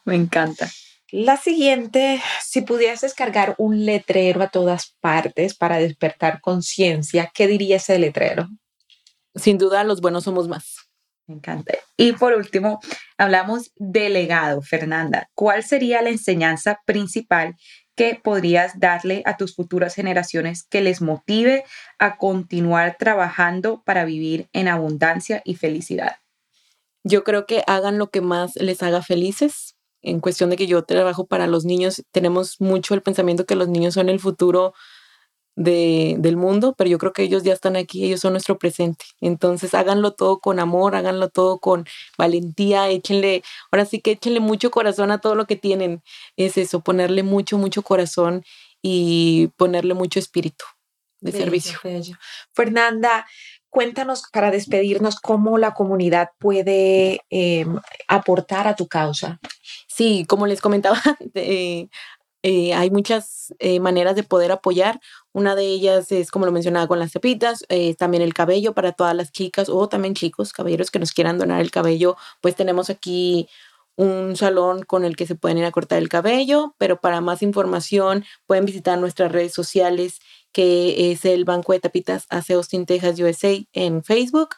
Me 0.06 0.16
encanta. 0.16 0.70
La 1.12 1.38
siguiente, 1.38 2.22
si 2.44 2.62
pudieses 2.62 3.14
cargar 3.14 3.56
un 3.58 3.86
letrero 3.86 4.42
a 4.42 4.50
todas 4.50 4.96
partes 5.00 5.56
para 5.56 5.78
despertar 5.78 6.42
conciencia, 6.42 7.32
¿qué 7.34 7.48
diría 7.48 7.78
ese 7.78 7.98
letrero? 8.00 8.50
Sin 9.36 9.58
duda, 9.58 9.84
los 9.84 10.02
buenos 10.02 10.24
somos 10.24 10.48
más. 10.48 10.85
Me 11.28 11.36
encanta. 11.36 11.74
Y 11.98 12.12
por 12.14 12.34
último, 12.34 12.80
hablamos 13.18 13.72
de 13.78 14.10
legado, 14.10 14.62
Fernanda. 14.62 15.30
¿Cuál 15.34 15.64
sería 15.64 16.02
la 16.02 16.10
enseñanza 16.10 16.80
principal 16.86 17.56
que 17.96 18.20
podrías 18.22 18.80
darle 18.80 19.24
a 19.26 19.38
tus 19.38 19.56
futuras 19.56 19.96
generaciones 19.96 20.68
que 20.70 20.82
les 20.82 21.02
motive 21.02 21.64
a 21.98 22.18
continuar 22.18 22.98
trabajando 23.00 23.82
para 23.86 24.06
vivir 24.06 24.50
en 24.54 24.68
abundancia 24.68 25.42
y 25.46 25.56
felicidad? 25.56 26.18
Yo 27.04 27.24
creo 27.24 27.46
que 27.46 27.64
hagan 27.66 27.98
lo 27.98 28.10
que 28.10 28.22
más 28.22 28.56
les 28.56 28.84
haga 28.84 29.02
felices. 29.02 29.76
En 30.02 30.20
cuestión 30.20 30.52
de 30.52 30.58
que 30.58 30.68
yo 30.68 30.84
trabajo 30.84 31.26
para 31.26 31.48
los 31.48 31.66
niños, 31.66 32.04
tenemos 32.12 32.62
mucho 32.62 32.94
el 32.94 33.02
pensamiento 33.02 33.46
que 33.46 33.56
los 33.56 33.70
niños 33.70 33.96
son 33.96 34.10
el 34.10 34.20
futuro 34.20 34.74
de, 35.56 36.16
del 36.20 36.38
mundo, 36.38 36.76
pero 36.78 36.90
yo 36.90 36.98
creo 36.98 37.14
que 37.14 37.24
ellos 37.24 37.44
ya 37.44 37.54
están 37.54 37.76
aquí, 37.76 38.06
ellos 38.06 38.20
son 38.22 38.34
nuestro 38.34 38.58
presente. 38.58 39.06
Entonces 39.22 39.74
háganlo 39.74 40.14
todo 40.14 40.40
con 40.40 40.60
amor, 40.60 40.96
háganlo 40.96 41.30
todo 41.30 41.60
con 41.60 41.86
valentía, 42.18 42.90
échenle, 42.90 43.44
ahora 43.72 43.86
sí 43.86 44.02
que 44.02 44.12
échenle 44.12 44.40
mucho 44.40 44.72
corazón 44.72 45.12
a 45.12 45.20
todo 45.20 45.36
lo 45.36 45.46
que 45.46 45.56
tienen. 45.56 46.04
Es 46.38 46.58
eso, 46.58 46.82
ponerle 46.82 47.24
mucho, 47.24 47.58
mucho 47.58 47.82
corazón 47.84 48.44
y 48.82 49.50
ponerle 49.58 49.94
mucho 49.94 50.20
espíritu 50.20 50.66
de 51.22 51.32
Bello, 51.32 51.44
servicio. 51.46 51.80
bello. 51.84 52.16
Fernanda, 52.54 53.26
cuéntanos 53.70 54.24
para 54.32 54.52
despedirnos 54.52 55.20
cómo 55.20 55.58
la 55.58 55.74
comunidad 55.74 56.30
puede 56.40 57.22
eh, 57.30 57.66
aportar 58.08 58.68
a 58.68 58.76
tu 58.76 58.88
causa. 58.88 59.40
Sí, 59.88 60.26
como 60.28 60.48
les 60.48 60.62
comentaba, 60.62 61.02
eh, 61.34 61.90
eh, 62.48 62.76
hay 62.76 62.92
muchas 62.92 63.56
eh, 63.58 63.80
maneras 63.80 64.16
de 64.16 64.22
poder 64.22 64.52
apoyar. 64.52 65.02
Una 65.34 65.56
de 65.56 65.66
ellas 65.66 66.12
es, 66.12 66.30
como 66.30 66.46
lo 66.46 66.52
mencionaba, 66.52 66.88
con 66.88 67.00
las 67.00 67.12
cepitas, 67.12 67.66
eh, 67.70 67.96
también 67.96 68.22
el 68.22 68.36
cabello 68.36 68.76
para 68.76 68.92
todas 68.92 69.16
las 69.16 69.32
chicas 69.32 69.68
o 69.68 69.90
también 69.90 70.14
chicos, 70.14 70.54
caballeros 70.54 70.92
que 70.92 71.00
nos 71.00 71.12
quieran 71.12 71.40
donar 71.40 71.60
el 71.60 71.72
cabello, 71.72 72.18
pues 72.42 72.56
tenemos 72.56 72.92
aquí 72.92 73.50
un 73.96 74.36
salón 74.36 74.84
con 74.84 75.06
el 75.06 75.16
que 75.16 75.26
se 75.26 75.34
pueden 75.34 75.58
ir 75.58 75.66
a 75.66 75.72
cortar 75.72 75.98
el 75.98 76.08
cabello, 76.08 76.76
pero 76.78 77.02
para 77.02 77.20
más 77.20 77.42
información 77.42 78.26
pueden 78.46 78.66
visitar 78.66 79.00
nuestras 79.00 79.32
redes 79.32 79.54
sociales, 79.54 80.20
que 80.52 81.12
es 81.12 81.26
el 81.26 81.46
Banco 81.46 81.74
de 81.74 81.80
Tapitas 81.80 82.28
AC 82.30 82.52
Austin, 82.52 82.86
Texas, 82.86 83.20
USA 83.20 83.58
en 83.74 84.04
Facebook, 84.04 84.50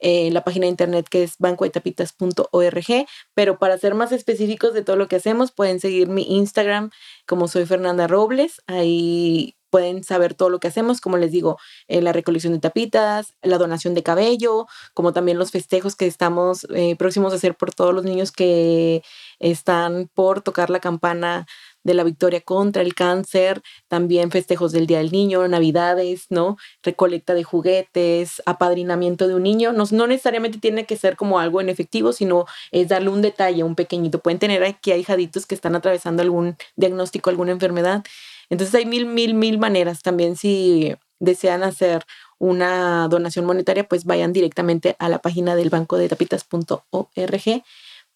eh, 0.00 0.30
la 0.30 0.44
página 0.44 0.64
de 0.64 0.70
internet 0.70 1.06
que 1.08 1.22
es 1.22 1.36
bancodetapitas.org, 1.38 3.06
pero 3.34 3.58
para 3.58 3.78
ser 3.78 3.94
más 3.94 4.12
específicos 4.12 4.74
de 4.74 4.82
todo 4.82 4.96
lo 4.96 5.08
que 5.08 5.16
hacemos, 5.16 5.52
pueden 5.52 5.80
seguir 5.80 6.08
mi 6.08 6.22
Instagram 6.22 6.90
como 7.26 7.48
soy 7.48 7.66
Fernanda 7.66 8.06
Robles, 8.06 8.62
ahí 8.66 9.56
pueden 9.70 10.04
saber 10.04 10.34
todo 10.34 10.48
lo 10.48 10.58
que 10.58 10.68
hacemos, 10.68 11.00
como 11.00 11.16
les 11.18 11.32
digo, 11.32 11.58
eh, 11.88 12.00
la 12.00 12.12
recolección 12.12 12.52
de 12.52 12.60
tapitas, 12.60 13.34
la 13.42 13.58
donación 13.58 13.94
de 13.94 14.02
cabello, 14.02 14.66
como 14.94 15.12
también 15.12 15.38
los 15.38 15.50
festejos 15.50 15.96
que 15.96 16.06
estamos 16.06 16.66
eh, 16.74 16.96
próximos 16.96 17.32
a 17.32 17.36
hacer 17.36 17.56
por 17.56 17.74
todos 17.74 17.94
los 17.94 18.04
niños 18.04 18.32
que 18.32 19.02
están 19.38 20.08
por 20.14 20.40
tocar 20.40 20.70
la 20.70 20.80
campana 20.80 21.46
de 21.86 21.94
la 21.94 22.02
victoria 22.02 22.40
contra 22.40 22.82
el 22.82 22.94
cáncer, 22.94 23.62
también 23.86 24.32
festejos 24.32 24.72
del 24.72 24.88
Día 24.88 24.98
del 24.98 25.12
Niño, 25.12 25.46
Navidades, 25.46 26.26
¿no? 26.30 26.56
Recolecta 26.82 27.32
de 27.32 27.44
juguetes, 27.44 28.42
apadrinamiento 28.44 29.28
de 29.28 29.36
un 29.36 29.44
niño. 29.44 29.72
No, 29.72 29.84
no 29.92 30.08
necesariamente 30.08 30.58
tiene 30.58 30.84
que 30.84 30.96
ser 30.96 31.16
como 31.16 31.38
algo 31.38 31.60
en 31.60 31.68
efectivo, 31.68 32.12
sino 32.12 32.46
es 32.72 32.88
darle 32.88 33.10
un 33.10 33.22
detalle, 33.22 33.62
un 33.62 33.76
pequeñito. 33.76 34.18
Pueden 34.18 34.40
tener 34.40 34.64
aquí 34.64 34.90
ahijaditos 34.90 35.46
que 35.46 35.54
están 35.54 35.76
atravesando 35.76 36.22
algún 36.22 36.56
diagnóstico, 36.74 37.30
alguna 37.30 37.52
enfermedad. 37.52 38.02
Entonces 38.50 38.74
hay 38.74 38.84
mil, 38.84 39.06
mil, 39.06 39.34
mil 39.34 39.58
maneras 39.58 40.02
también 40.02 40.36
si 40.36 40.92
desean 41.20 41.62
hacer 41.62 42.04
una 42.38 43.06
donación 43.08 43.44
monetaria, 43.46 43.88
pues 43.88 44.04
vayan 44.04 44.32
directamente 44.32 44.96
a 44.98 45.08
la 45.08 45.20
página 45.20 45.54
del 45.54 45.70
banco 45.70 45.96
de 45.98 46.08
tapitas.org 46.08 47.62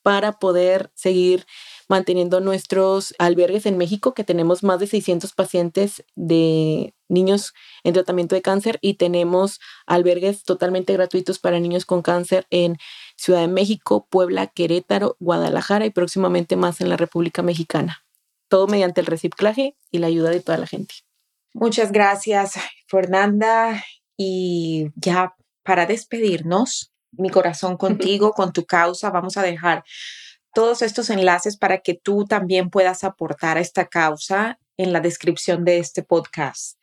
para 0.02 0.32
poder 0.32 0.90
seguir 0.94 1.46
manteniendo 1.90 2.38
nuestros 2.38 3.16
albergues 3.18 3.66
en 3.66 3.76
México, 3.76 4.14
que 4.14 4.22
tenemos 4.22 4.62
más 4.62 4.78
de 4.78 4.86
600 4.86 5.32
pacientes 5.32 6.04
de 6.14 6.94
niños 7.08 7.52
en 7.82 7.94
tratamiento 7.94 8.36
de 8.36 8.42
cáncer 8.42 8.78
y 8.80 8.94
tenemos 8.94 9.58
albergues 9.86 10.44
totalmente 10.44 10.92
gratuitos 10.92 11.40
para 11.40 11.58
niños 11.58 11.84
con 11.84 12.02
cáncer 12.02 12.46
en 12.50 12.76
Ciudad 13.16 13.40
de 13.40 13.48
México, 13.48 14.06
Puebla, 14.08 14.46
Querétaro, 14.46 15.16
Guadalajara 15.18 15.84
y 15.84 15.90
próximamente 15.90 16.54
más 16.54 16.80
en 16.80 16.90
la 16.90 16.96
República 16.96 17.42
Mexicana. 17.42 18.04
Todo 18.46 18.68
mediante 18.68 19.00
el 19.00 19.08
reciclaje 19.08 19.76
y 19.90 19.98
la 19.98 20.06
ayuda 20.06 20.30
de 20.30 20.40
toda 20.40 20.58
la 20.58 20.68
gente. 20.68 20.94
Muchas 21.54 21.90
gracias, 21.90 22.54
Fernanda. 22.86 23.82
Y 24.16 24.92
ya 24.94 25.34
para 25.64 25.86
despedirnos, 25.86 26.92
mi 27.10 27.30
corazón 27.30 27.76
contigo, 27.78 28.30
con 28.30 28.52
tu 28.52 28.64
causa, 28.64 29.10
vamos 29.10 29.36
a 29.36 29.42
dejar 29.42 29.82
todos 30.52 30.82
estos 30.82 31.10
enlaces 31.10 31.56
para 31.56 31.78
que 31.78 31.94
tú 31.94 32.24
también 32.24 32.70
puedas 32.70 33.04
aportar 33.04 33.56
a 33.56 33.60
esta 33.60 33.86
causa 33.86 34.58
en 34.76 34.92
la 34.92 35.00
descripción 35.00 35.64
de 35.64 35.78
este 35.78 36.02
podcast. 36.02 36.76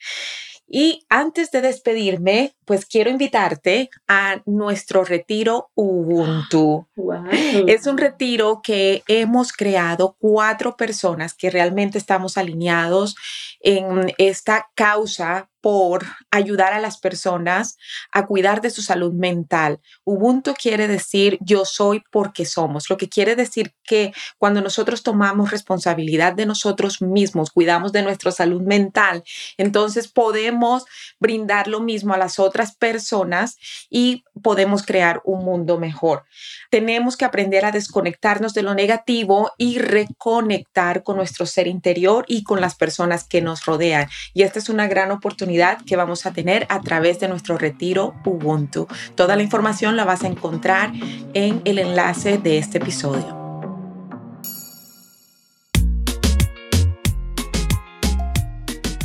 Y 0.69 1.05
antes 1.07 1.49
de 1.51 1.61
despedirme, 1.61 2.53
pues 2.65 2.85
quiero 2.85 3.09
invitarte 3.09 3.89
a 4.07 4.41
nuestro 4.45 5.05
retiro 5.05 5.71
Ubuntu. 5.75 6.87
Es 7.67 7.87
un 7.87 7.97
retiro 7.97 8.61
que 8.61 9.01
hemos 9.07 9.53
creado 9.53 10.17
cuatro 10.19 10.75
personas 10.75 11.33
que 11.33 11.49
realmente 11.49 11.97
estamos 11.97 12.37
alineados 12.37 13.15
en 13.61 14.13
esta 14.17 14.69
causa 14.75 15.49
por 15.61 16.05
ayudar 16.31 16.73
a 16.73 16.79
las 16.79 16.99
personas 16.99 17.77
a 18.11 18.25
cuidar 18.25 18.61
de 18.61 18.69
su 18.69 18.81
salud 18.81 19.13
mental. 19.13 19.79
Ubuntu 20.03 20.53
quiere 20.53 20.87
decir 20.87 21.37
yo 21.41 21.65
soy 21.65 22.03
porque 22.11 22.45
somos, 22.45 22.89
lo 22.89 22.97
que 22.97 23.09
quiere 23.09 23.35
decir 23.35 23.73
que 23.83 24.13
cuando 24.37 24.61
nosotros 24.61 25.03
tomamos 25.03 25.51
responsabilidad 25.51 26.33
de 26.33 26.45
nosotros 26.45 27.01
mismos, 27.01 27.51
cuidamos 27.51 27.91
de 27.91 28.03
nuestra 28.03 28.31
salud 28.31 28.61
mental, 28.61 29.23
entonces 29.57 30.07
podemos 30.07 30.85
brindar 31.19 31.67
lo 31.67 31.79
mismo 31.79 32.13
a 32.13 32.17
las 32.17 32.39
otras 32.39 32.75
personas 32.75 33.57
y 33.89 34.23
podemos 34.43 34.83
crear 34.83 35.21
un 35.25 35.43
mundo 35.43 35.79
mejor. 35.79 36.25
Tenemos 36.69 37.17
que 37.17 37.25
aprender 37.25 37.65
a 37.65 37.71
desconectarnos 37.71 38.53
de 38.53 38.63
lo 38.63 38.73
negativo 38.73 39.51
y 39.57 39.79
reconectar 39.79 41.03
con 41.03 41.17
nuestro 41.17 41.45
ser 41.45 41.67
interior 41.67 42.25
y 42.27 42.43
con 42.43 42.61
las 42.61 42.75
personas 42.75 43.23
que 43.23 43.41
nos 43.41 43.65
rodean. 43.65 44.07
Y 44.33 44.43
esta 44.43 44.59
es 44.59 44.69
una 44.69 44.87
gran 44.87 45.11
oportunidad 45.11 45.46
que 45.85 45.95
vamos 45.95 46.25
a 46.25 46.33
tener 46.33 46.65
a 46.69 46.81
través 46.81 47.19
de 47.19 47.27
nuestro 47.27 47.57
retiro 47.57 48.13
Ubuntu. 48.25 48.87
Toda 49.15 49.35
la 49.35 49.43
información 49.43 49.95
la 49.95 50.05
vas 50.05 50.23
a 50.23 50.27
encontrar 50.27 50.91
en 51.33 51.61
el 51.65 51.79
enlace 51.79 52.37
de 52.37 52.57
este 52.57 52.77
episodio. 52.79 53.35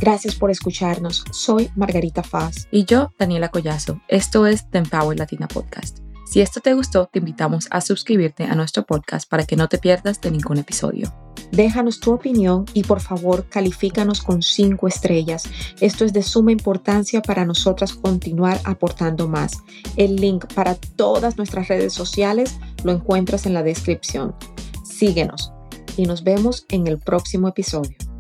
Gracias 0.01 0.35
por 0.35 0.51
escucharnos. 0.51 1.25
Soy 1.31 1.71
Margarita 1.77 2.25
Faz. 2.25 2.67
Y 2.73 2.85
yo, 2.85 3.13
Daniela 3.21 3.51
Collazo. 3.51 4.01
Esto 4.09 4.49
es 4.49 4.69
The 4.71 4.79
Empower 4.79 5.17
Latina 5.17 5.47
Podcast. 5.47 5.99
Si 6.27 6.41
esto 6.41 6.61
te 6.61 6.75
gustó, 6.75 7.07
te 7.07 7.21
invitamos 7.21 7.69
a 7.71 7.81
suscribirte 7.81 8.45
a 8.45 8.57
nuestro 8.57 8.85
podcast 8.85 9.29
para 9.29 9.45
que 9.45 9.55
no 9.55 9.69
te 9.69 9.79
pierdas 9.79 10.21
de 10.21 10.33
ningún 10.33 10.59
episodio. 10.59 11.32
Déjanos 11.53 12.01
tu 12.01 12.13
opinión 12.13 12.65
y 12.73 12.83
por 12.83 13.01
favor 13.01 13.45
califícanos 13.47 14.23
con 14.23 14.43
cinco 14.43 14.89
estrellas. 14.89 15.45
Esto 15.81 16.07
es 16.07 16.15
de 16.15 16.23
suma 16.23 16.51
importancia 16.51 17.21
para 17.21 17.45
nosotras 17.45 17.93
continuar 17.93 18.59
aportando 18.65 19.29
más. 19.29 19.63
El 19.97 20.17
link 20.17 20.47
para 20.55 20.75
todas 20.75 21.37
nuestras 21.37 21.69
redes 21.69 21.93
sociales 21.93 22.59
lo 22.85 22.93
encuentras 22.93 23.45
en 23.45 23.53
la 23.53 23.63
descripción. 23.63 24.35
Síguenos 24.83 25.53
y 25.99 26.07
nos 26.07 26.25
vemos 26.25 26.65
en 26.71 26.87
el 26.87 26.99
próximo 26.99 27.49
episodio. 27.49 28.12